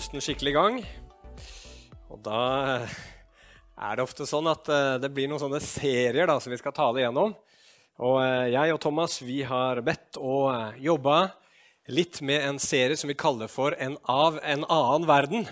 høsten 0.00 0.22
skikkelig 0.24 0.54
i 0.54 0.56
gang. 0.56 0.76
Og 2.08 2.22
da 2.24 2.42
er 2.80 3.98
det 3.98 4.04
ofte 4.06 4.24
sånn 4.24 4.46
at 4.48 4.68
eh, 4.72 4.94
det 5.02 5.10
blir 5.12 5.28
noen 5.28 5.42
sånne 5.42 5.60
serier 5.60 6.24
da, 6.30 6.38
som 6.40 6.48
vi 6.48 6.56
skal 6.56 6.72
tale 6.72 7.02
igjennom. 7.02 7.34
Og 8.00 8.16
eh, 8.22 8.46
jeg 8.54 8.72
og 8.72 8.80
Thomas 8.80 9.18
vi 9.20 9.42
har 9.44 9.82
bedt 9.84 10.16
og 10.16 10.46
eh, 10.54 10.80
jobba 10.86 11.18
litt 11.92 12.22
med 12.24 12.48
en 12.48 12.62
serie 12.62 12.96
som 12.96 13.12
vi 13.12 13.18
kaller 13.18 13.52
for 13.52 13.76
En 13.76 13.98
av 14.08 14.40
en 14.40 14.64
annen 14.64 15.06
verden. 15.10 15.46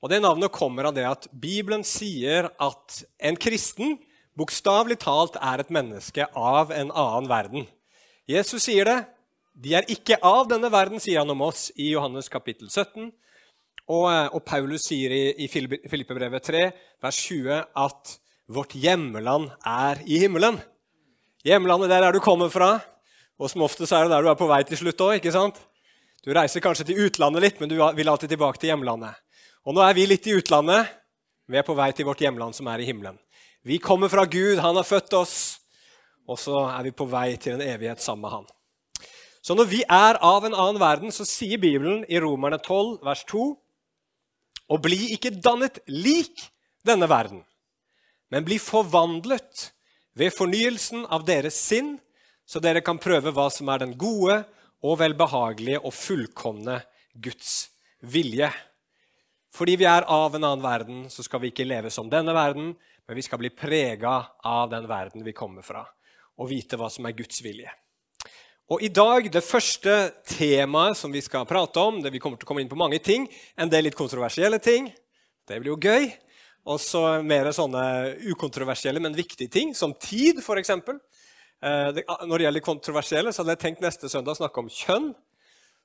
Og 0.00 0.08
Det 0.08 0.24
navnet 0.24 0.54
kommer 0.56 0.88
av 0.88 0.96
det 0.96 1.04
at 1.10 1.28
Bibelen 1.28 1.84
sier 1.84 2.48
at 2.56 3.02
en 3.20 3.36
kristen 3.36 3.98
bokstavelig 4.32 5.02
talt 5.04 5.36
er 5.36 5.60
et 5.60 5.74
menneske 5.76 6.24
av 6.32 6.72
en 6.72 6.88
annen 6.88 7.28
verden. 7.28 7.66
Jesus 8.24 8.64
sier 8.64 8.88
det. 8.88 9.00
De 9.52 9.76
er 9.76 9.92
ikke 9.92 10.22
av 10.24 10.46
denne 10.48 10.72
verden, 10.72 11.02
sier 11.04 11.20
han 11.20 11.36
om 11.36 11.50
oss 11.52 11.68
i 11.76 11.92
Johannes 11.92 12.32
kapittel 12.32 12.72
17. 12.72 13.12
Og, 13.92 14.06
eh, 14.08 14.28
og 14.32 14.44
Paulus 14.46 14.86
sier 14.88 15.12
i, 15.12 15.22
i 15.44 15.48
Filippebrevet 15.50 16.46
3, 16.48 16.62
vers 17.02 17.18
20, 17.26 17.58
at 17.84 18.14
vårt 18.52 18.76
hjemland 18.78 19.50
er 19.68 20.00
i 20.08 20.22
himmelen. 20.22 20.58
Hjemlandet 21.44 21.90
der 21.90 22.06
er 22.06 22.14
du 22.14 22.22
kommer 22.22 22.52
fra, 22.52 22.76
og 23.40 23.50
som 23.50 23.64
oftest 23.66 23.92
er 23.92 24.06
det 24.06 24.14
der 24.14 24.24
du 24.24 24.30
er 24.30 24.38
på 24.38 24.48
vei 24.50 24.62
til 24.68 24.78
slutt 24.78 25.02
òg. 25.02 25.28
Du 26.22 26.30
reiser 26.30 26.62
kanskje 26.62 26.86
til 26.88 27.08
utlandet 27.08 27.42
litt, 27.42 27.60
men 27.60 27.70
du 27.70 27.76
vil 27.96 28.08
alltid 28.08 28.30
tilbake 28.30 28.60
til 28.62 28.70
hjemlandet. 28.70 29.18
Og 29.66 29.74
nå 29.74 29.82
er 29.82 29.96
vi 29.98 30.06
litt 30.06 30.26
i 30.30 30.36
utlandet. 30.38 30.86
Vi 31.50 31.58
er 31.58 31.66
på 31.66 31.74
vei 31.74 31.90
til 31.92 32.06
vårt 32.06 32.22
hjemland, 32.22 32.54
som 32.54 32.68
er 32.70 32.80
i 32.80 32.86
himmelen. 32.86 33.18
Vi 33.66 33.80
kommer 33.82 34.10
fra 34.10 34.24
Gud, 34.26 34.60
han 34.62 34.78
har 34.78 34.86
født 34.86 35.14
oss, 35.18 35.34
og 36.26 36.38
så 36.38 36.64
er 36.70 36.86
vi 36.86 36.94
på 36.94 37.06
vei 37.10 37.34
til 37.42 37.56
en 37.56 37.64
evighet 37.66 38.02
sammen 38.02 38.24
med 38.24 38.36
han. 38.36 38.46
Så 39.42 39.56
når 39.58 39.66
vi 39.70 39.82
er 39.82 40.18
av 40.22 40.46
en 40.46 40.54
annen 40.54 40.78
verden, 40.78 41.10
så 41.14 41.26
sier 41.26 41.58
Bibelen 41.62 42.04
i 42.06 42.20
Romerne 42.22 42.60
12, 42.62 43.00
vers 43.02 43.24
2.: 43.30 43.46
Og 44.72 44.80
bli 44.80 45.12
ikke 45.12 45.34
dannet 45.36 45.82
lik 45.90 46.46
denne 46.86 47.06
verden, 47.10 47.42
men 48.32 48.46
bli 48.46 48.56
forvandlet 48.62 49.68
ved 50.16 50.32
fornyelsen 50.32 51.04
av 51.12 51.26
deres 51.28 51.58
sinn, 51.60 51.98
så 52.48 52.60
dere 52.60 52.82
kan 52.84 53.00
prøve 53.00 53.34
hva 53.36 53.48
som 53.52 53.68
er 53.72 53.84
den 53.84 53.94
gode 54.00 54.40
og 54.82 54.98
velbehagelige 55.00 55.82
og 55.82 55.94
fullkomne 55.94 56.80
Guds 57.12 57.68
vilje. 58.00 58.48
Fordi 59.52 59.76
vi 59.76 59.86
er 59.88 60.08
av 60.08 60.34
en 60.34 60.46
annen 60.48 60.64
verden, 60.64 61.04
så 61.12 61.24
skal 61.24 61.42
vi 61.42 61.52
ikke 61.52 61.68
leve 61.68 61.92
som 61.92 62.08
denne 62.10 62.32
verden, 62.34 62.72
men 63.06 63.18
vi 63.18 63.24
skal 63.24 63.40
bli 63.42 63.52
prega 63.52 64.16
av 64.48 64.72
den 64.72 64.88
verden 64.88 65.24
vi 65.26 65.36
kommer 65.36 65.64
fra, 65.66 65.84
og 66.40 66.48
vite 66.48 66.80
hva 66.80 66.88
som 66.90 67.06
er 67.06 67.16
Guds 67.18 67.44
vilje. 67.44 67.70
Og 68.72 68.80
i 68.80 68.88
dag, 68.88 69.26
Det 69.28 69.44
første 69.44 70.14
temaet 70.24 70.96
som 70.96 71.12
vi 71.12 71.20
skal 71.20 71.44
prate 71.44 71.76
om 71.76 72.00
det 72.00 72.12
Vi 72.12 72.18
kommer 72.18 72.38
til 72.38 72.46
å 72.46 72.48
komme 72.48 72.62
inn 72.62 72.70
på 72.70 72.78
mange 72.78 72.98
ting. 73.04 73.28
En 73.58 73.68
del 73.68 73.84
litt 73.84 73.94
kontroversielle 73.94 74.58
ting. 74.58 74.88
Det 75.46 75.60
blir 75.60 75.74
jo 75.74 75.76
gøy. 75.76 76.08
Og 76.64 76.80
så 76.80 77.22
mer 77.22 77.52
sånne 77.52 78.16
ukontroversielle, 78.32 79.00
men 79.00 79.12
viktige 79.12 79.50
ting, 79.50 79.74
som 79.74 79.92
tid, 79.92 80.38
f.eks. 80.38 80.70
Eh, 80.70 82.00
når 82.24 82.38
det 82.38 82.46
gjelder 82.46 82.64
kontroversielle, 82.64 83.32
så 83.32 83.42
hadde 83.42 83.56
jeg 83.56 83.58
tenkt 83.58 83.82
neste 83.82 84.08
søndag 84.08 84.32
å 84.32 84.40
snakke 84.40 84.62
om 84.62 84.70
kjønn. 84.70 85.14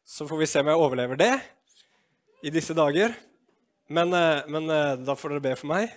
Så 0.06 0.28
får 0.30 0.38
vi 0.38 0.46
se 0.46 0.62
om 0.62 0.68
jeg 0.68 0.80
overlever 0.80 1.18
det 1.18 1.34
i 2.44 2.54
disse 2.54 2.74
dager. 2.78 3.18
Men, 3.90 4.14
eh, 4.14 4.46
men 4.48 4.70
eh, 4.70 4.96
da 4.96 5.18
får 5.18 5.36
dere 5.36 5.44
be 5.50 5.56
for 5.60 5.74
meg 5.74 5.92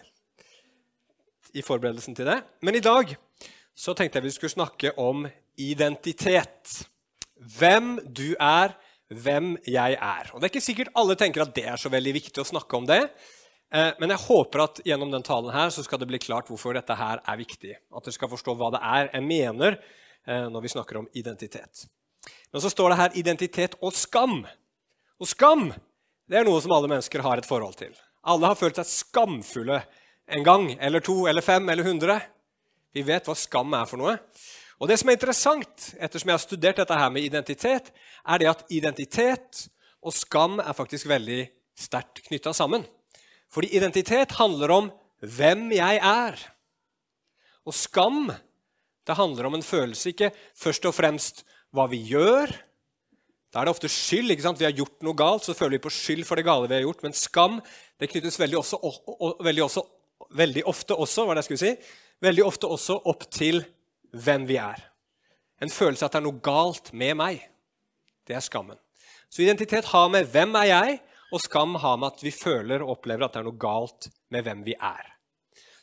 i 1.54 1.62
forberedelsen 1.62 2.16
til 2.16 2.26
det. 2.26 2.40
Men 2.62 2.74
i 2.74 2.82
dag 2.82 3.14
så 3.76 3.94
tenkte 3.94 4.18
jeg 4.18 4.26
vi 4.26 4.34
skulle 4.34 4.58
snakke 4.58 4.96
om 4.98 5.28
identitet. 5.68 6.80
Hvem 7.58 7.98
du 8.04 8.32
er, 8.36 8.74
hvem 9.10 9.56
jeg 9.66 9.96
er. 9.96 10.30
Og 10.32 10.40
Det 10.40 10.48
er 10.48 10.52
ikke 10.54 10.64
sikkert 10.64 10.94
alle 10.98 11.16
tenker 11.18 11.44
at 11.44 11.54
det 11.56 11.66
er 11.66 11.80
så 11.80 11.90
veldig 11.92 12.14
viktig 12.20 12.42
å 12.42 12.48
snakke 12.52 12.78
om 12.78 12.88
det. 12.88 13.02
Eh, 13.70 13.92
men 14.02 14.12
jeg 14.14 14.24
håper 14.24 14.64
at 14.64 14.82
gjennom 14.86 15.12
den 15.12 15.24
talen 15.26 15.52
her 15.54 15.70
så 15.74 15.84
skal 15.86 16.00
det 16.02 16.08
bli 16.10 16.20
klart 16.22 16.50
hvorfor 16.50 16.74
dette 16.74 16.96
her 16.98 17.22
er 17.22 17.40
viktig. 17.40 17.76
At 17.94 18.06
dere 18.06 18.16
skal 18.16 18.30
forstå 18.32 18.56
hva 18.58 18.72
det 18.74 18.82
er 18.82 19.10
jeg 19.12 19.26
mener 19.26 19.78
eh, 19.78 20.46
når 20.50 20.66
vi 20.66 20.72
snakker 20.74 21.02
om 21.02 21.08
identitet. 21.14 21.86
Men 22.50 22.62
så 22.62 22.70
står 22.72 22.92
det 22.92 23.00
her 23.00 23.16
identitet 23.22 23.76
og 23.80 23.94
skam. 23.96 24.42
Og 25.20 25.30
skam 25.30 25.70
det 26.30 26.38
er 26.38 26.46
noe 26.46 26.60
som 26.62 26.72
alle 26.74 26.90
mennesker 26.90 27.22
har 27.26 27.40
et 27.40 27.48
forhold 27.48 27.74
til. 27.80 27.94
Alle 28.30 28.50
har 28.50 28.58
følt 28.58 28.78
seg 28.78 28.86
skamfulle 28.86 29.80
en 30.30 30.44
gang 30.46 30.68
eller 30.78 31.02
to 31.02 31.24
eller 31.26 31.42
fem 31.42 31.66
eller 31.72 31.86
hundre. 31.86 32.20
Vi 32.94 33.02
vet 33.06 33.26
hva 33.26 33.34
skam 33.38 33.74
er 33.74 33.88
for 33.90 33.98
noe. 33.98 34.18
Og 34.80 34.88
det 34.88 34.96
som 34.96 35.10
er 35.12 35.18
interessant, 35.18 35.90
ettersom 36.00 36.30
jeg 36.30 36.38
har 36.38 36.42
studert 36.42 36.78
dette 36.80 36.96
her 36.96 37.10
med 37.12 37.26
identitet, 37.26 37.90
er 38.24 38.40
det 38.40 38.48
at 38.48 38.62
identitet 38.72 39.66
og 40.00 40.14
skam 40.16 40.56
er 40.62 40.76
faktisk 40.76 41.08
veldig 41.10 41.42
sterkt 41.76 42.22
knytta 42.24 42.54
sammen. 42.56 42.86
Fordi 43.52 43.68
identitet 43.76 44.32
handler 44.38 44.72
om 44.72 44.88
hvem 45.20 45.68
jeg 45.76 46.00
er. 46.00 46.38
Og 47.68 47.76
skam 47.76 48.30
det 49.06 49.16
handler 49.16 49.48
om 49.48 49.56
en 49.56 49.64
følelse, 49.64 50.12
ikke 50.12 50.30
først 50.56 50.86
og 50.86 50.94
fremst 50.94 51.42
hva 51.74 51.86
vi 51.90 51.98
gjør. 52.12 52.52
Da 53.50 53.60
er 53.60 53.66
det 53.66 53.74
ofte 53.74 53.90
skyld. 53.90 54.30
ikke 54.30 54.44
sant? 54.44 54.60
Vi 54.60 54.68
har 54.68 54.76
gjort 54.76 55.02
noe 55.02 55.16
galt, 55.18 55.44
så 55.44 55.56
føler 55.56 55.76
vi 55.78 55.84
på 55.84 55.92
skyld 55.92 56.24
for 56.28 56.38
det 56.38 56.46
gale 56.46 56.68
vi 56.70 56.76
har 56.78 56.84
gjort. 56.86 57.02
Men 57.02 57.16
skam 57.16 57.58
det 58.00 58.08
knyttes 58.12 58.38
veldig, 58.40 58.60
også, 58.60 58.78
veldig, 59.42 59.64
også, 59.66 59.84
veldig 60.38 60.64
ofte 60.70 60.94
også, 60.94 61.26
hva 61.26 61.34
det 61.34 61.42
jeg 61.42 61.48
skulle 61.48 61.64
si, 61.64 61.92
veldig 62.22 62.44
ofte 62.46 62.70
også 62.70 63.00
opp 63.10 63.26
til 63.34 63.64
hvem 64.12 64.46
vi 64.48 64.56
er. 64.60 64.80
En 65.60 65.70
følelse 65.70 66.06
at 66.06 66.14
det 66.14 66.20
er 66.20 66.26
noe 66.26 66.42
galt 66.42 66.92
med 66.96 67.16
meg. 67.20 67.42
Det 68.26 68.36
er 68.36 68.44
skammen. 68.44 68.78
Så 69.30 69.42
identitet 69.42 69.84
har 69.84 70.08
med 70.08 70.26
'hvem 70.26 70.54
er 70.54 70.66
jeg', 70.66 71.00
og 71.32 71.40
skam 71.40 71.74
har 71.74 71.96
med 71.96 72.06
at 72.06 72.22
vi 72.22 72.30
føler 72.30 72.82
og 72.82 72.90
opplever 72.90 73.24
at 73.24 73.32
det 73.32 73.40
er 73.40 73.46
noe 73.46 73.58
galt 73.58 74.08
med 74.30 74.42
hvem 74.42 74.64
vi 74.66 74.74
er. 74.74 75.06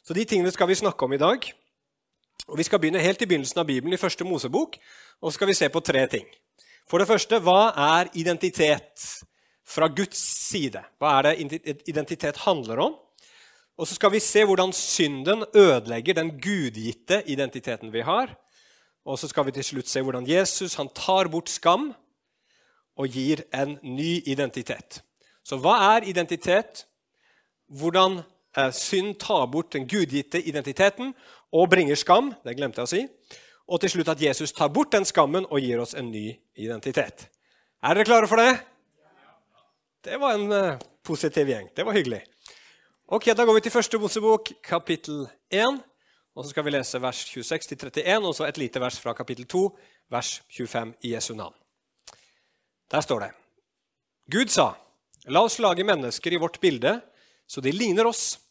Så 0.03 0.13
de 0.13 0.25
tingene 0.25 0.51
skal 0.51 0.67
vi 0.67 0.75
snakke 0.75 1.03
om 1.03 1.13
i 1.13 1.17
dag. 1.17 1.39
Og 2.47 2.57
Vi 2.57 2.63
skal 2.63 2.79
begynne 2.79 3.03
helt 3.03 3.21
i 3.21 3.25
begynnelsen 3.25 3.59
av 3.59 3.67
Bibelen, 3.67 3.93
i 3.93 3.99
første 3.99 4.23
Mosebok, 4.23 4.77
og 5.21 5.31
så 5.31 5.35
skal 5.35 5.47
vi 5.47 5.53
se 5.53 5.69
på 5.69 5.79
tre 5.79 6.07
ting. 6.07 6.27
For 6.88 6.97
det 6.97 7.07
første, 7.07 7.39
hva 7.39 7.73
er 7.75 8.07
identitet 8.13 9.23
fra 9.67 9.88
Guds 9.88 10.17
side? 10.47 10.79
Hva 10.99 11.17
er 11.17 11.21
det 11.27 11.81
identitet 11.88 12.38
handler 12.38 12.79
om? 12.79 12.95
Og 13.77 13.88
så 13.88 13.95
skal 13.95 14.11
vi 14.11 14.19
se 14.23 14.41
hvordan 14.45 14.73
synden 14.73 15.45
ødelegger 15.53 16.17
den 16.17 16.31
gudgitte 16.41 17.21
identiteten 17.29 17.93
vi 17.93 18.01
har. 18.01 18.33
Og 19.05 19.19
så 19.19 19.27
skal 19.29 19.45
vi 19.45 19.53
til 19.55 19.63
slutt 19.63 19.89
se 19.89 20.01
hvordan 20.01 20.27
Jesus 20.27 20.75
han 20.75 20.89
tar 20.95 21.29
bort 21.31 21.49
skam 21.49 21.91
og 22.97 23.07
gir 23.13 23.45
en 23.53 23.77
ny 23.83 24.17
identitet. 24.25 25.03
Så 25.45 25.59
hva 25.61 25.77
er 25.95 26.09
identitet? 26.09 26.88
Hvordan 27.67 28.19
eh, 28.57 28.71
synd 28.73 29.15
tar 29.21 29.45
bort 29.51 29.73
den 29.73 29.88
gudgitte 29.88 30.41
identiteten 30.41 31.13
og 31.51 31.69
bringer 31.69 31.95
skam. 31.95 32.33
Det 32.44 32.55
glemte 32.57 32.81
jeg 32.81 32.88
å 32.88 32.91
si. 32.91 33.03
Og 33.67 33.81
til 33.83 33.94
slutt 33.94 34.11
at 34.15 34.21
Jesus 34.23 34.55
tar 34.55 34.71
bort 34.73 34.91
den 34.95 35.05
skammen 35.05 35.45
og 35.45 35.61
gir 35.61 35.83
oss 35.83 35.94
en 35.95 36.09
ny 36.11 36.31
identitet. 36.55 37.27
Er 37.83 37.94
dere 37.94 38.07
klare 38.07 38.27
for 38.27 38.41
det? 38.41 38.57
Det 40.07 40.17
var 40.19 40.38
en 40.38 40.51
uh, 40.51 40.79
positiv 41.03 41.49
gjeng. 41.51 41.67
Det 41.75 41.85
var 41.85 41.95
hyggelig. 41.97 42.21
Ok, 43.09 43.25
Da 43.25 43.45
går 43.45 43.53
vi 43.56 43.62
til 43.63 43.72
første 43.72 43.97
Mosebok, 44.03 44.50
kapittel 44.59 45.29
1. 45.47 45.78
Og 46.35 46.44
så 46.44 46.50
skal 46.50 46.66
vi 46.68 46.73
lese 46.73 47.00
vers 47.00 47.22
26-31, 47.23 48.25
og 48.28 48.35
så 48.35 48.44
et 48.44 48.57
lite 48.59 48.81
vers 48.84 48.97
fra 49.00 49.13
kapittel 49.16 49.47
2, 49.47 49.62
vers 50.12 50.41
25 50.51 50.91
i 51.07 51.13
Jesu 51.13 51.31
navn. 51.34 51.53
Der 52.91 53.01
står 53.01 53.19
det 53.24 53.31
Gud 54.27 54.51
sa, 54.51 54.74
la 55.24 55.39
oss 55.39 55.56
lage 55.59 55.88
mennesker 55.88 56.36
i 56.36 56.42
vårt 56.44 56.59
bilde, 56.59 57.00
så 57.48 57.63
de 57.63 57.71
ligner 57.71 58.12
oss. 58.12 58.42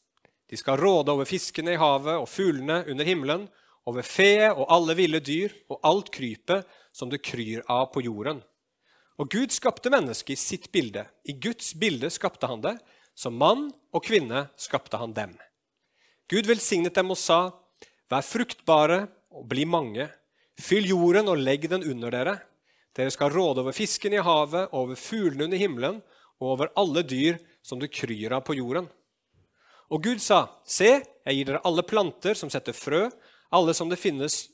De 0.49 0.56
skal 0.56 0.81
råde 0.81 1.12
over 1.12 1.29
fiskene 1.29 1.76
i 1.76 1.76
havet 1.76 2.17
og 2.17 2.29
fuglene 2.29 2.81
under 2.88 3.05
himmelen, 3.05 3.49
over 3.85 4.00
fe 4.00 4.49
og 4.55 4.73
alle 4.73 4.97
ville 4.97 5.20
dyr 5.20 5.53
og 5.69 5.85
alt 5.85 6.08
krypet 6.08 6.64
som 6.97 7.12
det 7.12 7.20
kryr 7.20 7.61
av 7.69 7.91
på 7.93 8.08
jorden. 8.08 8.41
Og 9.20 9.29
Gud 9.29 9.53
skapte 9.53 9.93
mennesket 9.93 10.32
i 10.32 10.41
sitt 10.41 10.73
bilde. 10.73 11.05
I 11.29 11.37
Guds 11.37 11.75
bilde 11.75 12.08
skapte 12.08 12.49
han 12.49 12.64
det. 12.64 12.79
Som 13.17 13.39
mann 13.41 13.71
og 13.97 14.05
kvinne 14.05 14.47
skapte 14.61 15.01
han 15.01 15.15
dem. 15.17 15.33
Gud 16.29 16.49
velsignet 16.49 16.95
dem 16.97 17.15
og 17.15 17.21
sa, 17.21 17.55
Vær 18.07 18.23
fruktbare 18.23 19.07
og 19.35 19.49
bli 19.51 19.65
mange. 19.67 20.05
Fyll 20.63 20.87
jorden 20.93 21.33
og 21.33 21.41
legg 21.41 21.67
den 21.73 21.83
under 21.89 22.13
dere. 22.13 22.37
Dere 22.97 23.13
skal 23.13 23.33
råde 23.33 23.65
over 23.65 23.75
fisken 23.77 24.15
i 24.15 24.23
havet, 24.23 24.71
over 24.73 24.95
fuglene 24.95 25.49
under 25.49 25.61
himmelen 25.61 25.99
og 26.39 26.53
over 26.53 26.71
alle 26.79 27.03
dyr 27.03 27.41
som 27.65 27.81
det 27.81 27.91
kryr 27.93 28.37
av 28.37 28.45
på 28.47 28.57
jorden. 28.57 28.87
Og 29.91 30.03
Gud 30.03 30.23
sa, 30.23 30.47
Se, 30.65 31.01
jeg 31.27 31.37
gir 31.37 31.49
dere 31.51 31.65
alle 31.67 31.85
planter 31.87 32.39
som 32.39 32.51
setter 32.53 32.77
frø, 32.77 33.07
alle 33.55 33.75
som 33.75 33.91
det 33.91 34.01
finnes 34.01 34.47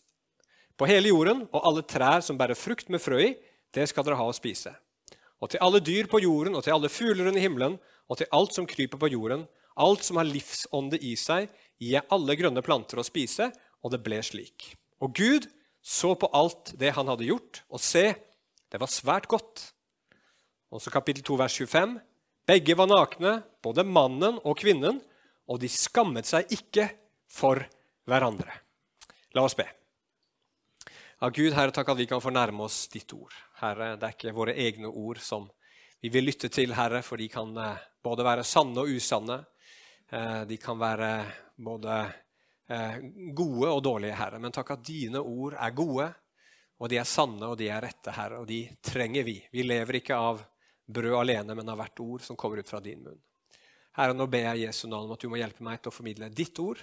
på 0.76 0.88
hele 0.88 1.12
jorden, 1.12 1.44
og 1.53 1.67
alle 1.69 1.85
trær 1.87 2.25
som 2.25 2.38
bærer 2.41 2.59
frukt 2.59 2.91
med 2.93 3.03
frø 3.03 3.20
i, 3.20 3.32
det 3.73 3.87
skal 3.88 4.05
dere 4.05 4.19
ha 4.19 4.26
å 4.29 4.37
spise. 4.37 4.73
Og 5.43 5.50
til 5.53 5.62
alle 5.64 5.81
dyr 5.85 6.09
på 6.11 6.20
jorden 6.23 6.56
og 6.56 6.64
til 6.64 6.76
alle 6.76 6.91
fugler 6.93 7.29
under 7.31 7.43
himmelen 7.43 7.79
og 8.10 8.19
til 8.19 8.31
alt 8.34 8.56
som 8.56 8.69
kryper 8.69 9.00
på 9.00 9.10
jorden, 9.12 9.46
alt 9.81 10.04
som 10.04 10.19
har 10.20 10.28
livsånde 10.28 10.99
i 11.00 11.14
seg, 11.16 11.49
gir 11.81 11.96
jeg 11.96 12.08
alle 12.12 12.37
grønne 12.38 12.62
planter 12.64 13.00
å 13.00 13.06
spise. 13.06 13.50
Og 13.82 13.90
det 13.94 14.02
ble 14.04 14.20
slik. 14.22 14.72
Og 15.02 15.14
Gud 15.16 15.49
så 15.82 16.12
på 16.14 16.28
alt 16.37 16.75
det 16.78 16.93
han 16.94 17.08
hadde 17.10 17.26
gjort, 17.26 17.64
og 17.66 17.82
se, 17.82 18.12
det 18.70 18.78
var 18.78 18.90
svært 18.90 19.26
godt. 19.31 19.64
Også 20.72 20.93
kapittel 20.94 21.25
2, 21.26 21.38
vers 21.40 21.56
25. 21.58 21.96
Begge 22.46 22.76
var 22.78 22.88
nakne, 22.90 23.40
både 23.62 23.84
mannen 23.84 24.38
og 24.46 24.56
kvinnen, 24.62 25.00
og 25.50 25.58
de 25.62 25.69
skammet 25.70 26.28
seg 26.28 26.50
ikke 26.54 26.87
for 27.31 27.64
hverandre. 28.06 28.54
La 29.34 29.44
oss 29.46 29.58
be. 29.58 29.66
Ja, 31.22 31.31
Gud, 31.31 31.52
Herre, 31.54 31.75
takk 31.75 31.93
at 31.93 32.00
vi 32.00 32.08
kan 32.10 32.22
få 32.22 32.32
nærme 32.34 32.64
oss 32.66 32.87
ditt 32.90 33.12
ord. 33.14 33.34
Herre, 33.60 33.93
det 33.99 34.08
er 34.08 34.16
ikke 34.16 34.34
våre 34.34 34.54
egne 34.58 34.90
ord 34.90 35.20
som 35.22 35.50
vi 36.02 36.10
vil 36.10 36.26
lytte 36.26 36.49
til, 36.50 36.72
Herre, 36.75 36.99
for 37.06 37.20
de 37.20 37.28
kan 37.31 37.54
eh, 37.62 37.82
både 38.02 38.25
være 38.26 38.43
sanne 38.43 38.82
og 38.82 38.90
usanne. 38.90 39.37
Eh, 40.10 40.40
de 40.50 40.56
kan 40.58 40.81
være 40.81 41.10
både 41.62 41.99
eh, 42.66 42.96
gode 43.31 43.69
og 43.70 43.84
dårlige, 43.87 44.16
Herre. 44.19 44.40
Men 44.43 44.54
takk 44.54 44.75
at 44.75 44.82
dine 44.82 45.22
ord 45.22 45.54
er 45.54 45.76
gode, 45.78 46.08
og 46.82 46.90
de 46.90 46.99
er 46.99 47.06
sanne 47.06 47.46
og 47.46 47.54
de 47.60 47.70
er 47.70 47.87
rette, 47.87 48.10
Herre. 48.16 48.40
Og 48.43 48.50
de 48.50 48.64
trenger 48.82 49.28
vi. 49.31 49.37
Vi 49.54 49.62
lever 49.62 50.00
ikke 50.00 50.19
av 50.19 50.43
brød 50.90 51.20
alene, 51.20 51.54
men 51.54 51.70
av 51.70 51.78
hvert 51.78 52.02
ord 52.02 52.26
som 52.26 52.40
kommer 52.40 52.58
ut 52.58 52.75
fra 52.75 52.82
din 52.82 53.06
munn. 53.06 53.22
Herre, 53.94 54.19
nå 54.19 54.26
ber 54.26 54.49
jeg 54.49 54.66
Jesu 54.66 54.88
navn 54.88 55.06
om 55.06 55.14
at 55.14 55.22
du 55.22 55.31
må 55.31 55.38
hjelpe 55.38 55.62
meg 55.62 55.78
til 55.78 55.93
å 55.93 55.94
formidle 55.94 56.32
ditt 56.34 56.58
ord. 56.58 56.82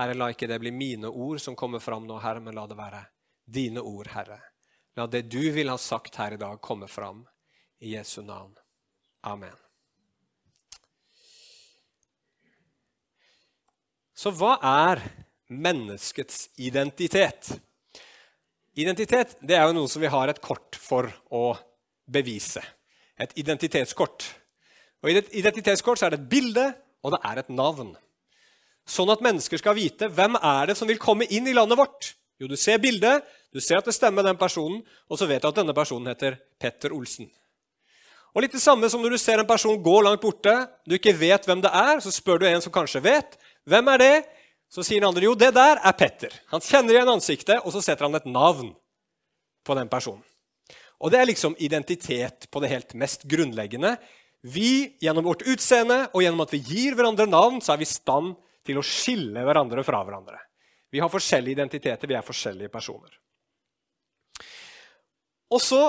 Herre, 0.00 0.16
la 0.16 0.32
ikke 0.32 0.48
det 0.48 0.62
bli 0.64 0.72
mine 0.72 1.12
ord 1.12 1.44
som 1.44 1.56
kommer 1.58 1.84
fram 1.84 2.08
nå, 2.08 2.16
Herre, 2.24 2.40
men 2.40 2.56
la 2.56 2.64
det 2.70 2.80
være 2.80 3.04
dine 3.44 3.84
ord, 3.84 4.08
Herre. 4.16 4.40
La 4.96 5.04
det 5.12 5.26
du 5.28 5.42
vil 5.52 5.68
ha 5.68 5.76
sagt 5.76 6.16
her 6.16 6.32
i 6.32 6.40
dag, 6.40 6.56
komme 6.64 6.88
fram. 6.88 7.26
I 7.80 7.96
Jesu 7.96 8.22
navn. 8.22 8.54
Amen. 9.26 9.54
Så 14.16 14.32
hva 14.32 14.56
er 14.64 15.02
menneskets 15.52 16.48
identitet? 16.56 17.52
Identitet 18.76 19.36
det 19.44 19.58
er 19.58 19.68
jo 19.68 19.76
noe 19.76 19.90
som 19.92 20.02
vi 20.02 20.10
har 20.12 20.32
et 20.32 20.40
kort 20.44 20.78
for 20.80 21.10
å 21.32 21.50
bevise. 22.08 22.62
Et 23.20 23.32
identitetskort. 23.40 24.24
Og 25.04 25.12
I 25.12 25.18
et 25.20 25.30
identitetskort 25.40 26.00
så 26.00 26.08
er 26.08 26.16
det 26.16 26.22
et 26.22 26.30
bilde, 26.32 26.66
og 27.04 27.12
det 27.14 27.20
er 27.28 27.40
et 27.40 27.52
navn. 27.52 27.94
Sånn 28.86 29.10
at 29.12 29.24
mennesker 29.24 29.60
skal 29.60 29.76
vite 29.76 30.08
hvem 30.12 30.38
er 30.38 30.70
det 30.70 30.76
som 30.78 30.88
vil 30.88 31.00
komme 31.02 31.28
inn 31.28 31.48
i 31.48 31.56
landet 31.56 31.78
vårt. 31.78 32.14
Jo, 32.40 32.48
du 32.48 32.56
ser 32.60 32.80
bildet, 32.80 33.24
du 33.52 33.60
ser 33.64 33.80
at 33.80 33.88
det 33.88 33.96
stemmer 33.96 34.24
den 34.26 34.36
personen, 34.40 34.82
og 35.08 35.20
så 35.20 35.28
vet 35.28 35.42
du 35.42 35.48
at 35.48 35.56
denne 35.56 35.74
personen 35.76 36.12
heter 36.12 36.36
Petter 36.60 36.92
Olsen. 36.96 37.30
Og 38.36 38.44
litt 38.44 38.52
det 38.52 38.60
samme 38.60 38.88
som 38.92 39.00
når 39.00 39.14
du 39.16 39.20
ser 39.20 39.40
en 39.40 39.48
person 39.48 39.78
gå 39.80 39.94
langt 40.04 40.20
borte, 40.20 40.52
du 40.84 40.98
ikke 40.98 41.14
vet 41.16 41.46
hvem 41.48 41.62
det 41.64 41.72
er, 41.72 42.02
så 42.04 42.12
spør 42.12 42.42
du 42.42 42.50
en 42.50 42.60
som 42.60 42.74
kanskje 42.74 43.00
vet. 43.00 43.38
Hvem 43.64 43.88
er 43.94 44.02
det? 44.02 44.16
Så 44.68 44.84
sier 44.84 45.00
den 45.00 45.08
andre 45.08 45.24
jo, 45.24 45.32
det 45.38 45.54
der 45.56 45.80
er 45.80 45.94
Petter. 45.96 46.34
Han 46.52 46.60
kjenner 46.60 46.98
igjen 46.98 47.14
ansiktet, 47.14 47.62
og 47.64 47.72
så 47.72 47.80
setter 47.80 48.04
han 48.04 48.18
et 48.18 48.28
navn 48.28 48.74
på 49.64 49.76
den 49.78 49.88
personen. 49.88 50.20
Og 51.00 51.12
det 51.12 51.20
er 51.20 51.30
liksom 51.30 51.56
identitet 51.64 52.44
på 52.52 52.60
det 52.60 52.72
helt 52.74 52.92
mest 52.98 53.24
grunnleggende. 53.28 53.94
Vi, 54.44 54.98
gjennom 55.00 55.26
vårt 55.26 55.46
utseende 55.48 56.02
og 56.12 56.20
gjennom 56.20 56.44
at 56.44 56.52
vi 56.52 56.60
gir 56.60 56.96
hverandre 56.96 57.28
navn, 57.28 57.62
så 57.64 57.72
er 57.72 57.80
vi 57.80 57.88
i 57.88 57.94
stand 57.94 58.34
til 58.66 58.80
å 58.80 58.84
skille 58.84 59.44
hverandre 59.48 59.84
fra 59.86 60.02
hverandre. 60.04 60.38
Vi 60.92 61.00
har 61.00 61.12
forskjellige 61.12 61.56
identiteter, 61.56 62.08
vi 62.08 62.16
er 62.18 62.26
forskjellige 62.26 62.72
personer. 62.72 63.16
Og 65.52 65.62
så, 65.62 65.80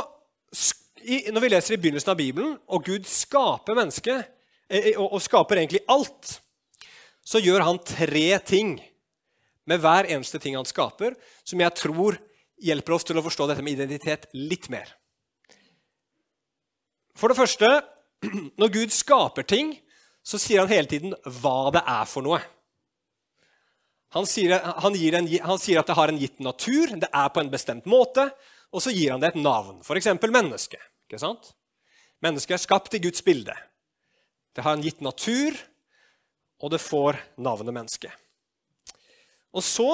Når 1.08 1.40
vi 1.40 1.50
leser 1.54 1.76
i 1.76 1.80
begynnelsen 1.80 2.12
av 2.12 2.20
Bibelen, 2.20 2.58
og 2.68 2.84
Gud 2.84 3.06
skaper 3.08 3.78
mennesket, 3.78 4.28
eh, 4.68 4.92
eh, 4.92 5.00
og 5.00 5.22
skaper 5.24 5.62
egentlig 5.62 5.86
alt, 5.88 6.42
så 7.24 7.40
gjør 7.40 7.64
han 7.64 7.80
tre 7.80 8.40
ting 8.44 8.78
med 9.68 9.80
hver 9.84 10.08
eneste 10.12 10.40
ting 10.40 10.56
han 10.56 10.68
skaper, 10.68 11.16
som 11.48 11.60
jeg 11.64 11.76
tror 11.80 12.18
hjelper 12.64 12.96
oss 12.96 13.08
til 13.08 13.20
å 13.20 13.24
forstå 13.24 13.48
dette 13.48 13.64
med 13.64 13.78
identitet 13.78 14.28
litt 14.34 14.68
mer. 14.74 14.90
For 17.18 17.32
det 17.32 17.40
første, 17.40 17.70
når 18.60 18.74
Gud 18.74 18.96
skaper 18.96 19.48
ting, 19.48 19.76
så 20.28 20.40
sier 20.42 20.64
han 20.64 20.72
hele 20.72 20.92
tiden 20.92 21.16
hva 21.40 21.72
det 21.72 21.84
er 21.88 22.08
for 22.10 22.26
noe. 22.26 22.42
Han 24.16 24.28
sier, 24.28 24.60
han, 24.60 24.96
en, 24.96 25.28
han 25.28 25.60
sier, 25.60 25.80
at 25.80 25.88
det 25.88 25.96
har 25.98 26.12
en 26.12 26.20
gitt 26.20 26.40
natur, 26.44 26.96
det 27.00 27.10
er 27.12 27.32
på 27.32 27.44
en 27.44 27.52
bestemt 27.52 27.88
måte, 27.88 28.30
og 28.72 28.84
så 28.84 28.92
gir 28.92 29.14
han 29.14 29.24
det 29.24 29.34
et 29.34 29.42
navn, 29.42 29.82
f.eks. 29.84 30.10
menneske. 30.28 30.80
Ikke 31.08 31.22
sant? 31.22 31.54
Mennesket 32.24 32.58
er 32.58 32.62
skapt 32.62 32.96
i 32.98 33.02
Guds 33.02 33.24
bilde. 33.24 33.56
Det 34.52 34.66
har 34.66 34.76
en 34.76 34.84
gitt 34.84 35.00
natur, 35.06 35.56
og 36.60 36.74
det 36.74 36.82
får 36.84 37.20
navnet 37.40 37.76
menneske. 37.76 38.12
Og 39.56 39.64
så 39.64 39.88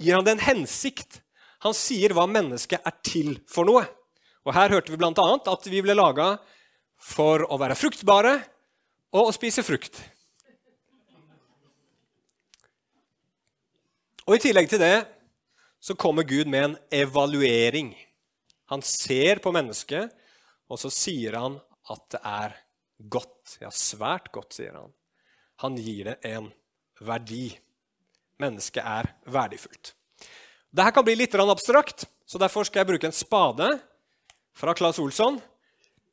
gir 0.00 0.16
han 0.16 0.26
det 0.26 0.34
en 0.36 0.46
hensikt. 0.48 1.20
Han 1.62 1.76
sier 1.76 2.16
hva 2.16 2.26
mennesket 2.26 2.82
er 2.82 2.96
til 3.06 3.36
for 3.48 3.68
noe. 3.68 3.84
Og 4.46 4.54
Her 4.56 4.74
hørte 4.74 4.92
vi 4.92 4.98
bl.a. 4.98 5.12
at 5.12 5.70
vi 5.70 5.82
ble 5.84 5.94
laga 5.94 6.34
for 6.98 7.44
å 7.46 7.58
være 7.60 7.78
fruktbare 7.78 8.34
og 9.14 9.28
å 9.28 9.34
spise 9.34 9.64
frukt. 9.66 9.98
Og 14.26 14.34
I 14.34 14.42
tillegg 14.42 14.70
til 14.70 14.82
det 14.82 15.04
så 15.78 15.94
kommer 15.94 16.26
Gud 16.26 16.50
med 16.50 16.64
en 16.64 16.78
evaluering. 17.04 17.92
Han 18.72 18.82
ser 18.82 19.38
på 19.38 19.52
mennesket, 19.54 20.10
og 20.70 20.80
så 20.80 20.90
sier 20.92 21.36
han 21.38 21.58
at 21.92 22.06
det 22.14 22.20
er 22.26 22.56
godt. 23.12 23.56
Ja, 23.62 23.70
svært 23.70 24.30
godt, 24.34 24.56
sier 24.56 24.74
han. 24.78 24.94
Han 25.62 25.76
gir 25.80 26.10
det 26.10 26.16
en 26.28 26.50
verdi. 27.00 27.50
Mennesket 28.42 28.82
er 28.82 29.10
verdifullt. 29.32 29.94
Dette 30.76 30.92
kan 30.92 31.06
bli 31.06 31.14
litt 31.16 31.34
abstrakt, 31.34 32.04
så 32.26 32.40
derfor 32.42 32.66
skal 32.66 32.82
jeg 32.82 32.90
bruke 32.90 33.08
en 33.08 33.16
spade 33.16 33.68
fra 34.56 34.74
Claes 34.76 34.98
Olsson 35.00 35.38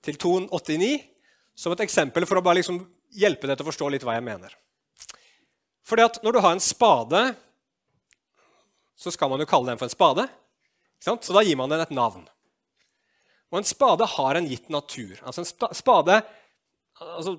til 0.04 0.20
289 0.20 0.94
som 1.56 1.74
et 1.74 1.84
eksempel 1.84 2.28
for 2.30 2.40
å 2.40 2.46
bare 2.46 2.62
liksom 2.62 2.80
hjelpe 3.14 3.48
deg 3.48 3.58
til 3.58 3.66
å 3.66 3.72
forstå 3.72 3.90
litt 3.92 4.06
hva 4.06 4.16
jeg 4.18 4.26
mener. 4.26 4.54
Fordi 5.84 6.06
at 6.06 6.24
Når 6.24 6.32
du 6.32 6.40
har 6.40 6.54
en 6.56 6.64
spade 6.64 7.24
så 8.96 9.12
skal 9.12 9.32
man 9.32 9.42
jo 9.42 9.50
kalle 9.50 9.72
den 9.72 9.80
for 9.80 9.90
en 9.90 9.94
spade. 9.94 10.28
Så 11.04 11.34
da 11.36 11.44
gir 11.44 11.58
man 11.60 11.72
den 11.72 11.82
et 11.84 11.92
navn. 11.92 12.24
Og 13.54 13.60
en 13.60 13.68
spade 13.70 14.06
har 14.10 14.36
en 14.36 14.48
gitt 14.50 14.72
natur. 14.74 15.14
Altså 15.22 15.44
en 15.44 15.76
spade 15.78 16.16
altså, 16.98 17.38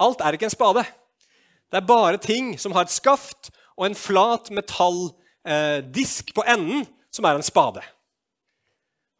Alt 0.00 0.24
er 0.24 0.34
ikke 0.34 0.48
en 0.48 0.54
spade. 0.56 0.82
Det 1.70 1.78
er 1.78 1.86
bare 1.86 2.18
ting 2.18 2.56
som 2.58 2.74
har 2.74 2.88
et 2.88 2.92
skaft 2.92 3.52
og 3.76 3.86
en 3.86 3.94
flat 3.94 4.50
metalldisk 4.50 6.32
eh, 6.32 6.34
på 6.34 6.44
enden, 6.48 6.82
som 7.14 7.28
er 7.28 7.38
en 7.38 7.46
spade. 7.46 7.84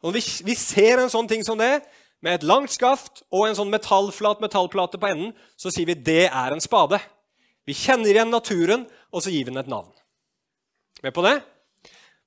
Når 0.03 0.17
vi, 0.17 0.23
vi, 0.49 0.55
ser 0.57 0.99
en 0.99 1.13
sånn 1.13 1.29
ting 1.29 1.45
som 1.45 1.59
det, 1.61 1.79
med 2.21 2.39
et 2.39 2.45
langt 2.45 2.73
skaft 2.73 3.23
og 3.31 3.47
en 3.47 3.57
sånn 3.57 3.71
metallflat 3.71 4.41
metallplate 4.43 4.99
på 4.99 5.09
enden, 5.13 5.31
så 5.55 5.71
sier 5.71 5.87
vi 5.87 5.95
det 5.95 6.25
er 6.27 6.53
en 6.53 6.61
spade. 6.61 6.99
Vi 7.65 7.77
kjenner 7.77 8.11
igjen 8.11 8.33
naturen, 8.33 8.87
og 9.13 9.23
så 9.23 9.31
gir 9.31 9.45
vi 9.45 9.53
den 9.53 9.61
et 9.61 9.69
navn. 9.71 9.89
Med 11.05 11.13
på 11.15 11.23
det? 11.25 11.37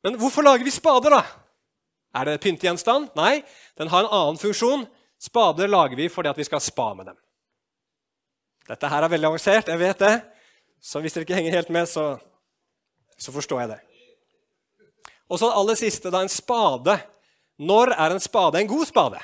Men 0.07 0.19
hvorfor 0.21 0.47
lager 0.47 0.67
vi 0.67 0.75
spader, 0.75 1.19
da? 1.19 1.44
Er 2.15 2.29
det 2.29 2.41
pyntegjenstand? 2.45 3.11
Nei, 3.19 3.43
den 3.79 3.91
har 3.91 4.05
en 4.05 4.13
annen 4.15 4.39
funksjon. 4.39 4.87
Spader 5.19 5.71
lager 5.71 5.99
vi 5.99 6.11
fordi 6.13 6.31
at 6.31 6.39
vi 6.39 6.47
skal 6.47 6.63
spa 6.63 6.93
med 6.95 7.11
dem. 7.11 7.19
Dette 8.69 8.89
her 8.89 9.05
er 9.05 9.13
veldig 9.13 9.29
avansert, 9.29 9.69
jeg 9.69 9.81
vet 9.81 10.01
det. 10.01 10.15
Så 10.81 11.01
hvis 11.01 11.17
dere 11.17 11.27
ikke 11.27 11.37
henger 11.37 11.59
helt 11.59 11.73
med, 11.73 11.89
så, 11.89 12.15
så 13.19 13.33
forstår 13.35 13.65
jeg 13.65 13.75
det. 13.75 13.81
Og 15.33 15.41
så 15.41 15.51
aller 15.51 15.77
siste, 15.81 16.13
da 16.13 16.23
en 16.23 16.33
spade. 16.33 16.97
Når 17.59 17.95
er 17.97 18.15
en 18.15 18.23
spade 18.23 18.61
en 18.61 18.71
god 18.71 18.87
spade? 18.89 19.21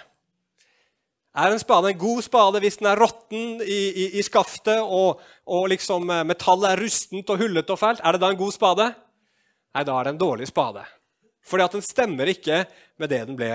Er 1.36 1.52
en 1.52 1.62
spade 1.62 1.92
en 1.92 1.98
god 1.98 2.22
spade 2.26 2.60
hvis 2.62 2.80
den 2.80 2.88
er 2.90 2.98
råtten 2.98 3.60
i, 3.62 3.80
i, 3.88 4.06
i 4.18 4.22
skaftet 4.26 4.80
og, 4.82 5.20
og 5.46 5.68
liksom 5.70 6.08
eh, 6.10 6.24
metallet 6.26 6.72
er 6.72 6.80
rustent 6.82 7.30
og 7.30 7.38
hullete 7.38 7.74
og 7.74 7.78
fælt? 7.78 8.02
Er 8.02 8.16
det 8.16 8.22
da 8.24 8.32
en 8.32 8.40
god 8.40 8.54
spade? 8.56 8.88
Nei, 9.70 9.84
da 9.86 9.94
er 9.94 10.08
det 10.08 10.14
en 10.16 10.24
dårlig 10.24 10.48
spade. 10.50 10.82
Fordi 11.46 11.66
at 11.66 11.76
den 11.76 11.84
stemmer 11.84 12.30
ikke 12.30 12.64
med 13.00 13.12
det 13.12 13.22
den 13.28 13.38
ble 13.38 13.54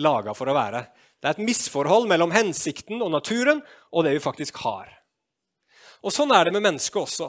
laga 0.00 0.34
for 0.36 0.50
å 0.50 0.56
være. 0.56 0.84
Det 1.20 1.28
er 1.28 1.36
et 1.36 1.44
misforhold 1.44 2.08
mellom 2.08 2.32
hensikten 2.32 3.02
og 3.04 3.12
naturen 3.12 3.60
og 3.92 4.06
det 4.06 4.16
vi 4.16 4.24
faktisk 4.24 4.62
har. 4.64 4.88
Og 6.00 6.14
Sånn 6.14 6.32
er 6.32 6.48
det 6.48 6.54
med 6.56 6.64
mennesket 6.64 7.02
også. 7.02 7.28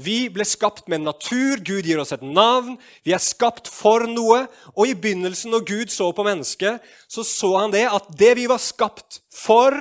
Vi 0.00 0.28
ble 0.32 0.44
skapt 0.48 0.88
med 0.92 1.02
natur. 1.04 1.60
Gud 1.64 1.88
gir 1.88 2.00
oss 2.00 2.12
et 2.14 2.24
navn. 2.24 2.76
Vi 3.04 3.12
er 3.16 3.22
skapt 3.22 3.68
for 3.68 4.06
noe. 4.08 4.44
Og 4.76 4.88
i 4.88 4.96
begynnelsen, 4.96 5.52
når 5.52 5.64
Gud 5.68 5.92
så 5.92 6.10
på 6.16 6.24
mennesket, 6.24 6.84
så 7.08 7.24
så 7.26 7.54
han 7.58 7.74
det 7.74 7.86
at 7.88 8.08
det 8.20 8.34
vi 8.38 8.46
var 8.50 8.60
skapt 8.62 9.20
for, 9.34 9.76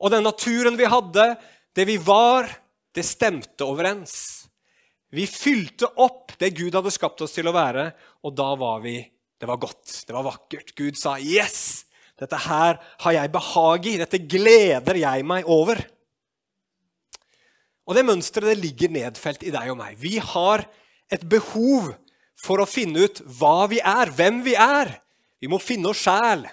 og 0.00 0.12
den 0.12 0.26
naturen 0.26 0.78
vi 0.78 0.88
hadde, 0.88 1.32
det 1.76 1.86
vi 1.88 1.96
var, 2.02 2.48
det 2.94 3.06
stemte 3.06 3.66
overens. 3.66 4.14
Vi 5.10 5.26
fylte 5.26 5.88
opp 5.98 6.36
det 6.38 6.52
Gud 6.54 6.74
hadde 6.76 6.92
skapt 6.94 7.22
oss 7.24 7.34
til 7.34 7.50
å 7.50 7.54
være, 7.54 7.90
og 8.24 8.36
da 8.36 8.52
var 8.58 8.84
vi 8.84 8.98
Det 9.40 9.48
var 9.48 9.56
godt, 9.56 10.04
det 10.04 10.12
var 10.12 10.26
vakkert. 10.26 10.74
Gud 10.76 10.98
sa, 11.00 11.16
'Yes! 11.16 11.86
Dette 12.20 12.36
her 12.36 12.76
har 12.76 13.12
jeg 13.12 13.32
behag 13.32 13.86
i. 13.86 13.96
Dette 13.96 14.18
gleder 14.20 14.96
jeg 15.00 15.24
meg 15.24 15.48
over.' 15.48 15.80
Og 17.88 17.96
Det 17.96 18.04
mønsteret 18.04 18.60
ligger 18.60 18.92
nedfelt 18.92 19.42
i 19.42 19.50
deg 19.50 19.70
og 19.72 19.78
meg. 19.80 19.96
Vi 19.96 20.18
har 20.18 20.66
et 21.10 21.24
behov 21.24 21.94
for 22.36 22.60
å 22.60 22.68
finne 22.68 23.06
ut 23.08 23.22
hva 23.40 23.64
vi 23.72 23.80
er, 23.80 24.12
hvem 24.12 24.44
vi 24.44 24.54
er. 24.54 24.92
Vi 25.40 25.48
må 25.48 25.58
finne 25.58 25.88
oss 25.88 26.04
sjæl, 26.04 26.44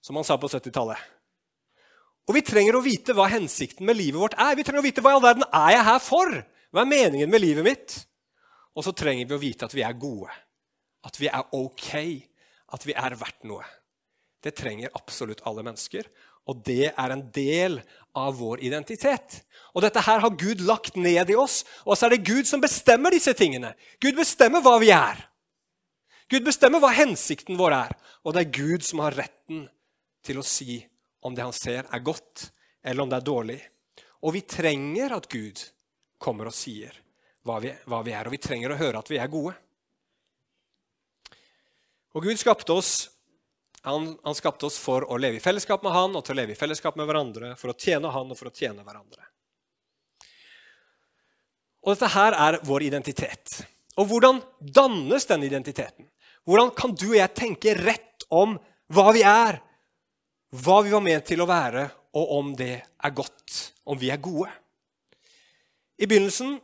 som 0.00 0.16
han 0.16 0.24
sa 0.24 0.38
på 0.40 0.48
70-tallet. 0.48 0.98
Og 2.26 2.34
vi 2.34 2.42
trenger 2.42 2.78
å 2.78 2.82
vite 2.82 3.14
hva 3.14 3.28
hensikten 3.30 3.86
med 3.86 3.98
livet 4.00 4.18
vårt 4.18 4.34
er. 4.40 4.56
Vi 4.58 4.64
trenger 4.66 4.82
å 4.82 4.88
vite 4.88 5.04
hva 5.04 5.12
i 5.12 5.18
all 5.18 5.22
verden 5.22 5.46
er 5.46 5.76
jeg 5.76 5.86
her 5.86 6.02
for? 6.02 6.34
Hva 6.74 6.82
er 6.82 6.90
meningen 6.90 7.30
med 7.30 7.44
livet 7.44 7.66
mitt? 7.66 7.94
Og 8.74 8.84
så 8.84 8.92
trenger 8.96 9.28
vi 9.28 9.36
å 9.36 9.40
vite 9.40 9.68
at 9.68 9.76
vi 9.76 9.84
er 9.86 9.94
gode, 9.96 10.32
at 11.06 11.18
vi 11.20 11.30
er 11.30 11.54
ok, 11.54 11.90
at 12.74 12.86
vi 12.86 12.94
er 12.98 13.16
verdt 13.18 13.46
noe. 13.46 13.66
Det 14.42 14.54
trenger 14.58 14.94
absolutt 14.98 15.44
alle 15.46 15.64
mennesker, 15.66 16.08
og 16.46 16.62
det 16.66 16.92
er 16.92 17.12
en 17.12 17.24
del 17.34 17.80
av 18.16 18.36
vår 18.38 18.62
identitet. 18.66 19.40
Og 19.74 19.82
dette 19.82 20.02
her 20.06 20.22
har 20.22 20.36
Gud 20.38 20.62
lagt 20.66 20.98
ned 20.98 21.32
i 21.32 21.38
oss, 21.38 21.64
og 21.84 21.96
så 21.96 22.06
er 22.06 22.14
det 22.14 22.26
Gud 22.28 22.46
som 22.46 22.62
bestemmer 22.62 23.14
disse 23.14 23.34
tingene. 23.38 23.74
Gud 24.02 24.18
bestemmer 24.18 24.62
hva 24.62 24.76
vi 24.82 24.92
er. 24.94 25.24
Gud 26.30 26.46
bestemmer 26.46 26.82
hva 26.82 26.92
hensikten 26.94 27.58
vår 27.58 27.74
er, 27.76 27.96
og 28.26 28.34
det 28.34 28.44
er 28.44 28.54
Gud 28.54 28.86
som 28.86 29.02
har 29.04 29.14
retten 29.18 29.66
til 30.26 30.40
å 30.40 30.46
si 30.46 30.80
om 31.26 31.34
det 31.34 31.42
han 31.42 31.54
ser, 31.54 31.86
er 31.90 32.06
godt, 32.06 32.48
eller 32.86 33.02
om 33.02 33.10
det 33.10 33.18
er 33.18 33.26
dårlig. 33.26 33.60
Og 34.26 34.34
vi 34.34 34.42
trenger 34.46 35.14
at 35.18 35.28
Gud 35.30 35.60
kommer 36.22 36.50
og 36.50 36.56
sier 36.56 36.94
hva 37.46 37.58
vi, 37.62 37.70
hva 37.86 38.00
vi 38.06 38.14
er, 38.14 38.26
og 38.26 38.34
vi 38.34 38.42
trenger 38.42 38.74
å 38.74 38.78
høre 38.78 39.02
at 39.02 39.10
vi 39.10 39.18
er 39.22 39.30
gode. 39.30 39.54
Og 42.16 42.24
Gud 42.24 42.40
skapte 42.40 42.72
oss 42.72 43.10
han, 43.86 44.16
han, 44.24 44.34
skapte 44.34 44.66
oss 44.66 44.80
for 44.82 45.04
å 45.06 45.18
leve 45.20 45.38
i 45.38 45.42
fellesskap 45.42 45.84
med 45.86 45.92
han 45.94 46.16
og 46.18 46.24
til 46.26 46.34
å 46.34 46.40
leve 46.40 46.56
i 46.56 46.58
fellesskap 46.58 46.96
med 46.98 47.06
hverandre, 47.06 47.52
for 47.54 47.70
å 47.70 47.76
tjene 47.78 48.10
han 48.10 48.32
og 48.32 48.38
for 48.38 48.50
å 48.50 48.54
tjene 48.56 48.82
hverandre. 48.82 49.22
Og 51.86 51.92
Dette 51.92 52.10
her 52.16 52.34
er 52.34 52.58
vår 52.66 52.88
identitet. 52.88 53.60
Og 53.94 54.08
hvordan 54.10 54.40
dannes 54.58 55.28
den 55.30 55.46
identiteten? 55.46 56.08
Hvordan 56.42 56.72
kan 56.74 56.96
du 56.98 57.12
og 57.12 57.20
jeg 57.20 57.36
tenke 57.38 57.76
rett 57.78 58.26
om 58.34 58.56
hva 58.90 59.06
vi 59.14 59.22
er, 59.22 59.60
hva 60.50 60.80
vi 60.82 60.90
var 60.96 61.06
ment 61.06 61.30
til 61.30 61.44
å 61.44 61.48
være, 61.50 61.86
og 62.18 62.36
om 62.40 62.52
det 62.58 62.74
er 62.82 63.14
godt, 63.14 63.60
om 63.86 64.02
vi 64.02 64.10
er 64.10 64.18
gode? 64.18 64.50
I 66.02 66.10
begynnelsen 66.10 66.56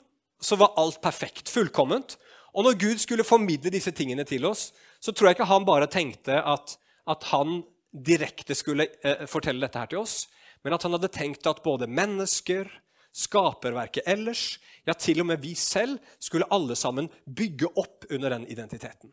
så 0.43 0.59
var 0.59 0.75
alt 0.81 0.99
perfekt, 1.05 1.47
fullkomment. 1.55 2.17
Og 2.51 2.67
når 2.67 2.81
Gud 2.83 2.99
skulle 3.07 3.27
formidle 3.27 3.71
disse 3.71 3.95
tingene 3.95 4.27
til 4.27 4.51
oss, 4.51 4.73
så 5.03 5.13
tror 5.13 5.29
jeg 5.29 5.39
ikke 5.39 5.51
han 5.51 5.67
bare 5.67 5.91
tenkte 5.91 6.39
at 6.39 6.77
at 7.11 7.25
han 7.33 7.63
direkte 7.93 8.55
skulle 8.55 8.87
eh, 9.03 9.27
fortelle 9.27 9.67
dette 9.67 9.81
her 9.81 9.91
til 9.91 10.03
oss, 10.03 10.27
men 10.63 10.77
at 10.77 10.85
han 10.87 10.95
hadde 10.97 11.11
tenkt 11.13 11.47
at 11.51 11.63
både 11.65 11.91
mennesker, 11.91 12.71
skaperverket 13.13 14.07
ellers, 14.09 14.57
ja, 14.87 14.95
til 14.97 15.21
og 15.21 15.29
med 15.29 15.43
vi 15.43 15.53
selv, 15.59 15.99
skulle 16.23 16.49
alle 16.55 16.77
sammen 16.79 17.11
bygge 17.27 17.69
opp 17.75 18.07
under 18.11 18.33
den 18.33 18.47
identiteten. 18.47 19.13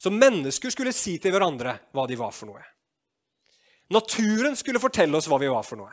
Så 0.00 0.10
mennesker 0.10 0.72
skulle 0.72 0.96
si 0.96 1.18
til 1.20 1.34
hverandre 1.34 1.76
hva 1.94 2.06
de 2.08 2.16
var 2.18 2.32
for 2.34 2.50
noe. 2.50 2.64
Naturen 3.92 4.56
skulle 4.56 4.80
fortelle 4.82 5.18
oss 5.18 5.28
hva 5.28 5.38
vi 5.42 5.50
var 5.50 5.66
for 5.66 5.82
noe. 5.82 5.92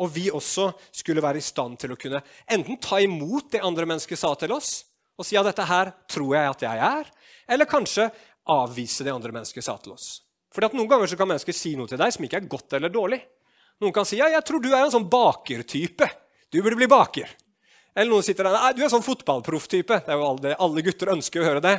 Og 0.00 0.10
vi 0.14 0.28
også 0.30 0.70
skulle 0.94 1.22
være 1.22 1.38
i 1.38 1.44
stand 1.44 1.76
til 1.82 1.94
å 1.94 1.98
kunne 1.98 2.22
enten 2.50 2.78
ta 2.82 2.98
imot 3.02 3.50
det 3.52 3.62
andre 3.66 3.86
mennesker 3.90 4.18
sa 4.18 4.32
til 4.38 4.54
oss, 4.54 4.84
og 5.14 5.26
si 5.26 5.36
ja, 5.36 5.44
dette 5.46 5.66
her 5.66 5.92
tror 6.10 6.32
jeg 6.34 6.50
at 6.50 6.64
jeg 6.66 6.80
er, 6.82 7.10
eller 7.48 7.68
kanskje 7.70 8.08
avvise 8.50 9.06
det 9.06 9.14
andre 9.14 9.32
mennesket 9.32 9.64
sa 9.64 9.76
til 9.80 9.94
oss. 9.94 10.08
Fordi 10.54 10.68
at 10.68 10.76
Noen 10.76 10.90
ganger 10.90 11.10
så 11.10 11.18
kan 11.18 11.30
mennesker 11.30 11.56
si 11.56 11.74
noe 11.78 11.90
til 11.90 11.98
deg 11.98 12.12
som 12.14 12.26
ikke 12.26 12.42
er 12.42 12.50
godt 12.50 12.76
eller 12.78 12.92
dårlig. 12.92 13.20
Noen 13.82 13.94
kan 13.94 14.06
si 14.06 14.20
ja, 14.20 14.28
jeg 14.30 14.44
tror 14.46 14.62
du 14.62 14.70
er 14.70 14.84
en 14.84 14.92
sånn 14.92 15.08
bakertype. 15.10 16.08
Du 16.52 16.60
burde 16.62 16.78
bli 16.78 16.90
baker. 16.90 17.32
Eller 17.94 18.10
noen 18.10 18.26
sitter 18.26 18.46
der 18.46 18.54
nei, 18.54 18.72
du 18.74 18.82
er 18.82 18.88
en 18.88 18.94
sånn 18.96 19.06
fotballprofftype. 19.06 20.00
Det 20.06 20.12
er 20.12 20.18
jo 20.18 20.26
alle, 20.28 20.54
alle, 20.66 20.84
gutter 20.86 21.12
ønsker 21.14 21.42
å 21.42 21.48
høre 21.48 21.62
det. 21.64 21.74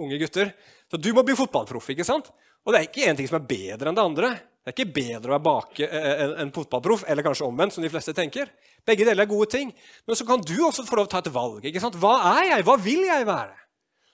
Unge 0.00 0.20
gutter. 0.20 0.52
Så 0.88 1.00
du 1.00 1.10
må 1.16 1.24
bli 1.26 1.36
fotballproff. 1.36 1.90
ikke 1.92 2.06
sant? 2.06 2.30
Og 2.64 2.72
det 2.72 2.80
er 2.80 2.88
ikke 2.88 3.06
én 3.08 3.18
ting 3.18 3.28
som 3.28 3.38
er 3.40 3.48
bedre 3.48 3.90
enn 3.90 3.96
det 3.96 4.04
andre. 4.04 4.32
Det 4.64 4.72
er 4.72 4.76
ikke 4.76 4.96
bedre 4.98 5.30
å 5.30 5.34
være 5.36 5.46
bake 5.46 5.88
enn 5.88 6.34
en 6.44 6.52
fotballproff, 6.52 7.06
eller 7.08 7.24
kanskje 7.24 7.46
omvendt, 7.46 7.76
som 7.76 7.84
de 7.84 7.92
fleste 7.92 8.12
tenker. 8.16 8.50
Begge 8.84 9.06
deler 9.08 9.24
er 9.24 9.30
gode 9.30 9.48
ting. 9.54 9.72
Men 10.04 10.18
så 10.18 10.26
kan 10.28 10.44
du 10.44 10.56
også 10.66 10.84
få 10.88 10.98
lov 10.98 11.08
til 11.08 11.16
å 11.16 11.16
ta 11.16 11.24
et 11.24 11.32
valg. 11.32 11.64
ikke 11.64 11.80
sant? 11.80 11.96
Hva 12.00 12.18
er 12.34 12.54
jeg? 12.54 12.66
Hva 12.68 12.76
vil 12.84 13.06
jeg 13.08 13.28
være? 13.28 13.56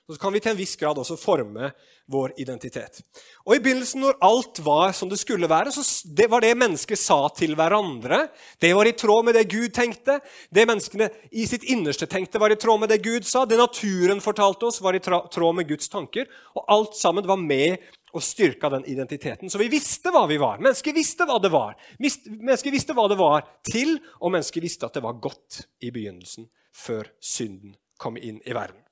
Så 0.05 0.21
kan 0.21 0.35
vi 0.35 0.41
til 0.45 0.53
en 0.53 0.59
viss 0.59 0.77
grad 0.77 0.99
også 1.01 1.17
forme 1.17 1.71
vår 2.13 2.35
identitet. 2.43 2.99
Og 3.47 3.55
I 3.57 3.63
begynnelsen, 3.65 4.03
når 4.05 4.19
alt 4.27 4.61
var 4.61 4.93
som 4.93 5.09
det 5.09 5.17
skulle 5.17 5.49
være, 5.49 5.73
så 5.73 5.81
det 6.13 6.27
var 6.29 6.45
det 6.45 6.53
mennesker 6.61 6.99
sa 7.01 7.23
til 7.33 7.57
hverandre. 7.57 8.27
Det 8.61 8.75
var 8.77 8.85
i 8.85 8.93
tråd 9.01 9.25
med 9.25 9.39
det 9.39 9.47
Gud 9.49 9.73
tenkte. 9.73 10.19
Det 10.53 10.67
menneskene 10.69 11.09
i 11.33 11.47
sitt 11.49 11.65
innerste 11.73 12.05
tenkte, 12.11 12.43
var 12.43 12.53
i 12.53 12.61
tråd 12.61 12.85
med 12.85 12.93
det 12.93 13.01
Gud 13.07 13.25
sa. 13.25 13.47
Det 13.49 13.57
naturen 13.57 14.21
fortalte 14.21 14.69
oss, 14.69 14.83
var 14.85 14.93
i 14.93 15.01
tråd 15.01 15.57
med 15.57 15.73
Guds 15.73 15.89
tanker. 15.89 16.29
Og 16.53 16.69
alt 16.69 17.01
sammen 17.01 17.25
var 17.25 17.41
med 17.41 17.81
og 18.15 18.23
styrka 18.23 18.69
den 18.77 18.85
identiteten. 18.93 19.49
Så 19.49 19.59
vi 19.59 19.73
visste 19.73 20.13
hva 20.13 20.27
vi 20.29 20.37
var. 20.39 20.61
Mennesker 20.61 20.93
visste 20.93 21.25
hva 21.25 21.41
det 21.41 21.51
var. 21.55 21.81
Mennesker 21.97 22.77
visste 22.77 22.93
hva 22.93 23.09
det 23.09 23.19
var 23.19 23.49
til, 23.65 23.97
og 24.21 24.37
mennesker 24.37 24.69
visste 24.69 24.85
at 24.85 25.01
det 25.01 25.07
var 25.09 25.17
godt 25.17 25.65
i 25.81 25.89
begynnelsen, 25.89 26.53
før 26.77 27.09
synden 27.25 27.79
kom 27.97 28.21
inn 28.21 28.45
i 28.45 28.53
verden. 28.53 28.84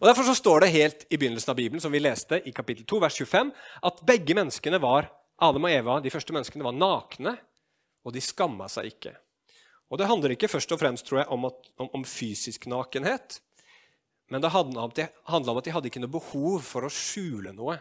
Og 0.00 0.06
Derfor 0.08 0.26
så 0.26 0.34
står 0.36 0.64
det 0.64 0.74
helt 0.74 1.04
i 1.10 1.18
begynnelsen 1.18 1.52
av 1.52 1.58
Bibelen, 1.58 1.82
som 1.82 1.92
vi 1.92 2.02
leste 2.02 2.40
i 2.46 2.52
kapittel 2.56 2.86
2, 2.88 3.00
vers 3.04 3.18
25, 3.18 3.52
at 3.90 4.04
begge 4.06 4.36
menneskene 4.36 4.80
var, 4.82 5.10
Adam 5.40 5.66
og 5.68 5.72
Eva, 5.72 5.98
de 6.04 6.12
første 6.12 6.34
menneskene 6.36 6.66
var 6.66 6.76
nakne, 6.76 7.36
og 8.04 8.14
de 8.14 8.22
skamma 8.24 8.68
seg 8.72 8.90
ikke. 8.92 9.14
Og 9.90 9.98
Det 9.98 10.06
handler 10.06 10.34
ikke 10.34 10.50
først 10.50 10.72
og 10.72 10.80
fremst 10.80 11.06
tror 11.08 11.22
jeg, 11.22 11.30
om, 11.34 11.46
at, 11.48 11.70
om, 11.82 11.88
om 12.00 12.04
fysisk 12.06 12.68
nakenhet, 12.70 13.40
men 14.30 14.42
det 14.42 14.52
handla 14.54 14.84
om, 14.86 15.58
at 15.58 15.66
de 15.66 15.72
hadde 15.74 15.90
ikke 15.90 16.02
noe 16.04 16.12
behov 16.14 16.60
for 16.62 16.86
å 16.86 16.92
skjule 16.92 17.50
noe. 17.56 17.74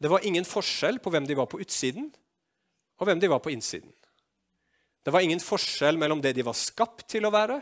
Det 0.00 0.08
var 0.08 0.24
ingen 0.24 0.46
forskjell 0.48 1.00
på 1.02 1.12
hvem 1.12 1.26
de 1.28 1.36
var 1.36 1.50
på 1.50 1.60
utsiden, 1.60 2.08
og 2.98 3.06
hvem 3.06 3.20
de 3.20 3.30
var 3.30 3.42
på 3.44 3.52
innsiden. 3.52 3.92
Det 5.04 5.12
var 5.12 5.24
ingen 5.24 5.42
forskjell 5.42 5.98
mellom 6.00 6.22
det 6.24 6.34
de 6.36 6.46
var 6.46 6.56
skapt 6.56 7.06
til 7.12 7.28
å 7.28 7.32
være, 7.34 7.60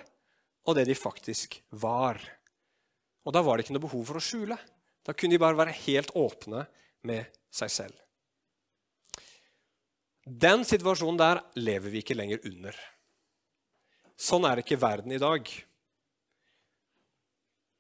og 0.67 0.79
det 0.79 0.87
de 0.89 0.97
faktisk 0.99 1.59
var. 1.83 2.21
Og 3.27 3.35
da 3.35 3.43
var 3.43 3.59
det 3.59 3.67
ikke 3.67 3.75
noe 3.75 3.87
behov 3.89 4.05
for 4.07 4.21
å 4.21 4.23
skjule. 4.23 4.57
Da 5.07 5.15
kunne 5.15 5.35
de 5.35 5.43
bare 5.43 5.59
være 5.59 5.75
helt 5.85 6.13
åpne 6.19 6.65
med 7.07 7.27
seg 7.55 7.73
selv. 7.75 7.97
Den 10.27 10.65
situasjonen 10.67 11.19
der 11.19 11.43
lever 11.59 11.93
vi 11.93 12.03
ikke 12.03 12.17
lenger 12.19 12.43
under. 12.49 12.79
Sånn 14.19 14.47
er 14.49 14.63
ikke 14.63 14.79
verden 14.81 15.15
i 15.15 15.21
dag. 15.23 15.47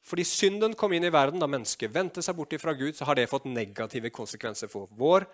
Fordi 0.06 0.22
synden 0.28 0.76
kom 0.78 0.92
inn 0.94 1.08
i 1.08 1.10
verden 1.10 1.42
da 1.42 1.48
mennesket 1.50 1.90
vendte 1.94 2.22
seg 2.22 2.36
bort 2.38 2.54
fra 2.62 2.76
Gud, 2.78 2.94
så 2.94 3.08
har 3.08 3.18
det 3.18 3.26
fått 3.30 3.48
negative 3.50 4.12
konsekvenser 4.14 4.70
for 4.70 4.86
vår 4.94 5.26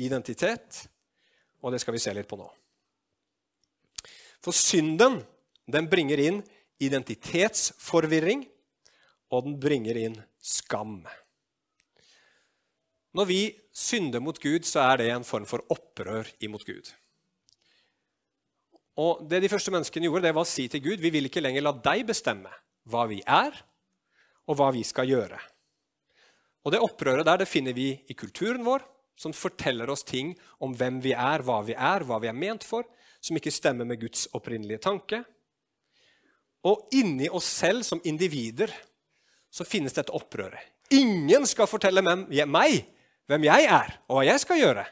identitet. 0.00 0.86
Og 1.60 1.74
det 1.74 1.82
skal 1.82 1.96
vi 1.96 2.00
se 2.00 2.14
litt 2.16 2.28
på 2.30 2.38
nå. 2.40 2.48
For 4.44 4.56
synden 4.56 5.20
den 5.68 5.88
bringer 5.92 6.20
inn 6.20 6.40
identitetsforvirring 6.84 8.44
og 9.34 9.46
den 9.48 9.58
bringer 9.60 9.98
inn 9.98 10.16
skam. 10.38 11.02
Når 13.14 13.28
vi 13.30 13.40
synder 13.74 14.22
mot 14.22 14.38
Gud, 14.42 14.66
så 14.66 14.88
er 14.88 15.00
det 15.00 15.10
en 15.12 15.26
form 15.26 15.46
for 15.46 15.62
opprør 15.70 16.28
imot 16.42 16.66
Gud. 16.66 16.90
Og 18.98 19.26
Det 19.28 19.40
de 19.42 19.50
første 19.50 19.72
menneskene 19.74 20.06
gjorde, 20.06 20.28
det 20.28 20.34
var 20.34 20.46
å 20.46 20.50
si 20.50 20.68
til 20.70 20.82
Gud 20.82 21.02
vi 21.02 21.10
vil 21.10 21.26
ikke 21.26 21.42
lenger 21.42 21.66
la 21.66 21.74
deg 21.74 22.04
bestemme 22.06 22.50
hva 22.90 23.06
vi 23.10 23.20
er, 23.26 23.54
og 24.46 24.58
hva 24.58 24.70
vi 24.74 24.82
skal 24.86 25.08
gjøre. 25.08 25.38
Og 26.64 26.72
Det 26.72 26.82
opprøret 26.82 27.26
der 27.26 27.42
det 27.42 27.50
finner 27.50 27.74
vi 27.74 27.92
i 28.08 28.14
kulturen 28.14 28.64
vår, 28.66 28.84
som 29.16 29.34
forteller 29.34 29.90
oss 29.90 30.02
ting 30.02 30.32
om 30.58 30.74
hvem 30.74 30.98
vi 31.02 31.12
er, 31.14 31.42
hva 31.46 31.60
vi 31.66 31.74
er, 31.74 32.02
hva 32.02 32.18
vi 32.22 32.28
er 32.30 32.36
ment 32.36 32.64
for, 32.66 32.86
som 33.22 33.38
ikke 33.38 33.52
stemmer 33.54 33.86
med 33.86 34.00
Guds 34.02 34.26
opprinnelige 34.34 34.82
tanke. 34.84 35.22
Og 36.66 36.88
inni 36.96 37.28
oss 37.30 37.46
selv 37.46 37.84
som 37.86 38.02
individer 38.04 38.72
så 39.54 39.66
finnes 39.66 39.94
dette 39.94 40.14
opprøret. 40.14 40.58
Ingen 40.94 41.46
skal 41.46 41.70
fortelle 41.70 42.02
meg 42.02 42.74
hvem 43.30 43.46
jeg 43.46 43.70
er, 43.70 43.94
og 44.10 44.18
hva 44.18 44.26
jeg 44.26 44.42
skal 44.42 44.60
gjøre. 44.60 44.84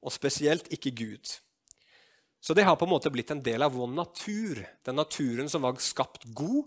Og 0.00 0.14
spesielt 0.14 0.70
ikke 0.72 0.94
Gud. 0.96 1.36
Så 2.40 2.56
det 2.56 2.64
har 2.64 2.78
på 2.80 2.86
en 2.88 2.94
måte 2.94 3.12
blitt 3.12 3.30
en 3.34 3.42
del 3.44 3.62
av 3.62 3.74
vår 3.76 3.90
natur. 3.92 4.62
Den 4.86 4.96
naturen 4.96 5.50
som 5.52 5.66
var 5.66 5.76
skapt 5.84 6.24
god, 6.32 6.64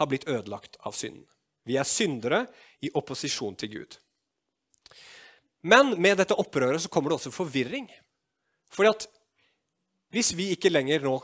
har 0.00 0.08
blitt 0.08 0.24
ødelagt 0.24 0.78
av 0.88 0.96
synden. 0.96 1.26
Vi 1.68 1.76
er 1.76 1.86
syndere 1.86 2.46
i 2.82 2.90
opposisjon 2.96 3.54
til 3.60 3.74
Gud. 3.74 3.98
Men 5.62 5.92
med 6.00 6.16
dette 6.18 6.34
opprøret 6.40 6.82
så 6.82 6.90
kommer 6.90 7.12
det 7.12 7.20
også 7.20 7.34
forvirring. 7.34 7.86
Fordi 8.72 8.90
at 8.90 9.06
hvis 10.12 10.32
vi 10.34 10.48
ikke 10.56 10.72
lenger 10.72 11.04
nå 11.04 11.14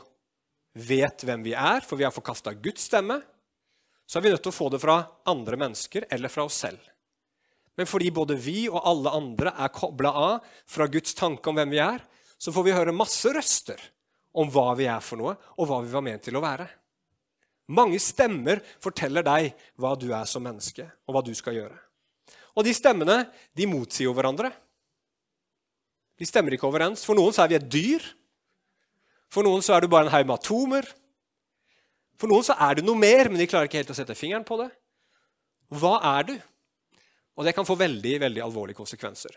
vet 0.79 1.25
hvem 1.25 1.43
vi 1.43 1.55
er, 1.57 1.81
for 1.83 1.99
vi 1.99 2.05
har 2.05 2.13
forkasta 2.15 2.53
Guds 2.55 2.87
stemme, 2.87 3.19
så 4.09 4.17
er 4.17 4.25
vi 4.25 4.31
nødt 4.33 4.41
til 4.41 4.49
å 4.49 4.57
få 4.57 4.71
det 4.73 4.81
fra 4.81 5.03
andre 5.29 5.59
mennesker 5.61 6.07
eller 6.09 6.33
fra 6.33 6.47
oss 6.49 6.57
selv. 6.65 6.81
Men 7.77 7.87
fordi 7.87 8.09
både 8.11 8.35
vi 8.41 8.63
og 8.67 8.81
alle 8.89 9.13
andre 9.13 9.53
er 9.53 9.71
kobla 9.71 10.11
av 10.17 10.47
fra 10.67 10.89
Guds 10.89 11.13
tanke 11.15 11.51
om 11.51 11.59
hvem 11.59 11.69
vi 11.71 11.79
er, 11.83 12.01
så 12.41 12.51
får 12.55 12.65
vi 12.65 12.73
høre 12.73 12.95
masse 12.95 13.29
røster 13.35 13.79
om 14.33 14.49
hva 14.51 14.73
vi 14.79 14.87
er 14.89 15.03
for 15.03 15.21
noe, 15.21 15.35
og 15.57 15.69
hva 15.69 15.79
vi 15.83 15.93
var 15.93 16.03
ment 16.05 16.25
til 16.25 16.39
å 16.39 16.43
være. 16.43 16.65
Mange 17.77 17.99
stemmer 18.01 18.63
forteller 18.81 19.25
deg 19.25 19.51
hva 19.77 19.93
du 19.99 20.09
er 20.09 20.25
som 20.29 20.43
menneske, 20.43 20.87
og 21.05 21.15
hva 21.15 21.23
du 21.25 21.31
skal 21.37 21.59
gjøre. 21.59 21.77
Og 22.57 22.65
de 22.65 22.73
stemmene 22.73 23.21
de 23.55 23.67
motsier 23.69 24.07
jo 24.07 24.15
hverandre. 24.17 24.49
De 26.19 26.27
stemmer 26.27 26.55
ikke 26.55 26.67
overens. 26.67 27.05
For 27.05 27.15
noen 27.15 27.35
så 27.35 27.45
er 27.45 27.51
vi 27.53 27.59
et 27.59 27.69
dyr. 27.71 28.07
For 29.31 29.45
noen 29.45 29.61
så 29.63 29.75
er 29.75 29.85
du 29.85 29.91
bare 29.91 30.09
en 30.09 30.13
haug 30.13 30.25
med 30.25 30.35
atomer. 30.35 30.89
For 32.19 32.27
noen 32.27 32.43
så 32.43 32.51
er 32.59 32.75
du 32.75 32.81
noe 32.83 32.99
mer, 32.99 33.29
men 33.31 33.39
de 33.39 33.47
klarer 33.47 33.63
ikke 33.69 33.79
helt 33.79 33.93
å 33.93 33.95
sette 33.95 34.11
fingeren 34.17 34.43
på 34.47 34.57
det. 34.59 34.67
Hva 35.79 35.99
er 36.17 36.23
du? 36.27 36.33
Og 37.39 37.45
det 37.47 37.55
kan 37.55 37.63
få 37.67 37.75
veldig, 37.79 38.19
veldig 38.25 38.41
alvorlige 38.43 38.75
konsekvenser. 38.75 39.31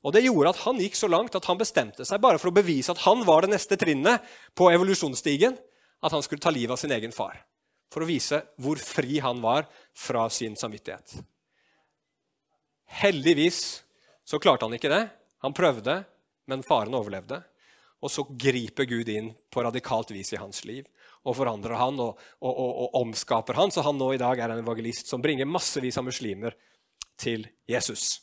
Og 0.00 0.14
Det 0.16 0.24
gjorde 0.24 0.54
at 0.54 0.62
han 0.64 0.80
gikk 0.80 0.96
så 0.96 1.10
langt 1.12 1.36
at 1.36 1.44
han 1.50 1.60
bestemte 1.60 2.06
seg 2.08 2.22
bare 2.22 2.40
for 2.40 2.48
å 2.48 2.56
bevise 2.56 2.94
at 2.94 3.02
han 3.04 3.20
var 3.28 3.44
det 3.44 3.52
neste 3.52 3.76
trinnet 3.78 4.24
på 4.56 4.70
evolusjonsstigen, 4.72 5.58
at 6.00 6.14
han 6.16 6.24
skulle 6.24 6.40
ta 6.40 6.50
livet 6.54 6.72
av 6.72 6.80
sin 6.80 6.94
egen 6.96 7.12
far. 7.12 7.36
For 7.92 8.00
å 8.02 8.08
vise 8.08 8.40
hvor 8.62 8.80
fri 8.80 9.18
han 9.20 9.42
var 9.44 9.68
fra 9.92 10.24
sin 10.32 10.56
samvittighet. 10.56 11.18
Heldigvis 13.02 13.82
så 14.30 14.38
klarte 14.38 14.68
han 14.68 14.76
ikke 14.76 14.92
det. 14.92 15.02
Han 15.42 15.54
prøvde, 15.56 15.96
men 16.46 16.62
faren 16.62 16.94
overlevde. 16.94 17.40
Og 18.00 18.12
så 18.14 18.22
griper 18.30 18.86
Gud 18.86 19.10
inn 19.10 19.32
på 19.50 19.64
radikalt 19.66 20.12
vis 20.14 20.30
i 20.32 20.38
hans 20.40 20.62
liv 20.68 20.86
og 21.26 21.34
forandrer 21.36 21.76
han 21.76 21.98
og, 22.00 22.20
og, 22.40 22.50
og, 22.52 22.70
og 22.84 22.94
omskaper 23.02 23.58
han, 23.58 23.72
så 23.74 23.82
han 23.84 23.98
nå 24.00 24.14
i 24.14 24.20
dag 24.20 24.38
er 24.40 24.54
en 24.54 24.62
evangelist 24.62 25.10
som 25.10 25.20
bringer 25.20 25.48
massevis 25.48 25.98
av 26.00 26.06
muslimer 26.06 26.54
til 27.20 27.44
Jesus. 27.68 28.22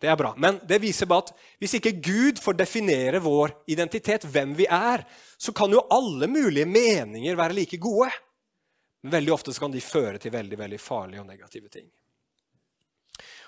Det 0.00 0.08
er 0.08 0.16
bra. 0.16 0.30
Men 0.40 0.60
det 0.68 0.78
viser 0.80 1.08
bare 1.08 1.26
at 1.26 1.34
hvis 1.60 1.76
ikke 1.78 1.96
Gud 2.04 2.40
får 2.40 2.56
definere 2.56 3.20
vår 3.24 3.52
identitet, 3.72 4.24
hvem 4.28 4.54
vi 4.56 4.68
er, 4.68 5.04
så 5.36 5.52
kan 5.56 5.72
jo 5.72 5.84
alle 5.92 6.28
mulige 6.30 6.68
meninger 6.68 7.36
være 7.36 7.56
like 7.56 7.80
gode. 7.80 8.08
Men 9.02 9.18
veldig 9.18 9.36
ofte 9.36 9.56
kan 9.60 9.72
de 9.72 9.84
føre 9.84 10.20
til 10.20 10.32
veldig, 10.32 10.58
veldig 10.60 10.80
farlige 10.80 11.24
og 11.24 11.28
negative 11.28 11.72
ting. 11.72 11.88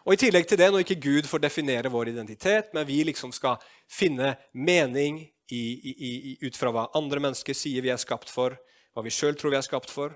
Og 0.06 0.14
I 0.14 0.20
tillegg 0.20 0.46
til 0.48 0.61
det, 0.61 0.68
når 0.72 0.84
ikke 0.84 1.00
Gud 1.02 1.28
får 1.28 1.42
definere 1.42 1.92
vår 1.92 2.12
identitet, 2.12 2.70
men 2.74 2.87
vi 2.88 3.00
liksom 3.06 3.32
skal 3.34 3.58
finne 3.90 4.34
mening 4.52 5.20
i, 5.50 5.62
i, 5.62 5.92
i, 5.98 6.32
ut 6.44 6.56
fra 6.56 6.72
hva 6.74 6.88
andre 6.98 7.22
mennesker 7.24 7.56
sier 7.56 7.84
vi 7.84 7.92
er 7.92 8.00
skapt 8.00 8.30
for, 8.32 8.56
hva 8.94 9.04
vi 9.04 9.12
sjøl 9.14 9.37
tror 9.38 9.54
vi 9.54 9.58
er 9.61 9.66
skapt 9.66 9.92
for, 9.92 10.14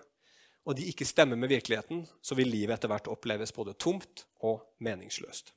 og 0.62 0.78
de 0.78 0.86
ikke 0.90 1.06
stemmer 1.08 1.38
med 1.38 1.50
virkeligheten, 1.50 2.04
så 2.22 2.36
vil 2.38 2.50
livet 2.52 2.76
etter 2.76 2.90
hvert 2.92 3.10
oppleves 3.10 3.54
både 3.54 3.74
tomt 3.80 4.26
og 4.46 4.62
meningsløst. 4.84 5.50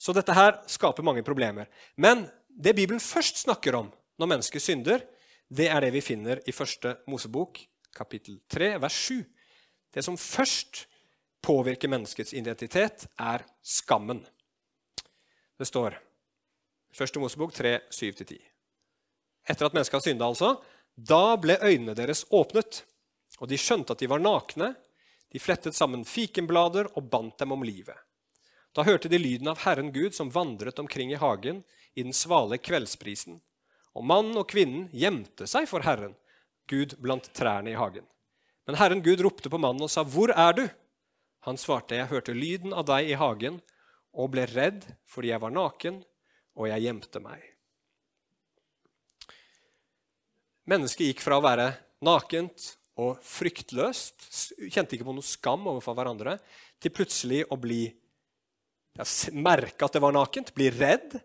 Så 0.00 0.14
dette 0.16 0.32
her 0.32 0.62
skaper 0.70 1.04
mange 1.04 1.24
problemer. 1.26 1.68
Men 2.00 2.24
det 2.48 2.72
Bibelen 2.78 3.02
først 3.02 3.42
snakker 3.44 3.76
om 3.76 3.90
når 4.20 4.30
mennesket 4.32 4.64
synder, 4.64 5.04
det 5.50 5.68
er 5.68 5.82
det 5.84 5.92
vi 5.92 6.04
finner 6.04 6.40
i 6.48 6.54
første 6.54 6.94
Mosebok, 7.10 7.58
kapittel 7.96 8.38
3, 8.48 8.76
vers 8.80 8.96
7. 9.10 9.20
Det 9.92 10.04
som 10.06 10.16
først 10.16 10.86
påvirker 11.42 11.88
menneskets 11.88 12.34
identitet, 12.34 13.06
er 13.18 13.44
skammen. 13.62 14.22
Det 15.58 15.68
står 15.68 15.96
første 16.94 17.20
Mosebok 17.22 17.54
3, 17.54 17.78
7-10. 17.90 18.38
Etter 19.48 19.66
at 19.66 19.74
mennesket 19.74 19.98
har 19.98 20.04
synda, 20.04 20.28
altså, 20.28 20.54
da 20.96 21.36
ble 21.40 21.56
øynene 21.62 21.96
deres 21.96 22.24
åpnet, 22.30 22.82
og 23.40 23.48
de 23.48 23.58
skjønte 23.60 23.94
at 23.94 24.02
de 24.02 24.08
var 24.10 24.22
nakne. 24.22 24.74
De 25.30 25.40
flettet 25.40 25.76
sammen 25.78 26.02
fikenblader 26.04 26.90
og 26.98 27.06
bandt 27.12 27.38
dem 27.40 27.54
om 27.54 27.62
livet. 27.64 27.96
Da 28.74 28.84
hørte 28.86 29.10
de 29.10 29.18
lyden 29.18 29.50
av 29.50 29.62
Herren 29.64 29.90
Gud 29.94 30.14
som 30.14 30.30
vandret 30.34 30.78
omkring 30.78 31.12
i 31.14 31.18
hagen 31.18 31.62
i 31.94 32.02
den 32.02 32.14
svale 32.14 32.58
kveldsprisen. 32.58 33.40
Og 33.94 34.06
mannen 34.06 34.36
og 34.38 34.48
kvinnen 34.50 34.88
gjemte 34.94 35.48
seg 35.50 35.66
for 35.70 35.82
Herren, 35.86 36.14
Gud 36.70 36.94
blant 37.02 37.32
trærne 37.34 37.72
i 37.72 37.78
hagen. 37.78 38.06
Men 38.66 38.78
Herren 38.78 39.02
Gud 39.02 39.22
ropte 39.24 39.50
på 39.50 39.58
mannen 39.58 39.82
og 39.82 39.90
sa, 39.90 40.04
'Hvor 40.04 40.30
er 40.30 40.52
du?' 40.52 40.68
Han 41.48 41.56
svarte, 41.56 41.96
'Jeg 41.96 42.10
hørte 42.10 42.36
lyden 42.36 42.72
av 42.72 42.84
deg 42.84 43.10
i 43.10 43.16
hagen 43.16 43.60
og 44.12 44.32
ble 44.34 44.44
redd 44.46 44.84
fordi 45.08 45.32
jeg 45.32 45.40
var 45.40 45.50
naken, 45.50 46.04
og 46.56 46.68
jeg 46.68 46.82
gjemte 46.84 47.20
meg.' 47.20 47.46
Mennesket 50.70 51.06
gikk 51.08 51.22
fra 51.24 51.38
å 51.40 51.42
være 51.42 51.72
nakent 52.04 52.76
og 53.00 53.16
fryktløst, 53.24 54.26
kjente 54.68 54.94
ikke 54.94 55.08
på 55.08 55.14
noe 55.16 55.24
skam 55.24 55.66
overfor 55.66 55.96
hverandre, 55.96 56.36
til 56.78 56.92
plutselig 56.94 57.42
å 57.50 57.56
bli 57.60 57.88
merke 59.32 59.86
at 59.86 59.96
det 59.96 60.02
var 60.02 60.12
nakent, 60.12 60.52
bli 60.54 60.68
redd. 60.74 61.16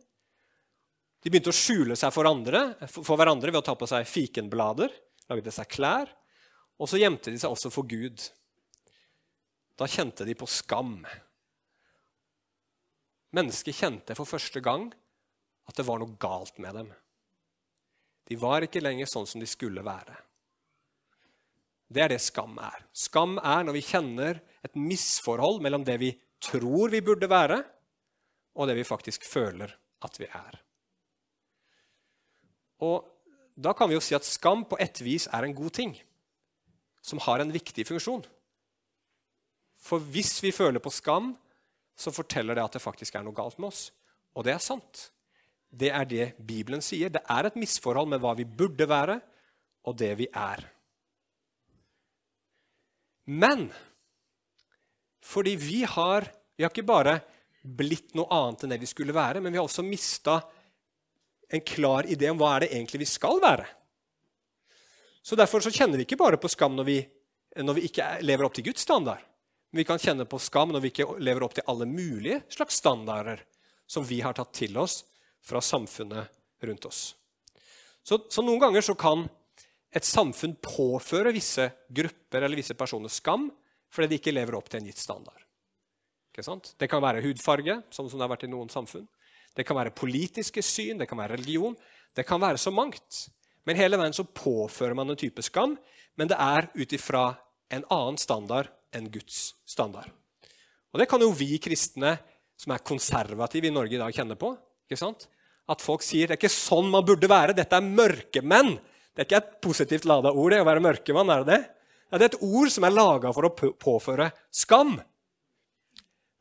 De 1.21 1.32
begynte 1.32 1.51
å 1.51 1.58
skjule 1.58 1.97
seg 1.99 2.13
for, 2.13 2.30
andre, 2.30 2.75
for 2.88 3.17
hverandre 3.17 3.51
ved 3.51 3.60
å 3.60 3.65
ta 3.65 3.75
på 3.78 3.89
seg 3.89 4.08
fikenblader, 4.08 4.93
lagde 5.30 5.51
seg 5.54 5.69
klær. 5.73 6.12
Og 6.80 6.89
så 6.91 6.99
gjemte 7.01 7.34
de 7.34 7.39
seg 7.41 7.51
også 7.51 7.71
for 7.73 7.88
Gud. 7.89 8.21
Da 9.76 9.88
kjente 9.92 10.26
de 10.28 10.36
på 10.38 10.48
skam. 10.48 11.02
Mennesket 13.36 13.76
kjente 13.76 14.16
for 14.16 14.30
første 14.30 14.62
gang 14.64 14.88
at 15.68 15.76
det 15.76 15.86
var 15.88 16.00
noe 16.00 16.16
galt 16.22 16.60
med 16.62 16.78
dem. 16.80 16.92
De 18.26 18.38
var 18.40 18.66
ikke 18.66 18.84
lenger 18.84 19.10
sånn 19.10 19.28
som 19.30 19.42
de 19.42 19.50
skulle 19.50 19.84
være. 19.86 20.16
Det 21.92 22.02
er 22.02 22.16
det 22.16 22.22
skam 22.24 22.58
er. 22.58 22.86
Skam 22.96 23.38
er 23.38 23.66
når 23.66 23.78
vi 23.78 23.86
kjenner 23.86 24.40
et 24.66 24.78
misforhold 24.80 25.62
mellom 25.62 25.84
det 25.86 26.00
vi 26.02 26.12
tror 26.42 26.94
vi 26.94 27.04
burde 27.06 27.30
være, 27.30 27.60
og 28.56 28.70
det 28.70 28.78
vi 28.80 28.88
faktisk 28.88 29.26
føler 29.28 29.74
at 30.06 30.22
vi 30.22 30.30
er. 30.30 30.62
Og 32.86 33.12
Da 33.56 33.72
kan 33.72 33.88
vi 33.88 33.96
jo 33.96 34.02
si 34.04 34.12
at 34.12 34.26
skam 34.28 34.66
på 34.68 34.76
et 34.84 35.00
vis 35.00 35.30
er 35.32 35.46
en 35.46 35.54
god 35.56 35.72
ting, 35.72 35.94
som 37.00 37.22
har 37.24 37.40
en 37.40 37.54
viktig 37.54 37.86
funksjon. 37.88 38.26
For 39.86 40.02
hvis 40.02 40.39
vi 40.41 40.54
føler 40.56 40.82
på 40.82 40.93
skam, 40.93 41.34
så 41.95 42.12
forteller 42.12 42.58
det 42.58 42.65
at 42.65 42.78
det 42.78 42.84
faktisk 42.84 43.15
er 43.15 43.26
noe 43.26 43.36
galt 43.38 43.60
med 43.62 43.69
oss. 43.69 43.89
Og 44.36 44.48
det 44.48 44.56
er 44.56 44.63
sant. 44.63 45.10
Det 45.69 45.91
er 45.93 46.08
det 46.10 46.26
Bibelen 46.39 46.84
sier. 46.84 47.12
Det 47.13 47.21
er 47.21 47.48
et 47.48 47.60
misforhold 47.60 48.10
med 48.12 48.24
hva 48.24 48.34
vi 48.38 48.48
burde 48.48 48.88
være, 48.89 49.19
og 49.86 49.98
det 50.00 50.12
vi 50.19 50.28
er. 50.32 50.63
Men 53.26 53.69
fordi 55.26 55.56
vi 55.58 55.84
har, 55.89 56.28
vi 56.56 56.65
har 56.65 56.74
ikke 56.74 56.86
bare 56.86 57.19
blitt 57.65 58.13
noe 58.17 58.30
annet 58.34 58.65
enn 58.65 58.76
det 58.76 58.82
vi 58.84 58.89
skulle 58.89 59.15
være, 59.15 59.41
men 59.41 59.54
vi 59.54 59.58
har 59.58 59.65
også 59.65 59.86
mista 59.86 60.38
en 61.50 61.63
klar 61.65 62.06
idé 62.10 62.30
om 62.30 62.38
hva 62.41 62.56
er 62.56 62.65
det 62.65 62.74
egentlig 62.74 63.02
vi 63.06 63.10
skal 63.10 63.41
være. 63.41 63.65
Så 65.26 65.38
Derfor 65.38 65.63
så 65.65 65.74
kjenner 65.74 65.98
vi 65.98 66.06
ikke 66.06 66.21
bare 66.21 66.38
på 66.38 66.50
skam 66.50 66.76
når 66.78 66.86
vi, 66.86 67.00
når 67.58 67.78
vi 67.78 67.88
ikke 67.89 68.10
lever 68.21 68.45
opp 68.45 68.54
til 68.58 68.67
Guds 68.67 68.86
standard. 68.86 69.24
Vi 69.76 69.84
kan 69.84 70.00
kjenne 70.00 70.24
på 70.24 70.40
skam 70.40 70.72
når 70.72 70.86
vi 70.86 70.90
ikke 70.94 71.18
lever 71.20 71.44
opp 71.44 71.58
til 71.58 71.66
alle 71.68 71.84
mulige 71.90 72.40
slags 72.54 72.78
standarder 72.80 73.42
som 73.88 74.06
vi 74.08 74.22
har 74.24 74.38
tatt 74.38 74.54
til 74.56 74.78
oss 74.80 75.02
fra 75.44 75.60
samfunnet 75.60 76.32
rundt 76.64 76.86
oss. 76.88 77.02
Så, 78.00 78.22
så 78.32 78.44
noen 78.46 78.62
ganger 78.62 78.86
så 78.86 78.96
kan 78.96 79.26
et 79.92 80.08
samfunn 80.08 80.56
påføre 80.64 81.34
visse 81.36 81.68
grupper 81.92 82.46
eller 82.46 82.62
visse 82.62 82.78
personer 82.80 83.12
skam 83.12 83.50
fordi 83.92 84.14
de 84.14 84.20
ikke 84.22 84.36
lever 84.38 84.56
opp 84.56 84.72
til 84.72 84.80
en 84.80 84.88
gitt 84.88 85.02
standard. 85.02 85.44
Det 86.36 86.88
kan 86.92 87.04
være 87.04 87.24
hudfarge, 87.24 87.78
sånn 87.92 88.08
som 88.08 88.20
det 88.20 88.26
har 88.26 88.32
vært 88.32 88.48
i 88.48 88.52
noen 88.52 88.72
samfunn. 88.72 89.06
Det 89.56 89.68
kan 89.68 89.76
være 89.76 89.96
politiske 89.96 90.64
syn, 90.64 91.00
det 91.00 91.08
kan 91.08 91.20
være 91.20 91.36
religion. 91.36 91.76
Det 92.16 92.24
kan 92.28 92.40
være 92.40 92.60
så 92.60 92.72
mangt. 92.76 93.26
Men 93.68 93.80
hele 93.80 94.00
veien 94.00 94.16
så 94.16 94.24
påfører 94.28 94.96
man 94.96 95.12
en 95.12 95.20
type 95.20 95.44
skam, 95.44 95.76
men 96.16 96.32
det 96.32 96.40
er 96.40 96.68
ut 96.76 96.96
ifra 96.96 97.30
en 97.76 97.88
annen 97.92 98.20
standard 98.20 98.72
enn 98.96 99.12
Guds 99.12 99.54
standard. 99.68 100.10
Og 100.94 101.02
Det 101.02 101.10
kan 101.12 101.22
jo 101.22 101.34
vi 101.36 101.58
kristne 101.60 102.16
som 102.56 102.72
er 102.72 102.84
konservative 102.88 103.68
i 103.68 103.74
Norge 103.74 103.98
i 103.98 104.00
dag, 104.00 104.14
kjenne 104.16 104.38
på. 104.40 104.54
ikke 104.88 105.00
sant? 105.00 105.28
At 105.68 105.82
folk 105.84 106.04
sier 106.06 106.30
det 106.30 106.38
er 106.38 106.40
ikke 106.40 106.54
sånn 106.54 106.88
man 106.92 107.04
burde 107.06 107.28
være. 107.28 107.56
Dette 107.58 107.76
er 107.76 107.84
mørkemenn. 107.84 108.78
Det 109.12 109.24
er 109.24 109.28
ikke 109.28 109.42
et 109.42 109.56
positivt 109.64 110.06
lada 110.08 110.32
ord, 110.32 110.54
det 110.54 110.62
å 110.62 110.68
være 110.68 110.84
mørkemann. 110.84 111.30
er 111.30 111.44
Det 111.44 111.54
det? 111.54 111.64
Det 112.16 112.22
er 112.22 112.32
et 112.32 112.44
ord 112.44 112.72
som 112.72 112.86
er 112.86 112.94
laga 112.96 113.32
for 113.34 113.48
å 113.48 113.52
påføre 113.52 114.30
skam. 114.54 114.96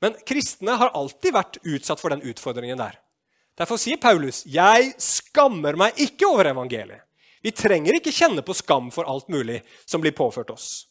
Men 0.05 0.19
kristne 0.29 0.77
har 0.77 0.93
alltid 0.95 1.33
vært 1.35 1.59
utsatt 1.65 2.03
for 2.03 2.13
den 2.13 2.23
utfordringen 2.23 2.79
der. 2.79 3.01
Derfor 3.57 3.79
sier 3.79 3.97
Paulus, 3.97 4.45
'Jeg 4.47 4.95
skammer 4.99 5.77
meg 5.77 5.95
ikke 5.97 6.27
over 6.27 6.45
evangeliet'. 6.45 7.03
Vi 7.43 7.51
trenger 7.51 7.95
ikke 7.95 8.13
kjenne 8.13 8.43
på 8.43 8.55
skam 8.55 8.91
for 8.91 9.05
alt 9.05 9.29
mulig 9.29 9.63
som 9.87 10.01
blir 10.01 10.13
påført 10.13 10.51
oss. 10.51 10.87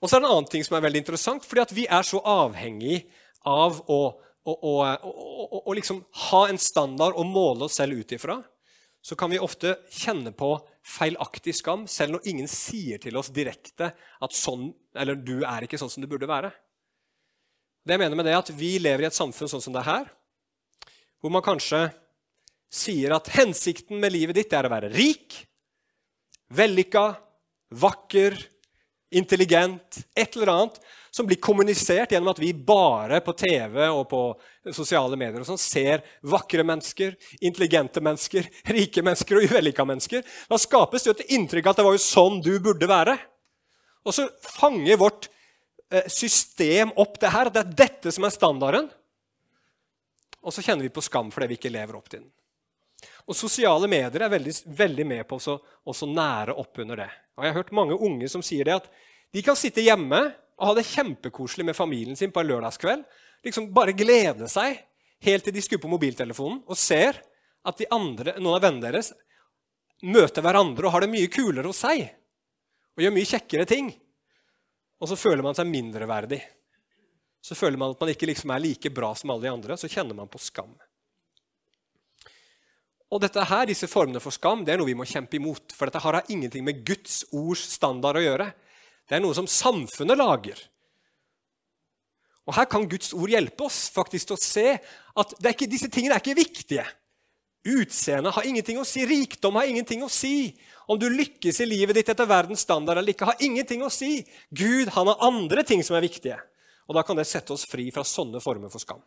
Og 0.00 0.08
så 0.08 0.16
er 0.16 0.22
det 0.22 0.28
en 0.28 0.34
annen 0.34 0.48
ting 0.48 0.64
som 0.64 0.78
er 0.78 0.84
veldig 0.86 1.02
interessant, 1.02 1.44
fordi 1.44 1.62
at 1.62 1.74
vi 1.76 1.84
er 1.84 2.06
så 2.06 2.22
avhengig 2.24 3.02
av 3.48 3.82
å, 3.84 4.00
å, 4.48 4.52
å, 4.54 5.60
å 5.60 5.76
liksom 5.76 6.00
ha 6.30 6.46
en 6.48 6.60
standard 6.60 7.18
å 7.20 7.26
måle 7.28 7.68
oss 7.68 7.76
selv 7.80 8.00
ut 8.00 8.16
ifra. 8.16 8.38
Så 9.04 9.16
kan 9.16 9.32
vi 9.32 9.40
ofte 9.40 9.78
kjenne 9.92 10.32
på 10.36 10.54
feilaktig 10.84 11.54
skam, 11.56 11.86
selv 11.88 12.16
når 12.16 12.28
ingen 12.32 12.48
sier 12.50 13.00
til 13.00 13.16
oss 13.20 13.32
direkte 13.32 13.92
at 13.96 14.36
sånn, 14.36 14.70
eller 14.96 15.16
du 15.16 15.40
er 15.44 15.64
ikke 15.64 15.80
sånn 15.80 15.92
som 15.92 16.04
du 16.04 16.08
burde 16.08 16.28
være. 16.28 16.52
Det 17.84 17.96
jeg 17.96 18.02
mener 18.02 18.16
med 18.16 18.28
det 18.28 18.34
er 18.34 18.42
at 18.42 18.52
Vi 18.52 18.74
lever 18.80 19.06
i 19.06 19.08
et 19.08 19.16
samfunn 19.16 19.48
sånn 19.48 19.62
som 19.64 19.72
det 19.72 19.80
er 19.80 19.88
her, 19.88 20.10
hvor 21.20 21.32
man 21.32 21.44
kanskje 21.44 21.86
sier 22.70 23.16
at 23.16 23.28
hensikten 23.34 23.98
med 24.00 24.12
livet 24.14 24.36
ditt 24.36 24.52
er 24.56 24.68
å 24.68 24.72
være 24.72 24.92
rik, 24.92 25.40
vellykka, 26.54 27.04
vakker, 27.80 28.36
intelligent, 29.10 30.02
et 30.14 30.36
eller 30.36 30.52
annet 30.54 30.80
som 31.10 31.26
blir 31.26 31.40
kommunisert 31.42 32.12
gjennom 32.12 32.30
at 32.30 32.38
vi 32.38 32.52
bare 32.54 33.18
på 33.24 33.34
TV 33.34 33.82
og 33.88 34.04
på 34.10 34.22
sosiale 34.74 35.18
medier 35.18 35.42
og 35.42 35.48
sånn 35.48 35.60
ser 35.60 36.04
vakre 36.22 36.62
mennesker, 36.66 37.16
intelligente 37.42 38.02
mennesker, 38.04 38.46
rike 38.76 39.02
mennesker 39.02 39.40
og 39.40 39.50
uvellykka 39.50 39.86
mennesker. 39.88 40.22
Da 40.50 40.60
skapes 40.60 41.06
det 41.06 41.16
et 41.16 41.34
inntrykk 41.38 41.72
at 41.72 41.80
det 41.80 41.88
var 41.88 41.98
jo 41.98 42.04
sånn 42.04 42.40
du 42.44 42.54
burde 42.62 42.90
være. 42.90 43.18
Og 44.06 44.16
så 44.16 44.28
fanger 44.46 45.00
vårt 45.00 45.28
eh, 45.90 46.06
system 46.08 46.94
opp 47.00 47.18
det 47.20 47.34
her. 47.34 47.50
Det 47.52 47.64
er 47.64 47.76
dette 47.84 48.14
som 48.14 48.24
er 48.24 48.34
standarden. 48.34 48.88
Og 50.40 50.54
så 50.54 50.62
kjenner 50.64 50.86
vi 50.86 50.94
på 50.94 51.04
skam 51.04 51.34
fordi 51.34 51.50
vi 51.50 51.58
ikke 51.60 51.74
lever 51.74 51.98
opp 51.98 52.08
til 52.08 52.22
den. 52.22 52.30
Og 53.28 53.36
Sosiale 53.36 53.88
medier 53.90 54.24
er 54.24 54.32
veldig, 54.32 54.54
veldig 54.76 55.06
med 55.06 55.26
på 55.28 55.38
å 55.40 56.10
nære 56.10 56.56
opp 56.60 56.82
under 56.82 57.04
det. 57.04 57.10
Og 57.38 57.44
Jeg 57.44 57.52
har 57.52 57.60
hørt 57.62 57.72
mange 57.76 57.96
unge 57.96 58.28
som 58.28 58.44
sier 58.44 58.68
det 58.68 58.76
at 58.80 58.90
de 59.30 59.42
kan 59.46 59.58
sitte 59.58 59.84
hjemme 59.84 60.20
og 60.60 60.68
ha 60.68 60.76
det 60.76 60.88
kjempekoselig 60.90 61.64
med 61.70 61.78
familien 61.78 62.18
sin 62.18 62.32
på 62.34 62.42
en 62.42 62.50
lørdagskveld. 62.50 63.04
Liksom 63.46 63.70
Bare 63.72 63.96
glede 63.96 64.48
seg 64.50 64.82
helt 65.24 65.46
til 65.46 65.56
de 65.56 65.64
skrur 65.64 65.82
på 65.82 65.92
mobiltelefonen 65.92 66.62
og 66.66 66.78
ser 66.78 67.20
at 67.64 67.82
andre, 67.92 68.36
noen 68.40 68.56
av 68.56 68.64
vennene 68.64 68.88
deres 68.88 69.12
møter 70.02 70.44
hverandre 70.44 70.88
og 70.88 70.94
har 70.94 71.04
det 71.04 71.12
mye 71.12 71.32
kulere 71.32 71.68
hos 71.68 71.82
seg. 71.84 72.06
Og 72.96 73.04
gjør 73.04 73.14
mye 73.16 73.28
kjekkere 73.28 73.68
ting. 73.68 73.90
Og 75.00 75.08
så 75.08 75.16
føler 75.16 75.44
man 75.44 75.56
seg 75.56 75.68
mindreverdig. 75.68 76.40
Så 77.40 77.56
føler 77.56 77.80
man 77.80 77.94
at 77.94 78.00
man 78.00 78.12
ikke 78.12 78.28
liksom 78.28 78.52
er 78.52 78.62
like 78.64 78.92
bra 78.92 79.14
som 79.16 79.32
alle 79.32 79.46
de 79.46 79.52
andre. 79.52 79.76
Så 79.80 79.88
kjenner 79.88 80.16
man 80.16 80.28
på 80.28 80.40
skam. 80.40 80.72
Og 83.10 83.18
dette 83.22 83.42
her, 83.42 83.66
disse 83.66 83.88
formene 83.90 84.22
for 84.22 84.34
skam 84.34 84.62
det 84.64 84.74
er 84.74 84.80
noe 84.80 84.90
vi 84.90 84.98
må 84.98 85.06
kjempe 85.08 85.38
imot. 85.38 85.74
For 85.74 85.90
dette 85.90 86.02
har 86.02 86.20
ingenting 86.30 86.64
med 86.66 86.84
Guds 86.86 87.24
ords 87.34 87.64
standard 87.74 88.20
å 88.20 88.22
gjøre. 88.22 88.50
Det 89.08 89.18
er 89.18 89.24
noe 89.24 89.34
som 89.34 89.48
samfunnet 89.50 90.18
lager. 90.18 90.60
Og 92.46 92.54
Her 92.56 92.66
kan 92.70 92.86
Guds 92.90 93.12
ord 93.14 93.30
hjelpe 93.30 93.66
oss 93.66 93.84
faktisk 93.94 94.30
til 94.30 94.38
å 94.38 94.42
se 94.42 94.66
at 95.20 95.34
ikke, 95.52 95.68
disse 95.70 95.90
tingene 95.90 96.16
er 96.16 96.22
ikke 96.22 96.38
viktige. 96.38 96.86
Utseendet 97.70 98.32
har 98.32 98.46
ingenting 98.48 98.78
å 98.80 98.86
si, 98.88 99.04
rikdom 99.04 99.58
har 99.58 99.68
ingenting 99.68 100.02
å 100.06 100.10
si. 100.10 100.52
Om 100.90 100.98
du 100.98 101.06
lykkes 101.12 101.60
i 101.60 101.68
livet 101.68 101.98
ditt 101.98 102.08
etter 102.10 102.26
verdens 102.26 102.64
standard 102.64 102.98
eller 102.98 103.12
ikke, 103.12 103.28
har 103.28 103.42
ingenting 103.44 103.84
å 103.84 103.90
si. 103.92 104.22
Gud 104.48 104.90
han 104.96 105.10
har 105.10 105.26
andre 105.28 105.66
ting 105.66 105.84
som 105.86 105.98
er 105.98 106.06
viktige. 106.06 106.38
Og 106.88 106.96
Da 106.96 107.04
kan 107.06 107.18
det 107.18 107.28
sette 107.30 107.52
oss 107.54 107.66
fri 107.70 107.90
fra 107.94 108.02
sånne 108.06 108.40
former 108.42 108.72
for 108.72 108.82
skam. 108.82 109.02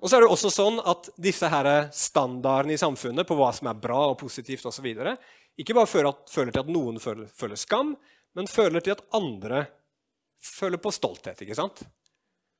Og 0.00 0.08
så 0.08 0.16
er 0.16 0.24
det 0.24 0.30
også 0.32 0.50
sånn 0.52 0.78
at 0.88 1.10
disse 1.20 1.48
her 1.52 1.68
standardene 1.92 2.74
i 2.74 2.80
samfunnet 2.80 3.28
på 3.28 3.36
hva 3.36 3.50
som 3.52 3.68
er 3.68 3.80
bra 3.80 4.06
og 4.10 4.18
positivt 4.20 4.64
osv., 4.70 4.88
ikke 5.60 5.74
bare 5.76 5.90
føler, 5.90 6.08
at, 6.08 6.30
føler, 6.32 6.54
til 6.54 6.62
at 6.62 6.70
noen 6.72 6.96
føler, 7.02 7.26
føler, 7.36 7.58
skam, 7.60 7.92
men 8.38 8.48
føler 8.48 8.80
til 8.80 8.94
at 8.94 9.02
andre 9.18 9.66
føler 10.40 10.80
på 10.80 10.92
stolthet. 10.94 11.42
ikke 11.44 11.58
sant? 11.58 11.82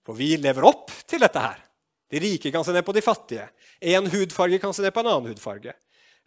For 0.05 0.19
vi 0.19 0.35
lever 0.37 0.67
opp 0.69 0.93
til 1.09 1.23
dette 1.23 1.41
her. 1.41 1.63
De 2.11 2.21
rike 2.21 2.53
kan 2.53 2.67
se 2.67 2.75
ned 2.75 2.85
på 2.85 2.93
de 2.93 3.05
fattige. 3.05 3.47
En 3.81 4.11
hudfarge 4.11 4.59
kan 4.61 4.75
se 4.77 4.85
ned 4.85 4.93
på 4.93 5.01
en 5.01 5.09
annen 5.15 5.31
hudfarge. 5.31 5.73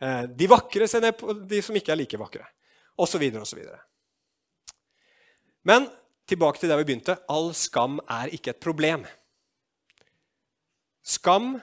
Eh, 0.02 0.24
de 0.34 0.50
vakre 0.50 0.88
ser 0.90 1.04
ned 1.04 1.18
på 1.20 1.36
de 1.46 1.62
som 1.62 1.78
ikke 1.78 1.94
er 1.94 2.00
like 2.00 2.20
vakre. 2.20 2.48
Og 2.98 3.10
så 3.10 3.20
videre 3.22 3.44
og 3.44 3.50
så 3.50 3.60
videre. 3.60 3.82
Men 5.68 5.86
tilbake 6.30 6.62
til 6.62 6.72
der 6.72 6.80
vi 6.82 6.88
begynte. 6.88 7.20
All 7.30 7.52
skam 7.58 8.00
er 8.08 8.32
ikke 8.34 8.56
et 8.56 8.64
problem. 8.64 9.06
Skam, 11.04 11.58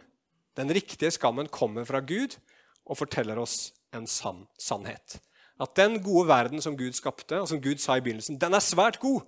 den 0.57 0.73
riktige 0.73 1.11
skammen, 1.11 1.49
kommer 1.49 1.87
fra 1.89 2.03
Gud 2.05 2.37
og 2.85 2.99
forteller 3.01 3.39
oss 3.41 3.73
en 3.97 4.07
sann 4.07 4.45
sannhet. 4.61 5.19
At 5.61 5.75
den 5.77 5.99
gode 6.05 6.29
verden 6.29 6.63
som 6.65 6.77
Gud 6.77 6.97
skapte, 6.97 7.41
og 7.41 7.49
som 7.49 7.61
Gud 7.61 7.81
sa 7.81 7.97
i 7.97 8.05
begynnelsen, 8.05 8.39
den 8.41 8.57
er 8.57 8.65
svært 8.65 9.01
god. 9.01 9.23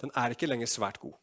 Den 0.00 0.12
er 0.16 0.32
ikke 0.34 0.48
lenger 0.48 0.68
svært 0.68 1.00
god. 1.00 1.16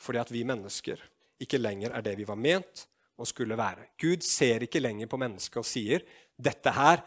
Fordi 0.00 0.20
at 0.20 0.32
vi 0.32 0.44
mennesker 0.48 1.00
ikke 1.40 1.60
lenger 1.60 1.92
er 1.96 2.04
det 2.04 2.16
vi 2.18 2.28
var 2.28 2.40
ment 2.40 2.86
og 3.20 3.28
skulle 3.28 3.56
være. 3.56 3.90
Gud 4.00 4.24
ser 4.24 4.64
ikke 4.64 4.80
lenger 4.80 5.08
på 5.08 5.20
mennesket 5.20 5.60
og 5.60 5.68
sier, 5.68 6.04
'Dette 6.40 6.72
her, 6.72 7.04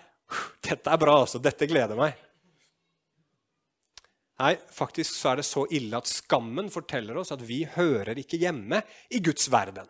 dette 0.61 0.89
er 0.89 0.97
bra, 0.97 1.19
altså. 1.21 1.41
Dette 1.41 1.67
gleder 1.67 1.97
meg.' 1.97 2.17
Nei, 4.41 4.55
faktisk 4.57 5.13
så 5.13 5.29
er 5.31 5.39
det 5.39 5.45
så 5.45 5.65
ille 5.69 5.97
at 5.97 6.09
skammen 6.09 6.69
forteller 6.73 7.17
oss 7.21 7.31
at 7.31 7.41
vi 7.45 7.63
hører 7.69 8.17
ikke 8.17 8.39
hjemme 8.41 8.81
i 9.13 9.21
Guds 9.23 9.45
verden. 9.53 9.85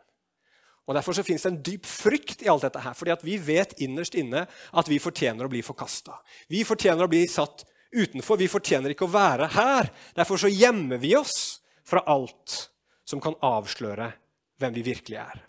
Og 0.84 0.96
Derfor 0.98 1.16
så 1.16 1.24
finnes 1.24 1.46
det 1.46 1.52
en 1.52 1.62
dyp 1.64 1.86
frykt 1.88 2.42
i 2.44 2.50
alt 2.52 2.66
dette. 2.66 2.80
her, 2.80 2.94
fordi 2.94 3.12
at 3.12 3.24
vi 3.24 3.38
vet 3.38 3.74
innerst 3.80 4.16
inne 4.20 4.48
at 4.74 4.90
vi 4.90 5.00
fortjener 5.00 5.46
å 5.46 5.52
bli 5.52 5.62
forkasta. 5.64 6.18
Vi 6.50 6.64
fortjener 6.68 7.06
å 7.06 7.12
bli 7.12 7.24
satt 7.28 7.64
utenfor. 7.94 8.38
Vi 8.38 8.52
fortjener 8.52 8.92
ikke 8.92 9.08
å 9.08 9.14
være 9.14 9.48
her. 9.56 9.92
Derfor 10.16 10.38
så 10.38 10.52
gjemmer 10.52 11.00
vi 11.00 11.16
oss 11.16 11.62
fra 11.88 12.04
alt 12.08 12.70
som 13.06 13.22
kan 13.24 13.36
avsløre 13.40 14.12
hvem 14.60 14.74
vi 14.74 14.84
virkelig 14.84 15.20
er. 15.24 15.44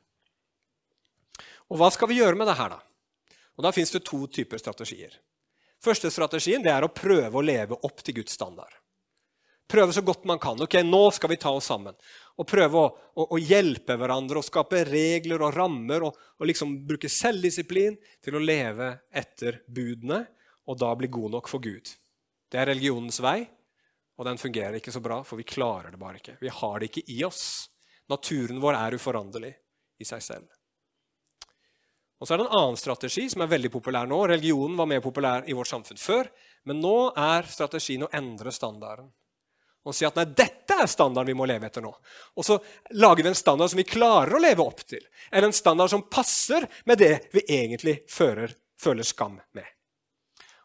Og 1.71 1.79
Hva 1.81 1.91
skal 1.91 2.11
vi 2.11 2.21
gjøre 2.21 2.39
med 2.39 2.47
det 2.47 2.59
her, 2.59 2.77
da? 2.77 2.81
Og 3.57 3.63
Da 3.63 3.73
fins 3.73 3.91
det 3.91 4.05
to 4.05 4.27
typer 4.27 4.59
strategier. 4.59 5.19
Første 5.83 6.11
strategien 6.11 6.63
det 6.63 6.73
er 6.73 6.85
å 6.85 6.93
prøve 6.95 7.39
å 7.39 7.45
leve 7.45 7.79
opp 7.83 8.03
til 8.03 8.21
Guds 8.21 8.33
standard. 8.33 8.71
Prøve 9.71 9.95
så 9.97 10.03
godt 10.05 10.27
man 10.29 10.39
kan. 10.39 10.61
Ok, 10.61 10.77
nå 10.85 11.03
skal 11.17 11.33
vi 11.33 11.41
ta 11.41 11.53
oss 11.55 11.71
sammen 11.73 11.97
og 12.35 12.47
prøve 12.51 12.81
å, 12.81 12.87
å, 13.15 13.27
å, 13.37 13.39
hjelpe 13.39 13.95
hverandre 13.99 14.41
og 14.41 14.47
skape 14.47 14.83
regler 14.89 15.43
og 15.47 15.55
rammer 15.55 16.07
og, 16.09 16.17
og 16.41 16.49
liksom 16.51 16.81
bruke 16.87 17.11
selvdisiplin 17.11 17.95
til 18.25 18.37
å 18.37 18.43
leve 18.43 18.91
etter 19.15 19.61
budene 19.71 20.25
og 20.67 20.81
da 20.81 20.91
bli 20.99 21.11
god 21.13 21.37
nok 21.37 21.51
for 21.51 21.63
Gud. 21.63 21.93
Det 22.51 22.61
er 22.61 22.73
religionens 22.73 23.21
vei, 23.23 23.45
og 24.19 24.27
den 24.29 24.41
fungerer 24.41 24.79
ikke 24.79 24.93
så 24.95 25.03
bra, 25.05 25.21
for 25.27 25.39
vi 25.39 25.47
klarer 25.47 25.95
det 25.95 26.01
bare 26.01 26.21
ikke. 26.21 26.37
Vi 26.43 26.53
har 26.53 26.77
det 26.81 26.91
ikke 26.91 27.07
i 27.15 27.23
oss. 27.27 27.45
Naturen 28.11 28.61
vår 28.63 28.79
er 28.79 28.99
uforanderlig 28.99 29.55
i 30.01 30.07
seg 30.09 30.23
selv. 30.23 30.47
Og 32.19 32.27
så 32.27 32.35
er 32.35 32.41
det 32.41 32.47
en 32.47 32.57
annen 32.61 32.79
strategi 32.81 33.27
som 33.31 33.43
er 33.45 33.51
veldig 33.51 33.71
populær 33.75 34.09
nå. 34.09 34.21
Religionen 34.31 34.79
var 34.79 34.89
mer 34.89 35.03
populær 35.05 35.47
i 35.51 35.57
vårt 35.57 35.71
samfunn 35.71 36.01
før, 36.01 36.31
men 36.69 36.81
nå 36.83 36.97
er 37.21 37.47
strategien 37.51 38.07
å 38.07 38.13
endre 38.17 38.55
standarden 38.55 39.11
og 39.85 39.93
si 39.93 40.07
at 40.09 40.17
nei, 40.17 40.25
dette 40.33 40.79
er 40.81 40.89
standarden 40.89 41.29
vi 41.29 41.37
må 41.37 41.47
leve 41.49 41.69
etter 41.69 41.85
nå. 41.85 41.91
Og 42.35 42.47
så 42.47 42.57
lager 42.97 43.25
vi 43.25 43.31
en 43.31 43.37
standard 43.37 43.71
som 43.71 43.81
vi 43.81 43.87
klarer 43.89 44.37
å 44.37 44.41
leve 44.41 44.65
opp 44.65 44.81
til. 44.89 45.03
Eller 45.31 45.51
en 45.51 45.57
standard 45.57 45.93
som 45.93 46.07
passer 46.09 46.65
med 46.89 47.03
det 47.03 47.13
vi 47.35 47.45
egentlig 47.45 47.99
føler, 48.11 48.55
føler 48.81 49.05
skam 49.05 49.37
med. 49.57 49.69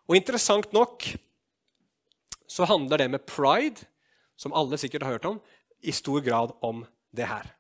Og 0.08 0.16
interessant 0.16 0.72
nok 0.74 1.06
så 2.50 2.66
handler 2.66 3.04
det 3.04 3.10
med 3.14 3.28
pride, 3.30 3.84
som 4.40 4.56
alle 4.56 4.80
sikkert 4.80 5.04
har 5.06 5.18
hørt 5.18 5.28
om, 5.28 5.42
i 5.84 5.92
stor 5.96 6.24
grad 6.24 6.56
om 6.66 6.86
det 7.16 7.28
her. 7.30 7.52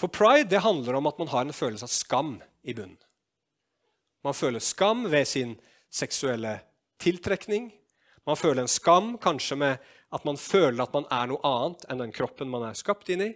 For 0.00 0.08
pride 0.08 0.48
det 0.48 0.64
handler 0.64 0.96
om 0.96 1.06
at 1.06 1.20
man 1.20 1.28
har 1.28 1.44
en 1.44 1.54
følelse 1.54 1.84
av 1.84 1.92
skam 1.92 2.32
i 2.64 2.74
bunnen. 2.74 2.98
Man 4.24 4.36
føler 4.36 4.60
skam 4.60 5.06
ved 5.12 5.28
sin 5.28 5.54
seksuelle 5.92 6.58
tiltrekning. 7.00 7.70
Man 8.26 8.36
føler 8.36 8.64
en 8.64 8.72
skam 8.72 9.14
kanskje 9.20 9.56
med 9.60 9.92
at 10.10 10.26
man 10.26 10.38
føler 10.40 10.82
at 10.82 10.94
man 10.94 11.06
er 11.12 11.30
noe 11.30 11.40
annet 11.46 11.86
enn 11.88 12.02
den 12.02 12.12
kroppen 12.14 12.50
man 12.50 12.66
er 12.66 12.78
skapt 12.78 13.10
inn 13.12 13.22
i. 13.28 13.30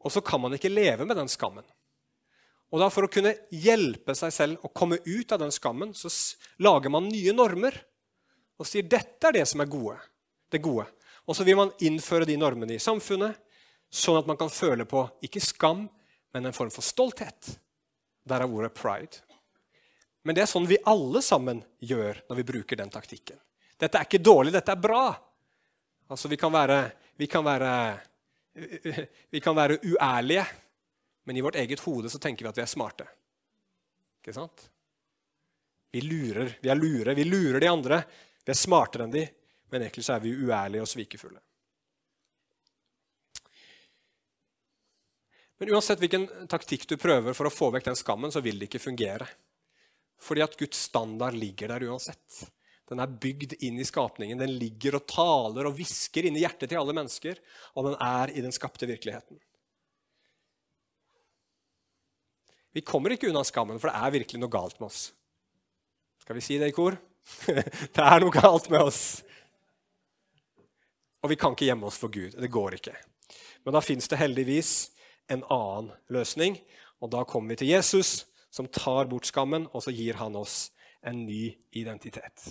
Og 0.00 0.12
så 0.14 0.22
kan 0.24 0.40
man 0.42 0.54
ikke 0.56 0.72
leve 0.72 1.04
med 1.04 1.18
den 1.18 1.28
skammen. 1.28 1.66
Og 2.70 2.78
da 2.78 2.86
For 2.92 3.06
å 3.06 3.10
kunne 3.10 3.34
hjelpe 3.50 4.14
seg 4.14 4.32
selv 4.32 4.64
å 4.66 4.70
komme 4.70 5.00
ut 5.02 5.32
av 5.34 5.40
den 5.42 5.50
skammen, 5.50 5.90
så 5.94 6.08
lager 6.62 6.92
man 6.92 7.10
nye 7.10 7.34
normer 7.34 7.74
og 8.60 8.68
sier 8.68 8.86
dette 8.86 9.26
er 9.26 9.40
det 9.40 9.46
som 9.48 9.62
er 9.62 9.70
gode, 9.72 9.96
det 10.52 10.60
gode. 10.62 10.84
Og 11.26 11.36
så 11.36 11.46
vil 11.46 11.58
man 11.58 11.72
innføre 11.82 12.28
de 12.28 12.36
normene 12.38 12.76
i 12.76 12.82
samfunnet, 12.82 13.38
sånn 13.90 14.20
at 14.20 14.28
man 14.28 14.38
kan 14.38 14.52
føle 14.52 14.86
på 14.86 15.02
ikke 15.26 15.42
skam, 15.42 15.88
men 16.30 16.46
en 16.46 16.54
form 16.54 16.70
for 16.70 16.84
stolthet. 16.84 17.56
Der 18.28 18.44
er 18.44 18.52
ordet 18.52 18.74
pride. 18.76 19.24
Men 20.22 20.36
det 20.36 20.44
er 20.44 20.50
sånn 20.50 20.68
vi 20.68 20.78
alle 20.86 21.22
sammen 21.24 21.62
gjør 21.80 22.20
når 22.28 22.38
vi 22.38 22.46
bruker 22.52 22.78
den 22.78 22.92
taktikken. 22.92 23.40
Dette 23.80 23.96
er 23.98 24.06
ikke 24.06 24.20
dårlig, 24.22 24.52
dette 24.52 24.76
er 24.76 24.82
bra. 24.82 25.06
Altså, 26.10 26.28
vi 26.28 26.36
kan 26.36 26.52
være, 26.52 26.78
vi 27.16 27.26
kan 27.30 27.44
være, 27.46 27.72
vi 29.34 29.40
kan 29.40 29.56
være 29.56 29.78
uærlige, 29.86 30.44
men 31.24 31.36
i 31.36 31.44
vårt 31.44 31.58
eget 31.60 31.80
hode 31.86 32.10
så 32.10 32.18
tenker 32.18 32.44
vi 32.44 32.50
at 32.50 32.58
vi 32.58 32.64
er 32.64 32.70
smarte. 32.70 33.06
Ikke 34.18 34.34
sant? 34.34 34.64
Vi 35.90 36.02
lurer, 36.02 36.56
vi 36.62 36.70
er 36.70 36.78
lure, 36.78 37.14
vi 37.14 37.24
lurer 37.24 37.62
de 37.62 37.70
andre. 37.70 38.02
Vi 38.42 38.50
er 38.50 38.58
smartere 38.58 39.06
enn 39.06 39.14
de, 39.14 39.22
men 39.70 39.84
egentlig 39.84 40.06
så 40.06 40.16
er 40.16 40.24
vi 40.24 40.34
uærlige 40.34 40.82
og 40.82 40.90
svikefulle. 40.90 41.40
Men 45.60 45.74
uansett 45.76 46.00
hvilken 46.00 46.26
taktikk 46.48 46.86
du 46.88 46.96
prøver 46.96 47.36
for 47.36 47.46
å 47.46 47.52
få 47.52 47.68
vekk 47.74 47.90
den 47.90 47.98
skammen, 47.98 48.32
så 48.32 48.40
vil 48.42 48.58
det 48.58 48.70
ikke 48.70 48.82
fungere. 48.82 49.26
Fordi 50.20 50.42
at 50.42 50.56
Guds 50.58 50.86
standard 50.88 51.36
ligger 51.36 51.70
der 51.74 51.84
uansett. 51.90 52.46
Den 52.90 53.02
er 53.02 53.12
bygd 53.22 53.54
inn 53.62 53.78
i 53.78 53.86
skapningen. 53.86 54.40
Den 54.40 54.56
ligger 54.58 54.98
og 54.98 55.06
taler 55.10 55.68
og 55.68 55.76
hvisker 55.78 56.26
i 56.26 56.32
hjertet 56.40 56.72
til 56.72 56.80
alle 56.80 56.94
mennesker. 56.96 57.38
Og 57.78 57.86
den 57.86 57.96
er 58.02 58.32
i 58.34 58.42
den 58.42 58.54
skapte 58.54 58.88
virkeligheten. 58.90 59.38
Vi 62.74 62.82
kommer 62.86 63.14
ikke 63.14 63.30
unna 63.30 63.42
skammen, 63.46 63.78
for 63.82 63.90
det 63.90 63.98
er 63.98 64.14
virkelig 64.14 64.40
noe 64.42 64.52
galt 64.52 64.78
med 64.78 64.90
oss. 64.90 65.08
Skal 66.22 66.38
vi 66.38 66.44
si 66.44 66.58
det 66.58 66.70
i 66.70 66.74
kor? 66.74 66.98
det 67.46 68.04
er 68.04 68.22
noe 68.22 68.34
galt 68.34 68.68
med 68.70 68.82
oss. 68.90 69.02
Og 71.20 71.32
vi 71.32 71.38
kan 71.38 71.54
ikke 71.54 71.68
gjemme 71.68 71.88
oss 71.90 71.98
for 72.00 72.12
Gud. 72.12 72.36
Det 72.38 72.50
går 72.50 72.78
ikke. 72.78 72.94
Men 73.66 73.76
da 73.76 73.82
fins 73.84 74.08
det 74.10 74.20
heldigvis 74.20 74.72
en 75.30 75.42
annen 75.50 75.90
løsning. 76.10 76.58
Og 77.02 77.10
da 77.12 77.24
kommer 77.28 77.54
vi 77.54 77.62
til 77.62 77.72
Jesus, 77.74 78.24
som 78.50 78.68
tar 78.70 79.08
bort 79.10 79.28
skammen, 79.28 79.66
og 79.72 79.84
så 79.84 79.94
gir 79.94 80.18
han 80.20 80.38
oss 80.38 80.70
en 81.06 81.24
ny 81.26 81.52
identitet. 81.76 82.50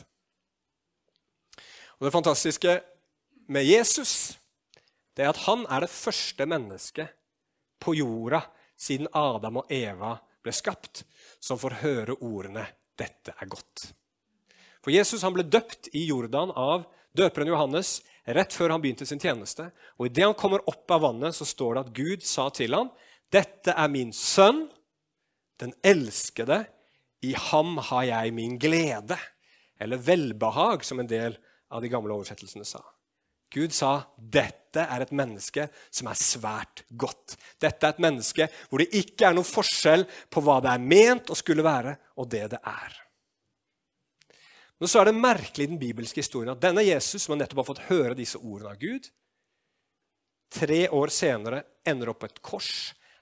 Og 2.00 2.08
Det 2.08 2.16
fantastiske 2.16 2.80
med 3.52 3.66
Jesus 3.68 4.38
det 5.18 5.26
er 5.26 5.34
at 5.34 5.44
han 5.50 5.66
er 5.68 5.84
det 5.84 5.92
første 5.92 6.46
mennesket 6.48 7.12
på 7.84 7.98
jorda 7.98 8.40
siden 8.80 9.10
Adam 9.12 9.60
og 9.60 9.72
Eva 9.74 10.14
ble 10.40 10.54
skapt, 10.56 11.04
som 11.44 11.60
får 11.60 11.82
høre 11.82 12.16
ordene 12.24 12.64
'Dette 12.96 13.36
er 13.36 13.48
godt'. 13.52 13.92
For 14.80 14.92
Jesus 14.92 15.26
han 15.28 15.36
ble 15.36 15.44
døpt 15.44 15.92
i 15.92 16.06
Jordan 16.08 16.52
av 16.56 16.86
døperen 17.16 17.52
Johannes 17.52 18.00
rett 18.24 18.56
før 18.56 18.76
han 18.76 18.82
begynte 18.84 19.06
sin 19.08 19.20
tjeneste. 19.20 19.72
Og 20.00 20.08
Idet 20.08 20.24
han 20.24 20.38
kommer 20.40 20.64
opp 20.72 20.92
av 20.92 21.04
vannet, 21.04 21.36
så 21.36 21.44
står 21.44 21.76
det 21.76 21.84
at 21.84 21.94
Gud 21.96 22.24
sa 22.24 22.50
til 22.50 22.74
ham, 22.74 22.92
'Dette 23.30 23.76
er 23.76 23.88
min 23.92 24.14
sønn, 24.14 24.70
den 25.60 25.74
elskede. 25.84 26.66
I 27.22 27.34
ham 27.34 27.78
har 27.78 28.04
jeg 28.04 28.34
min 28.34 28.58
glede.' 28.58 29.20
Eller 29.80 29.98
velbehag, 29.98 30.84
som 30.84 31.00
en 31.00 31.08
del 31.08 31.38
av 31.70 31.84
de 31.84 31.92
gamle 31.92 32.16
oversettelsene 32.16 32.66
sa. 32.68 32.82
Gud 33.50 33.74
sa 33.74 33.96
dette 34.16 34.84
er 34.84 35.02
et 35.02 35.14
menneske 35.16 35.66
som 35.90 36.10
er 36.12 36.18
svært 36.18 36.84
godt. 36.90 37.34
Dette 37.62 37.88
er 37.88 37.96
et 37.96 38.04
menneske 38.04 38.46
hvor 38.70 38.82
det 38.82 38.92
ikke 38.98 39.30
er 39.30 39.38
noen 39.38 39.48
forskjell 39.48 40.06
på 40.30 40.44
hva 40.46 40.60
det 40.62 40.74
er 40.76 40.90
ment 40.92 41.32
å 41.34 41.38
skulle 41.38 41.66
være, 41.66 41.96
og 42.22 42.30
det 42.30 42.46
det 42.54 42.62
er. 42.62 43.00
Men 44.80 44.92
så 44.92 45.02
er 45.02 45.10
det 45.10 45.18
merkelig 45.18 45.66
i 45.66 45.72
den 45.74 45.82
bibelske 45.82 46.22
historien 46.22 46.54
at 46.54 46.62
denne 46.64 46.86
Jesus, 46.86 47.26
som 47.26 47.36
nettopp 47.38 47.64
har 47.64 47.70
fått 47.74 47.88
høre 47.90 48.16
disse 48.16 48.40
ordene 48.40 48.76
av 48.76 48.80
Gud, 48.80 49.10
tre 50.54 50.86
år 50.96 51.12
senere 51.14 51.66
ender 51.88 52.14
opp 52.14 52.22
på 52.22 52.30
et 52.30 52.42
kors, 52.46 52.72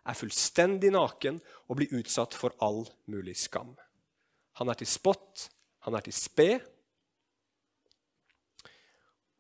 er 0.08 0.16
fullstendig 0.16 0.92
naken 0.94 1.40
og 1.68 1.80
blir 1.80 1.96
utsatt 1.98 2.36
for 2.38 2.56
all 2.64 2.86
mulig 3.12 3.36
skam. 3.40 3.74
Han 4.60 4.72
er 4.72 4.80
til 4.80 4.90
spott, 4.90 5.48
han 5.88 5.98
er 5.98 6.06
til 6.06 6.16
spe. 6.16 6.52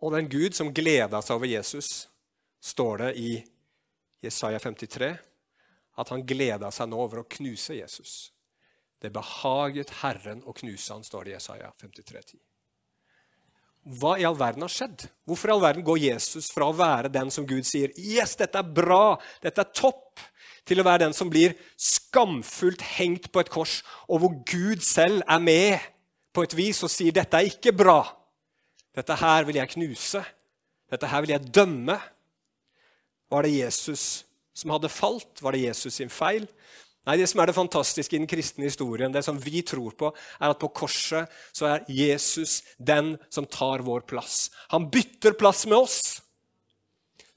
Og 0.04 0.14
den 0.14 0.30
Gud 0.30 0.56
som 0.56 0.74
gleda 0.74 1.22
seg 1.26 1.40
over 1.40 1.50
Jesus, 1.50 2.08
står 2.62 3.04
det 3.04 3.12
i 3.22 3.32
Jesaja 4.24 4.60
53 4.62 5.14
at 5.98 6.12
han 6.14 6.26
gleda 6.30 6.70
seg 6.74 6.90
nå 6.92 7.00
over 7.02 7.24
å 7.24 7.30
knuse 7.38 7.80
Jesus. 7.80 8.30
Det 9.02 9.10
behaget 9.14 9.94
Herren 10.02 10.44
å 10.46 10.54
knuse 10.58 10.94
han, 10.94 11.06
står 11.06 11.26
det 11.26 11.34
i 11.34 11.38
Jesaja 11.38 11.72
53,10. 11.82 12.38
Hva 13.98 14.18
i 14.20 14.26
all 14.28 14.36
verden 14.36 14.66
har 14.66 14.74
skjedd? 14.74 15.06
Hvorfor 15.26 15.50
i 15.50 15.54
all 15.54 15.64
verden 15.64 15.86
går 15.88 16.02
Jesus 16.02 16.50
fra 16.52 16.68
å 16.68 16.76
være 16.76 17.12
den 17.14 17.30
som 17.32 17.46
Gud 17.48 17.66
sier 17.66 17.94
yes, 17.96 18.36
dette 18.36 18.60
er 18.60 18.74
bra, 18.78 19.16
dette 19.42 19.64
er 19.64 19.72
topp, 19.72 20.20
til 20.68 20.82
å 20.82 20.84
være 20.84 21.06
den 21.06 21.16
som 21.16 21.30
blir 21.32 21.54
skamfullt 21.80 22.82
hengt 22.98 23.30
på 23.32 23.40
et 23.40 23.52
kors, 23.54 23.80
og 24.12 24.20
hvor 24.20 24.34
Gud 24.50 24.84
selv 24.84 25.24
er 25.24 25.40
med 25.40 25.86
på 26.36 26.44
et 26.44 26.56
vis 26.58 26.84
og 26.84 26.92
sier 26.92 27.16
dette 27.16 27.40
er 27.40 27.48
ikke 27.48 27.72
bra. 27.72 28.02
Dette 28.98 29.18
her 29.20 29.46
vil 29.46 29.60
jeg 29.60 29.74
knuse. 29.76 30.24
Dette 30.90 31.10
her 31.12 31.24
vil 31.24 31.36
jeg 31.36 31.54
dømme. 31.54 31.98
Var 33.30 33.46
det 33.46 33.58
Jesus 33.60 34.26
som 34.58 34.74
hadde 34.74 34.90
falt? 34.90 35.42
Var 35.44 35.54
det 35.54 35.66
Jesus 35.68 36.00
sin 36.00 36.10
feil? 36.10 36.48
Nei, 37.08 37.16
Det 37.18 37.30
som 37.30 37.40
er 37.40 37.48
det 37.48 37.56
fantastiske 37.56 38.16
i 38.16 38.20
den 38.20 38.28
kristne 38.28 38.66
historien, 38.68 39.14
det 39.14 39.24
som 39.24 39.38
vi 39.40 39.62
tror 39.62 39.94
på, 39.96 40.10
er 40.42 40.50
at 40.50 40.60
på 40.60 40.68
korset 40.76 41.30
så 41.56 41.70
er 41.70 41.86
Jesus 41.88 42.64
den 42.78 43.16
som 43.30 43.46
tar 43.46 43.80
vår 43.80 44.04
plass. 44.10 44.50
Han 44.74 44.90
bytter 44.92 45.38
plass 45.40 45.66
med 45.66 45.78
oss. 45.78 46.22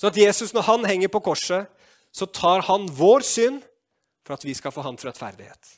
Så 0.01 0.09
at 0.09 0.17
Jesus, 0.17 0.55
når 0.57 0.63
han 0.63 0.85
henger 0.89 1.09
på 1.09 1.21
korset, 1.21 1.69
så 2.11 2.27
tar 2.27 2.65
han 2.67 2.89
vår 2.91 3.23
synd 3.23 3.63
for 4.27 4.35
at 4.35 4.45
vi 4.45 4.55
skal 4.55 4.73
få 4.75 4.83
hans 4.83 5.05
rettferdighet. 5.07 5.77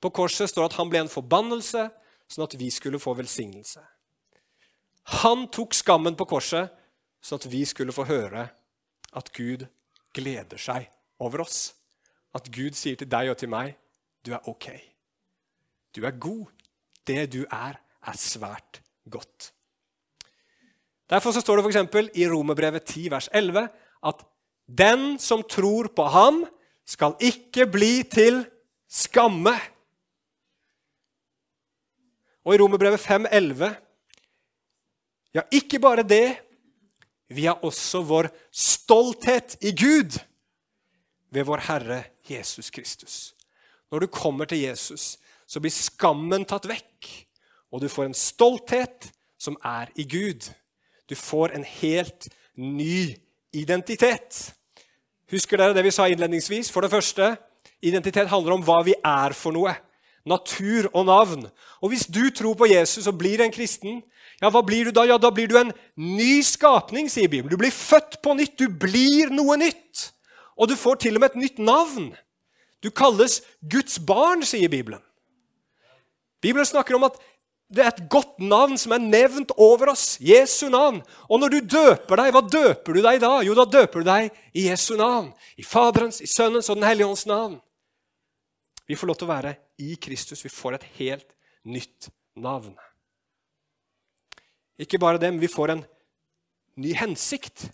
På 0.00 0.10
korset 0.10 0.50
står 0.50 0.64
det 0.64 0.72
at 0.72 0.78
han 0.80 0.90
ble 0.90 1.04
en 1.04 1.12
forbannelse, 1.12 1.86
sånn 2.26 2.46
at 2.46 2.56
vi 2.58 2.70
skulle 2.74 2.98
få 2.98 3.14
velsignelse. 3.14 3.84
Han 5.10 5.48
tok 5.52 5.74
skammen 5.74 6.14
på 6.16 6.28
korset, 6.30 6.70
sånn 7.20 7.42
at 7.42 7.50
vi 7.50 7.64
skulle 7.68 7.94
få 7.94 8.06
høre 8.08 8.46
at 9.18 9.30
Gud 9.34 9.66
gleder 10.14 10.60
seg 10.60 10.86
over 11.20 11.42
oss 11.44 11.72
at 12.36 12.50
Gud 12.54 12.76
sier 12.78 12.98
til 12.98 13.10
deg 13.10 13.30
og 13.32 13.38
til 13.40 13.50
meg 13.50 13.74
du 14.26 14.32
er 14.36 14.48
ok. 14.50 14.68
Du 15.96 16.04
er 16.06 16.18
god. 16.20 16.46
Det 17.08 17.24
du 17.32 17.40
er, 17.46 17.78
er 17.80 18.18
svært 18.20 18.82
godt. 19.10 19.50
Derfor 21.10 21.34
så 21.34 21.42
står 21.42 21.58
det 21.58 21.64
f.eks. 21.66 22.10
i 22.14 22.26
Romerbrevet 22.28 22.84
10, 22.84 23.08
vers 23.10 23.28
11, 23.32 23.66
at 24.06 24.20
den 24.68 25.18
som 25.18 25.42
tror 25.42 25.90
på 25.96 26.06
ham, 26.12 26.44
skal 26.86 27.16
ikke 27.22 27.66
bli 27.70 28.02
til 28.10 28.44
skamme. 28.90 29.54
Og 32.44 32.54
i 32.54 32.60
Romerbrevet 32.60 33.00
5, 33.00 33.26
11, 33.30 33.72
ja, 35.34 35.44
ikke 35.54 35.80
bare 35.82 36.02
det, 36.06 36.38
vi 37.30 37.46
har 37.46 37.62
også 37.62 38.02
vår 38.02 38.30
stolthet 38.50 39.56
i 39.62 39.70
Gud 39.76 40.18
ved 41.30 41.46
vår 41.46 41.62
Herre 41.68 42.02
Jesus 42.26 42.70
Kristus. 42.70 43.34
Når 43.90 43.98
du 43.98 44.06
kommer 44.06 44.44
til 44.50 44.62
Jesus, 44.64 45.18
så 45.46 45.62
blir 45.62 45.74
skammen 45.74 46.46
tatt 46.46 46.66
vekk, 46.70 47.10
og 47.70 47.82
du 47.82 47.88
får 47.90 48.10
en 48.10 48.18
stolthet 48.18 49.10
som 49.38 49.56
er 49.66 49.90
i 49.98 50.06
Gud. 50.06 50.50
Du 51.10 51.14
får 51.14 51.54
en 51.54 51.64
helt 51.64 52.28
ny 52.58 53.14
identitet. 53.54 54.52
Husker 55.30 55.58
dere 55.58 55.74
det 55.74 55.86
vi 55.86 55.94
sa 55.94 56.08
innledningsvis? 56.10 56.70
For 56.70 56.82
det 56.82 56.90
første, 56.90 57.36
identitet 57.82 58.30
handler 58.30 58.58
om 58.58 58.64
hva 58.66 58.80
vi 58.86 58.94
er 58.98 59.34
for 59.38 59.54
noe. 59.54 59.74
Natur 60.26 60.90
og 60.92 61.06
navn. 61.08 61.46
Og 61.80 61.92
hvis 61.92 62.06
du 62.10 62.26
tror 62.34 62.58
på 62.58 62.68
Jesus 62.68 63.06
og 63.08 63.18
blir 63.18 63.40
en 63.42 63.54
kristen, 63.54 64.02
ja, 64.40 64.48
hva 64.48 64.62
blir 64.64 64.88
du 64.88 64.94
da? 64.96 65.04
Ja, 65.04 65.18
da 65.20 65.28
blir 65.34 65.50
du 65.50 65.58
en 65.60 65.72
ny 66.00 66.40
skapning, 66.46 67.10
sier 67.12 67.28
Bibelen. 67.28 67.52
Du 67.52 67.60
blir 67.60 67.74
født 67.74 68.22
på 68.24 68.32
nytt. 68.38 68.56
Du 68.56 68.72
blir 68.72 69.32
noe 69.34 69.58
nytt. 69.60 70.06
Og 70.56 70.70
du 70.70 70.76
får 70.80 71.02
til 71.04 71.18
og 71.18 71.24
med 71.24 71.34
et 71.34 71.42
nytt 71.42 71.60
navn. 71.60 72.10
Du 72.80 72.88
kalles 72.88 73.40
Guds 73.60 73.98
barn, 74.00 74.44
sier 74.48 74.72
Bibelen. 74.72 75.02
Bibelen 76.40 76.64
snakker 76.64 76.96
om 76.96 77.04
at 77.10 77.20
det 77.70 77.84
er 77.84 77.92
et 77.92 78.06
godt 78.10 78.40
navn 78.42 78.74
som 78.80 78.96
er 78.96 79.02
nevnt 79.04 79.52
over 79.60 79.92
oss. 79.92 80.16
Jesu 80.24 80.70
navn. 80.72 81.02
Og 81.28 81.38
når 81.38 81.52
du 81.52 81.58
døper 81.76 82.18
deg, 82.18 82.32
hva 82.34 82.42
døper 82.42 82.96
du 82.96 83.02
deg 83.04 83.20
da? 83.22 83.34
Jo, 83.46 83.54
da 83.54 83.66
døper 83.68 84.02
du 84.02 84.08
deg 84.08 84.30
i 84.56 84.66
Jesu 84.66 84.96
navn. 84.98 85.30
I 85.60 85.66
Faderens, 85.68 86.18
i 86.24 86.26
Sønnens 86.30 86.72
og 86.72 86.80
Den 86.80 86.88
hellige 86.88 87.12
ånds 87.12 87.28
navn. 87.30 87.60
Vi 88.88 88.96
får 88.98 89.12
lov 89.12 89.20
til 89.20 89.28
å 89.28 89.34
være 89.36 89.54
i 89.84 89.94
Kristus. 90.02 90.42
Vi 90.42 90.50
får 90.50 90.80
et 90.80 90.88
helt 90.98 91.28
nytt 91.68 92.10
navn. 92.40 92.74
Ikke 94.80 95.00
bare 95.00 95.20
det, 95.20 95.32
men 95.32 95.42
vi 95.42 95.50
får 95.50 95.74
en 95.74 95.84
ny 96.80 96.94
hensikt. 96.96 97.68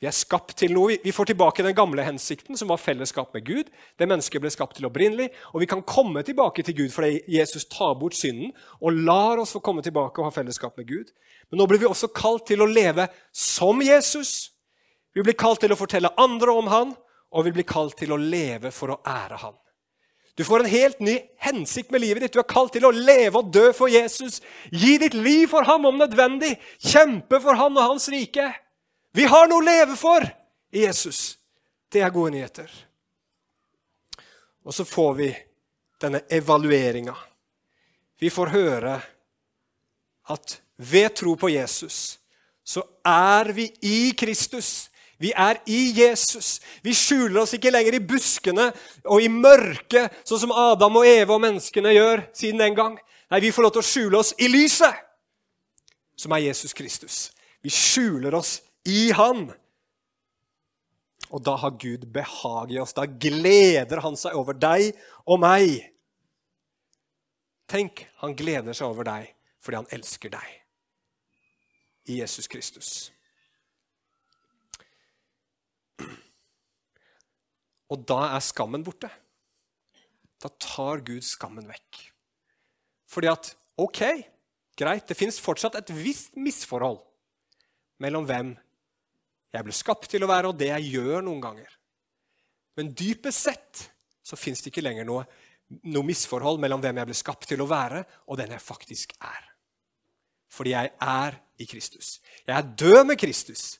Vi 0.00 0.08
er 0.08 0.16
skapt 0.16 0.54
til 0.56 0.72
noe. 0.72 0.96
Vi 1.02 1.12
får 1.12 1.28
tilbake 1.28 1.64
den 1.64 1.76
gamle 1.76 2.04
hensikten, 2.06 2.56
som 2.56 2.70
var 2.72 2.80
fellesskap 2.80 3.34
med 3.36 3.44
Gud. 3.44 3.68
Det 4.00 4.08
mennesket 4.08 4.40
ble 4.40 4.50
skapt 4.52 4.78
til 4.78 4.88
opprinnelig. 4.88 5.28
Og 5.52 5.60
vi 5.60 5.68
kan 5.68 5.84
komme 5.84 6.22
tilbake 6.24 6.64
til 6.64 6.78
Gud 6.78 6.94
fordi 6.94 7.20
Jesus 7.28 7.68
tar 7.68 7.98
bort 8.00 8.16
synden 8.16 8.54
og 8.80 8.96
lar 8.96 9.42
oss 9.42 9.52
få 9.52 9.60
komme 9.64 9.84
tilbake 9.84 10.18
og 10.22 10.30
ha 10.30 10.32
fellesskap 10.32 10.80
med 10.80 10.88
Gud. 10.88 11.12
Men 11.50 11.60
nå 11.60 11.68
blir 11.68 11.82
vi 11.82 11.90
også 11.90 12.08
kalt 12.16 12.48
til 12.48 12.64
å 12.64 12.70
leve 12.70 13.10
som 13.28 13.84
Jesus. 13.84 14.54
Vi 15.12 15.20
blir 15.26 15.36
kalt 15.36 15.60
til 15.60 15.74
å 15.74 15.78
fortelle 15.78 16.14
andre 16.16 16.54
om 16.56 16.72
han, 16.72 16.94
og 17.30 17.44
vi 17.44 17.52
blir 17.54 17.68
kalt 17.68 17.98
til 18.00 18.14
å 18.14 18.18
leve 18.20 18.72
for 18.72 18.94
å 18.94 19.00
ære 19.04 19.42
han. 19.44 19.58
Du 20.34 20.44
får 20.44 20.60
en 20.60 20.70
helt 20.70 21.00
ny 21.00 21.18
hensikt 21.42 21.90
med 21.90 22.00
livet 22.00 22.22
ditt. 22.22 22.32
Du 22.32 22.40
er 22.40 22.48
kalt 22.48 22.72
til 22.72 22.86
å 22.86 22.92
leve 22.94 23.42
og 23.42 23.50
dø 23.52 23.70
for 23.76 23.90
Jesus. 23.92 24.40
Gi 24.70 24.96
ditt 25.02 25.14
liv 25.14 25.48
for 25.50 25.66
ham 25.68 25.88
om 25.90 25.98
nødvendig. 26.00 26.54
Kjempe 26.78 27.40
for 27.42 27.58
han 27.58 27.76
og 27.76 27.92
hans 27.92 28.08
rike. 28.12 28.46
Vi 29.12 29.26
har 29.28 29.50
noe 29.50 29.60
å 29.60 29.66
leve 29.66 29.98
for 29.98 30.24
i 30.70 30.84
Jesus. 30.86 31.36
Det 31.90 32.04
er 32.04 32.14
gode 32.14 32.36
nyheter. 32.36 32.70
Og 34.64 34.74
så 34.74 34.86
får 34.86 35.14
vi 35.18 35.30
denne 36.00 36.22
evalueringa. 36.30 37.16
Vi 38.20 38.30
får 38.30 38.54
høre 38.54 38.96
at 40.30 40.60
ved 40.76 41.14
tro 41.16 41.34
på 41.36 41.50
Jesus 41.50 42.20
så 42.64 42.84
er 43.04 43.50
vi 43.56 43.66
i 43.82 44.12
Kristus. 44.16 44.89
Vi 45.20 45.34
er 45.36 45.58
i 45.68 45.80
Jesus. 45.98 46.58
Vi 46.80 46.94
skjuler 46.96 47.42
oss 47.42 47.52
ikke 47.56 47.72
lenger 47.72 47.98
i 47.98 48.00
buskene 48.00 48.70
og 49.04 49.20
i 49.20 49.28
mørket, 49.28 50.14
sånn 50.24 50.46
som 50.46 50.54
Adam 50.56 50.96
og 50.96 51.08
Eve 51.08 51.36
og 51.36 51.42
menneskene 51.44 51.92
gjør 51.92 52.24
siden 52.32 52.62
den 52.62 52.78
gang. 52.78 52.96
Nei, 53.30 53.42
vi 53.44 53.52
får 53.52 53.66
lov 53.66 53.74
til 53.76 53.82
å 53.82 53.88
skjule 53.90 54.20
oss 54.22 54.32
i 54.40 54.48
lyset, 54.48 54.96
som 56.16 56.32
er 56.32 56.46
Jesus 56.48 56.72
Kristus. 56.76 57.18
Vi 57.60 57.72
skjuler 57.72 58.34
oss 58.38 58.58
i 58.88 59.10
Han. 59.16 59.50
Og 61.30 61.44
da 61.46 61.54
har 61.62 61.76
Gud 61.78 62.08
behag 62.10 62.72
i 62.72 62.80
oss. 62.82 62.96
Da 62.96 63.04
gleder 63.06 64.00
han 64.02 64.16
seg 64.18 64.34
over 64.34 64.56
deg 64.56 64.96
og 65.28 65.38
meg. 65.44 65.84
Tenk, 67.70 68.06
han 68.24 68.34
gleder 68.34 68.74
seg 68.74 68.88
over 68.90 69.06
deg 69.06 69.30
fordi 69.60 69.82
han 69.82 69.92
elsker 69.92 70.32
deg. 70.32 70.52
I 72.08 72.22
Jesus 72.22 72.48
Kristus. 72.50 73.10
Og 77.90 78.06
da 78.06 78.20
er 78.36 78.44
skammen 78.44 78.84
borte. 78.86 79.10
Da 80.40 80.50
tar 80.62 81.02
Gud 81.04 81.24
skammen 81.26 81.66
vekk. 81.68 82.00
Fordi 83.10 83.30
at 83.30 83.52
ok, 83.80 84.02
greit, 84.78 85.06
det 85.08 85.18
fins 85.18 85.40
fortsatt 85.42 85.76
et 85.80 85.92
visst 85.94 86.38
misforhold 86.38 87.00
mellom 88.00 88.26
hvem 88.28 88.54
jeg 89.50 89.66
ble 89.66 89.74
skapt 89.74 90.06
til 90.12 90.24
å 90.24 90.30
være, 90.30 90.52
og 90.52 90.58
det 90.58 90.70
jeg 90.70 90.94
gjør 90.94 91.24
noen 91.26 91.42
ganger. 91.42 91.70
Men 92.78 92.92
dypest 92.96 93.48
sett 93.48 93.86
så 94.22 94.38
fins 94.38 94.62
det 94.62 94.70
ikke 94.70 94.84
lenger 94.84 95.08
noe, 95.08 95.24
noe 95.90 96.06
misforhold 96.06 96.60
mellom 96.62 96.82
hvem 96.82 97.00
jeg 97.02 97.10
ble 97.10 97.18
skapt 97.18 97.48
til 97.50 97.64
å 97.64 97.68
være, 97.70 98.04
og 98.30 98.38
den 98.38 98.54
jeg 98.54 98.62
faktisk 98.62 99.16
er. 99.18 99.48
Fordi 100.50 100.74
jeg 100.74 100.92
er 101.02 101.36
i 101.62 101.66
Kristus. 101.68 102.18
Jeg 102.46 102.56
er 102.56 102.70
død 102.78 103.04
med 103.10 103.18
Kristus. 103.20 103.78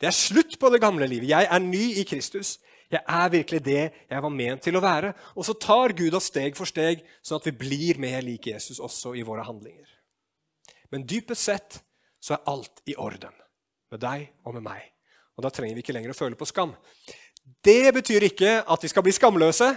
Det 0.00 0.08
er 0.08 0.16
slutt 0.16 0.58
på 0.60 0.70
det 0.72 0.80
gamle 0.80 1.08
livet. 1.08 1.30
Jeg 1.32 1.48
er 1.48 1.62
ny 1.64 1.84
i 2.00 2.04
Kristus. 2.08 2.56
Jeg 2.92 3.02
er 3.02 3.30
virkelig 3.32 3.60
det 3.66 3.80
jeg 3.82 4.22
var 4.22 4.32
ment 4.32 4.62
til 4.62 4.78
å 4.78 4.82
være. 4.82 5.12
Og 5.34 5.46
så 5.48 5.56
tar 5.58 5.94
Gud 5.98 6.14
oss 6.14 6.28
steg 6.30 6.54
for 6.58 6.68
steg, 6.70 7.02
sånn 7.24 7.40
at 7.40 7.48
vi 7.48 7.54
blir 7.58 7.98
mer 8.02 8.22
lik 8.22 8.46
Jesus 8.52 8.78
også 8.78 9.16
i 9.18 9.24
våre 9.26 9.46
handlinger. 9.46 9.88
Men 10.94 11.06
dypest 11.08 11.48
sett 11.48 11.80
så 12.22 12.36
er 12.36 12.46
alt 12.52 12.84
i 12.86 12.94
orden 12.94 13.34
med 13.90 14.02
deg 14.02 14.28
og 14.46 14.54
med 14.56 14.66
meg. 14.68 14.86
Og 15.36 15.44
da 15.44 15.50
trenger 15.52 15.76
vi 15.76 15.84
ikke 15.84 15.96
lenger 15.96 16.14
å 16.14 16.18
føle 16.18 16.38
på 16.38 16.48
skam. 16.48 16.72
Det 17.62 17.92
betyr 17.94 18.30
ikke 18.30 18.60
at 18.62 18.82
vi 18.82 18.90
skal 18.90 19.04
bli 19.06 19.14
skamløse. 19.14 19.68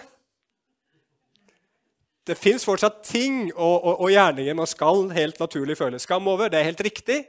Det 2.30 2.38
fins 2.38 2.66
fortsatt 2.66 3.02
ting 3.10 3.48
og, 3.56 3.76
og, 3.76 3.94
og 4.06 4.14
gjerninger 4.14 4.58
man 4.58 4.70
skal 4.70 5.08
helt 5.18 5.42
naturlig 5.42 5.78
føle 5.80 6.00
skam 6.02 6.30
over. 6.30 6.50
Det 6.50 6.62
er 6.62 6.70
helt 6.70 6.86
riktig. 6.86 7.24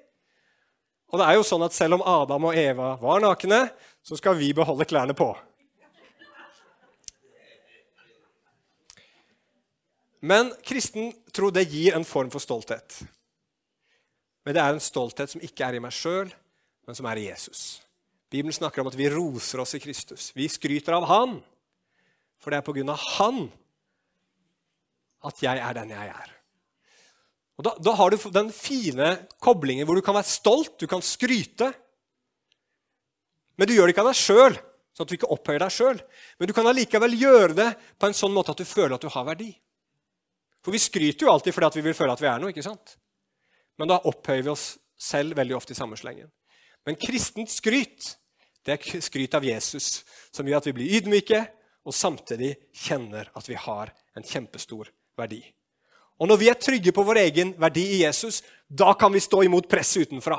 Og 1.11 1.19
det 1.19 1.27
er 1.27 1.39
jo 1.39 1.47
sånn 1.47 1.65
at 1.67 1.75
selv 1.75 1.99
om 1.99 2.05
Adam 2.07 2.51
og 2.51 2.59
Eva 2.59 2.93
var 3.01 3.23
nakne, 3.25 3.65
så 4.05 4.17
skal 4.19 4.37
vi 4.39 4.53
beholde 4.57 4.87
klærne 4.89 5.17
på. 5.17 5.33
Men 10.21 10.53
kristen 10.67 11.13
tro 11.33 11.51
det 11.55 11.69
gir 11.71 11.97
en 11.97 12.05
form 12.05 12.31
for 12.33 12.43
stolthet. 12.43 13.01
Men 14.45 14.57
det 14.57 14.63
er 14.63 14.75
en 14.75 14.83
stolthet 14.83 15.33
som 15.33 15.45
ikke 15.45 15.67
er 15.67 15.79
i 15.79 15.83
meg 15.83 15.95
sjøl, 15.95 16.29
men 16.89 16.97
som 16.97 17.09
er 17.09 17.21
i 17.21 17.29
Jesus. 17.29 17.81
Bibelen 18.31 18.55
snakker 18.55 18.83
om 18.83 18.91
at 18.91 18.99
vi 18.99 19.09
roser 19.11 19.63
oss 19.63 19.75
i 19.77 19.83
Kristus. 19.83 20.31
Vi 20.37 20.49
skryter 20.49 20.97
av 20.97 21.09
Han. 21.11 21.41
For 22.41 22.53
det 22.53 22.61
er 22.61 22.67
på 22.67 22.75
grunn 22.77 22.93
av 22.93 23.01
Han 23.19 23.49
at 25.29 25.43
jeg 25.45 25.61
er 25.61 25.77
den 25.77 25.91
jeg 25.93 26.13
er. 26.13 26.29
Og 27.61 27.67
da, 27.67 27.75
da, 27.77 27.93
har 27.99 28.09
du 28.09 28.17
den 28.33 28.49
fine 28.57 29.11
koblingen 29.43 29.85
hvor 29.85 29.99
du 29.99 30.05
kan 30.05 30.17
være 30.17 30.31
stolt, 30.31 30.79
du 30.81 30.87
kan 30.89 31.03
skryte. 31.05 31.69
Men 33.61 33.69
du 33.69 33.75
gjør 33.75 33.91
det 33.91 33.93
ikke 33.93 34.05
av 34.07 34.09
deg 34.09 34.21
sjøl, 34.21 34.57
sånn 34.97 35.05
at 35.05 35.11
du 35.11 35.17
ikke 35.19 35.33
opphøyer 35.35 35.61
deg 35.61 35.75
sjøl. 35.75 36.01
Men 36.41 36.49
du 36.49 36.55
kan 36.57 36.71
allikevel 36.71 37.19
gjøre 37.21 37.59
det 37.59 37.69
på 38.01 38.09
en 38.09 38.17
sånn 38.17 38.33
måte 38.33 38.55
at 38.55 38.63
du 38.63 38.65
føler 38.65 38.97
at 38.97 39.05
du 39.05 39.13
har 39.13 39.27
verdi. 39.29 39.51
For 40.65 40.75
vi 40.75 40.83
skryter 40.83 41.27
jo 41.27 41.33
alltid 41.33 41.57
fordi 41.57 41.81
vi 41.81 41.89
vil 41.89 41.97
føle 41.97 42.15
at 42.15 42.23
vi 42.23 42.29
er 42.29 42.41
noe. 42.41 42.53
ikke 42.53 42.67
sant? 42.67 42.97
Men 43.81 43.89
da 43.89 44.01
opphøyer 44.09 44.45
vi 44.45 44.53
oss 44.53 44.75
selv 45.01 45.37
veldig 45.39 45.57
ofte 45.57 45.73
i 45.73 45.79
samme 45.79 45.97
slengen. 45.97 46.29
Men 46.85 46.99
kristent 47.01 47.53
skryt 47.53 48.17
det 48.67 48.75
er 48.77 49.01
skryt 49.01 49.35
av 49.37 49.45
Jesus, 49.45 50.03
som 50.33 50.47
gjør 50.47 50.61
at 50.61 50.69
vi 50.69 50.75
blir 50.77 50.99
ydmyke 50.99 51.41
og 51.89 51.97
samtidig 51.97 52.53
kjenner 52.77 53.31
at 53.37 53.49
vi 53.49 53.57
har 53.57 53.93
en 54.17 54.27
kjempestor 54.27 54.91
verdi. 55.17 55.41
Og 56.21 56.29
når 56.29 56.41
vi 56.43 56.51
er 56.53 56.61
trygge 56.61 56.93
på 56.93 57.05
vår 57.07 57.23
egen 57.23 57.55
verdi 57.61 57.87
i 57.95 58.03
Jesus, 58.03 58.43
da 58.69 58.93
kan 59.01 59.13
vi 59.13 59.23
stå 59.25 59.41
imot 59.47 59.69
presset 59.71 60.11
utenfra. 60.11 60.37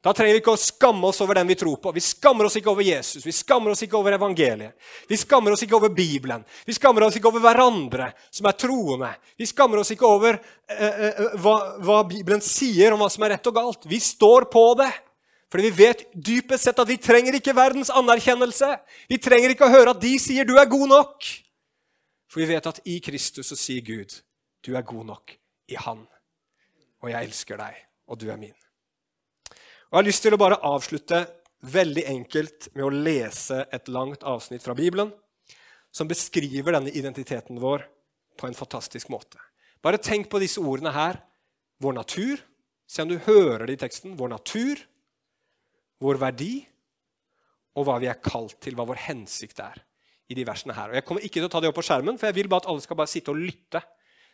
Da 0.00 0.14
trenger 0.16 0.32
vi 0.32 0.40
ikke 0.40 0.54
å 0.56 0.60
skamme 0.60 1.10
oss 1.10 1.20
over 1.20 1.36
den 1.36 1.50
vi 1.50 1.58
tror 1.60 1.76
på. 1.76 1.90
Vi 1.92 2.00
skammer 2.00 2.46
oss 2.48 2.54
ikke 2.56 2.70
over 2.72 2.84
Jesus, 2.86 3.24
vi 3.26 3.34
skammer 3.36 3.74
oss 3.74 3.82
ikke 3.84 3.98
over 3.98 4.14
evangeliet. 4.16 4.72
Vi 5.08 5.18
skammer 5.20 5.52
oss 5.52 5.64
ikke 5.66 5.76
over 5.76 5.92
Bibelen. 5.92 6.46
Vi 6.64 6.72
skammer 6.72 7.04
oss 7.04 7.18
ikke 7.18 7.28
over 7.28 7.44
hverandre 7.44 8.08
som 8.32 8.48
er 8.48 8.56
troende. 8.56 9.10
Vi 9.36 9.48
skammer 9.50 9.82
oss 9.82 9.92
ikke 9.92 10.08
over 10.08 10.38
eh, 10.38 10.80
eh, 10.80 11.04
eh 11.10 11.36
hva, 11.42 11.56
hva, 11.84 11.98
Bibelen 12.08 12.40
sier 12.40 12.96
om 12.96 13.04
hva 13.04 13.10
som 13.12 13.26
er 13.28 13.34
rett 13.34 13.52
og 13.52 13.58
galt. 13.58 13.84
Vi 13.84 14.00
står 14.00 14.48
på 14.52 14.64
det. 14.80 14.88
Fordi 15.50 15.66
vi 15.66 15.84
vet 15.84 16.06
dypest 16.14 16.64
sett 16.64 16.78
at 16.78 16.88
vi 16.88 16.96
trenger 17.02 17.34
ikke 17.36 17.56
verdens 17.58 17.90
anerkjennelse. 17.90 18.70
Vi 19.10 19.18
trenger 19.18 19.52
ikke 19.52 19.66
å 19.66 19.74
høre 19.74 19.92
at 19.92 20.00
de 20.00 20.14
sier 20.22 20.46
'du 20.46 20.56
er 20.56 20.70
god 20.70 20.88
nok'. 20.88 21.28
For 22.30 22.40
vi 22.40 22.46
vet 22.54 22.66
at 22.66 22.80
i 22.86 23.00
Kristus 23.02 23.50
så 23.50 23.58
sier 23.58 23.82
Gud 23.82 24.14
du 24.64 24.76
er 24.76 24.86
god 24.86 25.06
nok 25.06 25.36
i 25.68 25.74
Han. 25.74 26.06
Og 27.02 27.10
jeg 27.10 27.26
elsker 27.26 27.56
deg, 27.56 27.74
og 28.06 28.18
du 28.20 28.30
er 28.30 28.36
min. 28.36 28.54
Og 29.90 29.96
Jeg 29.96 30.04
har 30.04 30.06
lyst 30.06 30.22
til 30.22 30.34
å 30.36 30.38
bare 30.38 30.56
avslutte 30.62 31.18
veldig 31.66 32.04
enkelt 32.12 32.68
med 32.76 32.84
å 32.86 32.92
lese 32.94 33.64
et 33.74 33.88
langt 33.90 34.22
avsnitt 34.22 34.62
fra 34.62 34.76
Bibelen 34.78 35.10
som 35.90 36.06
beskriver 36.06 36.76
denne 36.76 36.92
identiteten 36.94 37.58
vår 37.58 37.82
på 38.38 38.46
en 38.46 38.54
fantastisk 38.54 39.10
måte. 39.10 39.42
Bare 39.82 39.98
tenk 39.98 40.30
på 40.30 40.38
disse 40.38 40.62
ordene 40.62 40.94
her. 40.94 41.18
Vår 41.82 41.98
natur. 41.98 42.38
Se 42.86 43.02
om 43.02 43.10
du 43.10 43.18
hører 43.26 43.66
det 43.66 43.80
i 43.80 43.82
teksten. 43.82 44.14
Vår 44.14 44.30
natur, 44.30 44.78
vår 45.98 46.22
verdi 46.22 46.52
og 47.74 47.90
hva 47.90 47.98
vi 47.98 48.12
er 48.14 48.22
kalt 48.22 48.60
til, 48.62 48.78
hva 48.78 48.86
vår 48.86 49.02
hensikt 49.08 49.58
er 49.66 49.82
i 50.30 50.38
de 50.38 50.46
versene 50.46 50.78
her. 50.78 50.94
Og 50.94 51.00
Jeg 51.00 51.08
kommer 51.10 51.26
ikke 51.26 51.40
til 51.40 51.50
å 51.50 51.52
ta 51.56 51.66
det 51.66 51.74
opp 51.74 51.80
på 51.82 51.88
skjermen, 51.90 52.14
for 52.14 52.30
jeg 52.30 52.38
vil 52.38 52.52
bare 52.52 52.62
at 52.62 52.70
alle 52.70 52.86
skal 52.86 53.02
bare 53.02 53.10
sitte 53.10 53.34
og 53.34 53.42
lytte 53.42 53.82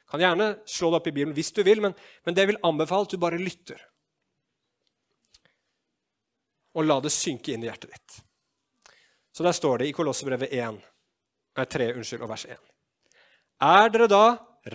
kan 0.06 0.20
gjerne 0.22 0.52
slå 0.68 0.92
det 0.92 1.00
opp 1.00 1.08
i 1.08 1.16
Bibelen 1.16 1.34
hvis 1.34 1.54
du 1.56 1.64
vil, 1.66 1.80
men, 1.82 1.96
men 2.28 2.36
det 2.36 2.44
vil 2.46 2.60
anbefale 2.62 3.08
at 3.08 3.16
du 3.16 3.18
bare 3.18 3.40
lytter. 3.40 3.80
Og 6.76 6.84
la 6.84 6.98
det 7.00 7.12
synke 7.14 7.54
inn 7.54 7.64
i 7.64 7.70
hjertet 7.70 7.92
ditt. 7.94 8.18
Så 9.32 9.44
der 9.44 9.56
står 9.56 9.80
det 9.80 9.90
i 9.90 9.94
Kolossebrevet 9.96 10.52
1, 10.52 10.76
nei, 11.56 11.66
3 11.72 11.88
unnskyld, 11.96 12.24
og 12.24 12.30
vers 12.32 12.46
1. 12.48 12.60
Er 13.64 13.90
dere 13.92 14.08
da 14.08 14.24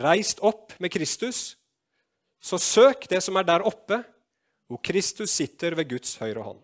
reist 0.01 0.41
opp 0.45 0.75
med 0.81 0.93
Kristus, 0.93 1.55
så 2.41 2.57
søk 2.57 3.07
det 3.09 3.21
som 3.21 3.37
er 3.37 3.45
der 3.45 3.65
oppe, 3.65 4.01
hvor 4.69 4.81
Kristus 4.81 5.33
sitter 5.33 5.75
ved 5.77 5.89
Guds 5.89 6.15
høyre 6.21 6.45
hånd. 6.45 6.61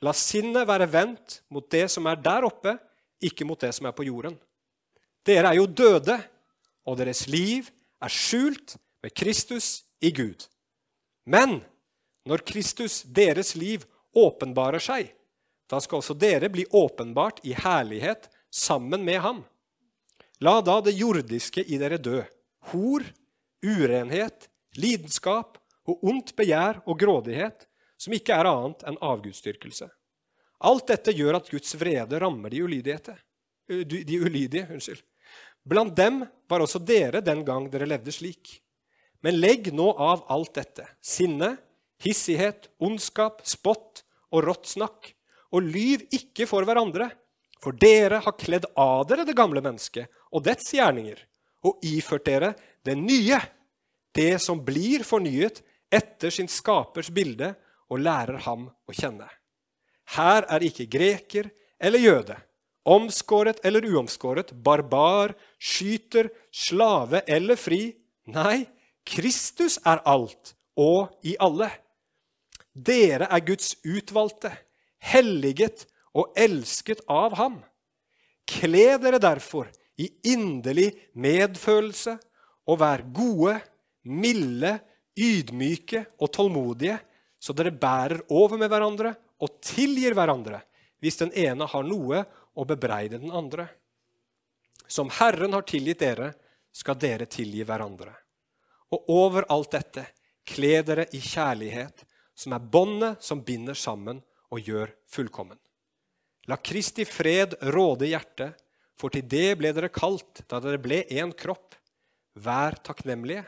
La 0.00 0.12
sinnet 0.16 0.68
være 0.68 0.88
vendt 0.90 1.40
mot 1.52 1.66
det 1.72 1.86
som 1.92 2.08
er 2.08 2.20
der 2.20 2.46
oppe, 2.48 2.74
ikke 3.20 3.44
mot 3.44 3.60
det 3.60 3.72
som 3.76 3.88
er 3.88 3.96
på 3.96 4.06
jorden. 4.08 4.36
Dere 5.26 5.52
er 5.52 5.60
jo 5.60 5.68
døde, 5.68 6.16
og 6.88 6.96
deres 6.98 7.26
liv 7.28 7.68
er 8.00 8.12
skjult 8.12 8.78
med 9.04 9.12
Kristus 9.12 9.84
i 10.00 10.10
Gud. 10.12 10.48
Men 11.28 11.60
når 12.24 12.44
Kristus, 12.48 13.02
deres 13.04 13.54
liv, 13.54 13.84
åpenbarer 14.16 14.82
seg, 14.82 15.12
da 15.70 15.80
skal 15.80 16.00
også 16.00 16.16
dere 16.18 16.50
bli 16.50 16.64
åpenbart 16.70 17.44
i 17.46 17.54
herlighet 17.54 18.28
sammen 18.50 19.04
med 19.06 19.20
ham. 19.22 19.44
La 20.40 20.58
da 20.64 20.80
det 20.80 20.96
jordiske 20.98 21.62
i 21.62 21.78
dere 21.78 22.00
dø. 22.00 22.22
Hor, 22.72 23.04
urenhet, 23.62 24.48
lidenskap 24.76 25.58
og 25.86 26.04
ondt 26.06 26.34
begjær 26.38 26.82
og 26.86 26.98
grådighet, 27.00 27.66
som 28.00 28.14
ikke 28.16 28.34
er 28.34 28.48
annet 28.48 28.82
enn 28.88 28.98
avgudsdyrkelse. 29.04 29.90
Alt 30.64 30.90
dette 30.90 31.14
gjør 31.16 31.38
at 31.38 31.50
Guds 31.52 31.74
vrede 31.80 32.18
rammer 32.20 32.52
de, 32.52 32.60
de 34.04 34.20
ulydige. 34.20 34.66
Unnskyld. 34.72 35.02
Blant 35.64 35.96
dem 35.96 36.24
var 36.48 36.64
også 36.64 36.80
dere 36.82 37.20
den 37.24 37.44
gang 37.44 37.68
dere 37.72 37.88
levde 37.88 38.12
slik. 38.12 38.58
Men 39.20 39.36
legg 39.40 39.68
nå 39.76 39.90
av 39.92 40.24
alt 40.32 40.54
dette 40.56 40.86
sinne, 41.04 41.54
hissighet, 42.04 42.68
ondskap, 42.80 43.42
spott 43.46 44.04
og 44.32 44.44
rått 44.46 44.70
snakk. 44.70 45.12
Og 45.50 45.66
lyv 45.66 46.06
ikke 46.14 46.46
for 46.48 46.66
hverandre, 46.66 47.10
for 47.60 47.76
dere 47.76 48.22
har 48.24 48.38
kledd 48.40 48.68
av 48.78 49.04
dere 49.10 49.26
det 49.28 49.36
gamle 49.36 49.60
mennesket 49.64 50.08
og 50.30 50.44
dets 50.46 50.70
gjerninger, 50.72 51.18
og 51.66 51.82
iført 51.84 52.24
dere 52.28 52.54
det 52.86 52.94
nye, 52.96 53.40
det 54.16 54.38
som 54.42 54.62
blir 54.64 55.04
fornyet 55.04 55.60
etter 55.92 56.32
sin 56.32 56.48
skapers 56.48 57.10
bilde, 57.12 57.52
og 57.90 57.98
lærer 58.04 58.38
ham 58.46 58.68
å 58.70 58.94
kjenne. 58.94 59.26
Her 60.14 60.46
er 60.46 60.62
ikke 60.62 60.86
greker 60.90 61.48
eller 61.82 62.02
jøde, 62.02 62.36
omskåret 62.86 63.58
eller 63.66 63.86
uomskåret, 63.90 64.52
barbar, 64.54 65.34
skyter, 65.58 66.30
slave 66.54 67.24
eller 67.26 67.58
fri. 67.58 67.88
Nei, 68.30 68.62
Kristus 69.06 69.80
er 69.82 70.02
alt 70.06 70.54
og 70.78 71.10
i 71.26 71.34
alle. 71.42 71.70
Dere 72.72 73.26
er 73.30 73.42
Guds 73.44 73.74
utvalgte, 73.82 74.52
helliget 75.00 75.86
og 76.16 76.32
elsket 76.38 77.02
av 77.10 77.36
ham. 77.38 77.60
Kle 78.50 78.96
dere 79.02 79.20
derfor 79.22 79.70
i 80.00 80.08
inderlig 80.32 80.90
medfølelse 81.18 82.16
og 82.70 82.80
vær 82.80 83.04
gode, 83.14 83.58
milde, 84.06 84.78
ydmyke 85.20 86.04
og 86.20 86.30
tålmodige, 86.32 86.96
så 87.40 87.54
dere 87.56 87.72
bærer 87.72 88.22
over 88.32 88.60
med 88.60 88.70
hverandre 88.72 89.14
og 89.40 89.58
tilgir 89.64 90.14
hverandre 90.16 90.60
hvis 91.00 91.18
den 91.20 91.32
ene 91.36 91.66
har 91.68 91.84
noe 91.86 92.22
å 92.52 92.66
bebreide 92.68 93.20
den 93.20 93.32
andre. 93.32 93.66
Som 94.90 95.10
Herren 95.20 95.54
har 95.56 95.64
tilgitt 95.68 96.02
dere, 96.02 96.32
skal 96.70 96.98
dere 97.00 97.26
tilgi 97.30 97.64
hverandre. 97.66 98.12
Og 98.94 99.08
over 99.10 99.46
alt 99.50 99.72
dette, 99.74 100.04
kle 100.46 100.80
dere 100.86 101.06
i 101.14 101.20
kjærlighet, 101.22 102.04
som 102.40 102.54
er 102.56 102.64
båndet 102.72 103.20
som 103.24 103.42
binder 103.44 103.76
sammen 103.76 104.22
og 104.50 104.64
gjør 104.64 104.94
fullkommen. 105.12 105.58
La 106.48 106.56
Kristi 106.56 107.04
fred 107.04 107.58
råde 107.74 108.08
hjertet, 108.08 108.56
for 108.96 109.12
til 109.12 109.26
det 109.28 109.58
ble 109.60 109.72
dere 109.76 109.92
kalt 109.92 110.42
da 110.48 110.60
dere 110.60 110.80
ble 110.80 111.02
én 111.08 111.32
kropp. 111.36 111.76
Vær 112.40 112.78
takknemlige. 112.84 113.44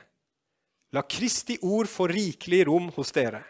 La 0.92 1.04
Kristi 1.08 1.56
ord 1.64 1.88
få 1.88 2.08
rikelig 2.10 2.66
rom 2.68 2.90
hos 2.96 3.12
dere. 3.16 3.42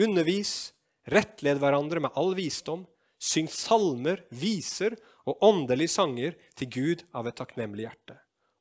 Undervis, 0.00 0.72
rettled 1.10 1.60
hverandre 1.62 2.02
med 2.02 2.16
all 2.18 2.34
visdom. 2.38 2.84
Syng 3.20 3.50
salmer, 3.52 4.22
viser 4.32 4.94
og 5.28 5.42
åndelige 5.44 5.92
sanger 5.92 6.36
til 6.56 6.70
Gud 6.72 7.02
av 7.12 7.28
et 7.28 7.36
takknemlig 7.36 7.84
hjerte. 7.84 8.16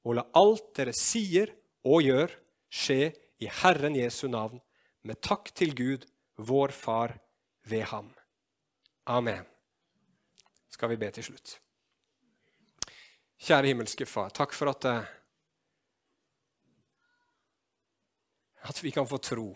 Og 0.05 0.17
la 0.17 0.25
alt 0.37 0.73
dere 0.77 0.93
sier 0.95 1.53
og 1.87 2.03
gjør, 2.03 2.33
skje 2.69 3.13
i 3.39 3.47
Herren 3.61 3.95
Jesu 3.95 4.27
navn, 4.27 4.59
med 5.07 5.21
takk 5.23 5.53
til 5.55 5.71
Gud, 5.77 6.03
vår 6.39 6.67
Far, 6.67 7.19
ved 7.63 7.83
ham. 7.83 8.13
Amen. 9.03 9.45
Skal 10.69 10.89
vi 10.89 10.97
be 10.97 11.11
til 11.11 11.23
slutt. 11.23 11.59
Kjære 13.39 13.71
himmelske 13.71 14.05
Far, 14.07 14.31
takk 14.35 14.53
for 14.55 14.71
at, 14.71 14.85
eh, 14.85 15.03
at 18.71 18.83
vi 18.83 18.91
kan 18.91 19.07
få 19.07 19.17
tro. 19.17 19.49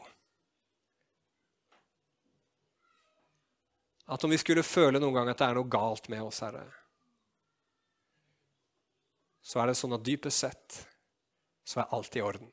At 4.05 4.23
om 4.23 4.31
vi 4.31 4.37
skulle 4.37 4.63
føle 4.63 4.99
noen 4.99 5.15
gang 5.15 5.31
at 5.31 5.39
det 5.39 5.47
er 5.47 5.59
noe 5.59 5.71
galt 5.71 6.09
med 6.11 6.23
oss, 6.23 6.41
Herre, 6.43 6.65
så 9.43 9.61
er 9.61 9.71
det 9.71 9.79
sånn 9.79 9.95
at 9.95 10.03
dypest 10.03 10.43
sett 10.43 10.81
så 11.63 11.79
er 11.79 11.95
alt 11.95 12.15
i 12.15 12.21
orden. 12.23 12.51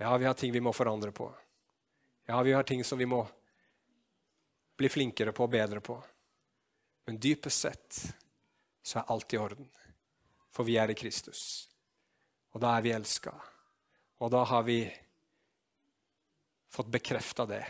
Ja, 0.00 0.16
vi 0.16 0.28
har 0.28 0.34
ting 0.34 0.52
vi 0.52 0.60
må 0.60 0.72
forandre 0.76 1.12
på. 1.12 1.30
Ja, 2.26 2.42
vi 2.42 2.52
har 2.52 2.62
ting 2.62 2.84
som 2.84 2.98
vi 2.98 3.06
må 3.06 3.24
bli 4.76 4.88
flinkere 4.88 5.32
på 5.32 5.44
og 5.44 5.50
bedre 5.50 5.80
på. 5.80 5.98
Men 7.06 7.18
dypest 7.18 7.66
sett 7.66 8.00
så 8.82 8.98
er 8.98 9.10
alt 9.12 9.34
i 9.34 9.38
orden. 9.38 9.68
For 10.52 10.66
vi 10.68 10.76
er 10.78 10.90
i 10.90 10.96
Kristus. 10.98 11.68
Og 12.52 12.60
da 12.62 12.76
er 12.76 12.84
vi 12.84 12.94
elska. 12.94 13.32
Og 14.22 14.30
da 14.30 14.44
har 14.46 14.62
vi 14.62 14.84
fått 16.72 16.90
bekrefta 16.92 17.46
det, 17.46 17.62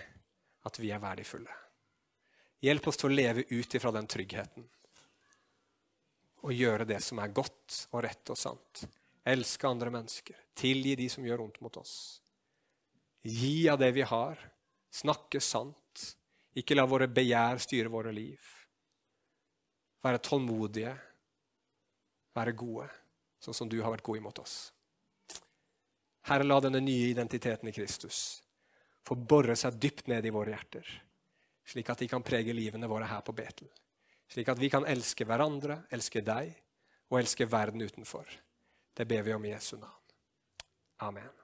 at 0.63 0.79
vi 0.79 0.91
er 0.93 1.03
verdifulle. 1.03 1.53
Hjelp 2.63 2.87
oss 2.87 3.01
til 3.01 3.11
å 3.11 3.17
leve 3.17 3.45
ut 3.51 3.75
ifra 3.75 3.91
den 3.95 4.07
tryggheten. 4.07 4.67
Og 6.43 6.55
gjøre 6.55 6.87
det 6.87 7.01
som 7.03 7.19
er 7.23 7.35
godt 7.35 7.87
og 7.91 8.03
rett 8.05 8.31
og 8.31 8.39
sant. 8.39 8.85
Elske 9.25 9.67
andre 9.69 9.91
mennesker. 9.95 10.39
Tilgi 10.59 10.95
de 10.99 11.09
som 11.11 11.27
gjør 11.27 11.45
vondt 11.45 11.61
mot 11.63 11.77
oss. 11.81 12.22
Gi 13.23 13.69
av 13.69 13.79
det 13.79 13.93
vi 13.97 14.03
har. 14.07 14.39
Snakke 14.93 15.41
sant. 15.41 15.79
Ikke 16.59 16.77
la 16.77 16.85
våre 16.89 17.09
begjær 17.09 17.63
styre 17.63 17.93
våre 17.93 18.13
liv. 18.13 18.41
Være 20.03 20.21
tålmodige. 20.23 20.93
Være 22.37 22.55
gode, 22.57 22.89
sånn 23.43 23.57
som 23.57 23.69
du 23.69 23.79
har 23.83 23.93
vært 23.93 24.07
god 24.07 24.21
imot 24.23 24.41
oss. 24.41 24.57
Herre, 26.29 26.47
la 26.47 26.61
denne 26.63 26.81
nye 26.81 27.11
identiteten 27.11 27.69
i 27.69 27.75
Kristus 27.75 28.41
få 29.03 29.17
bore 29.19 29.57
seg 29.59 29.79
dypt 29.83 30.07
ned 30.11 30.27
i 30.27 30.33
våre 30.35 30.55
hjerter, 30.55 30.87
slik 31.67 31.91
at 31.91 32.03
de 32.05 32.09
kan 32.11 32.23
prege 32.23 32.55
livene 32.55 32.91
våre 32.91 33.09
her 33.11 33.25
på 33.27 33.35
Betel. 33.35 33.69
Slik 34.31 34.49
at 34.49 34.63
vi 34.63 34.71
kan 34.73 34.87
elske 34.89 35.27
hverandre, 35.29 35.83
elske 35.93 36.23
deg 36.25 36.55
og 37.11 37.19
elske 37.21 37.49
verden 37.51 37.83
utenfor. 37.83 38.31
Det 38.95 39.09
ber 39.09 39.27
vi 39.27 39.35
om 39.35 39.45
i 39.45 39.53
Jesu 39.53 39.77
navn. 39.77 40.17
Amen. 41.05 41.42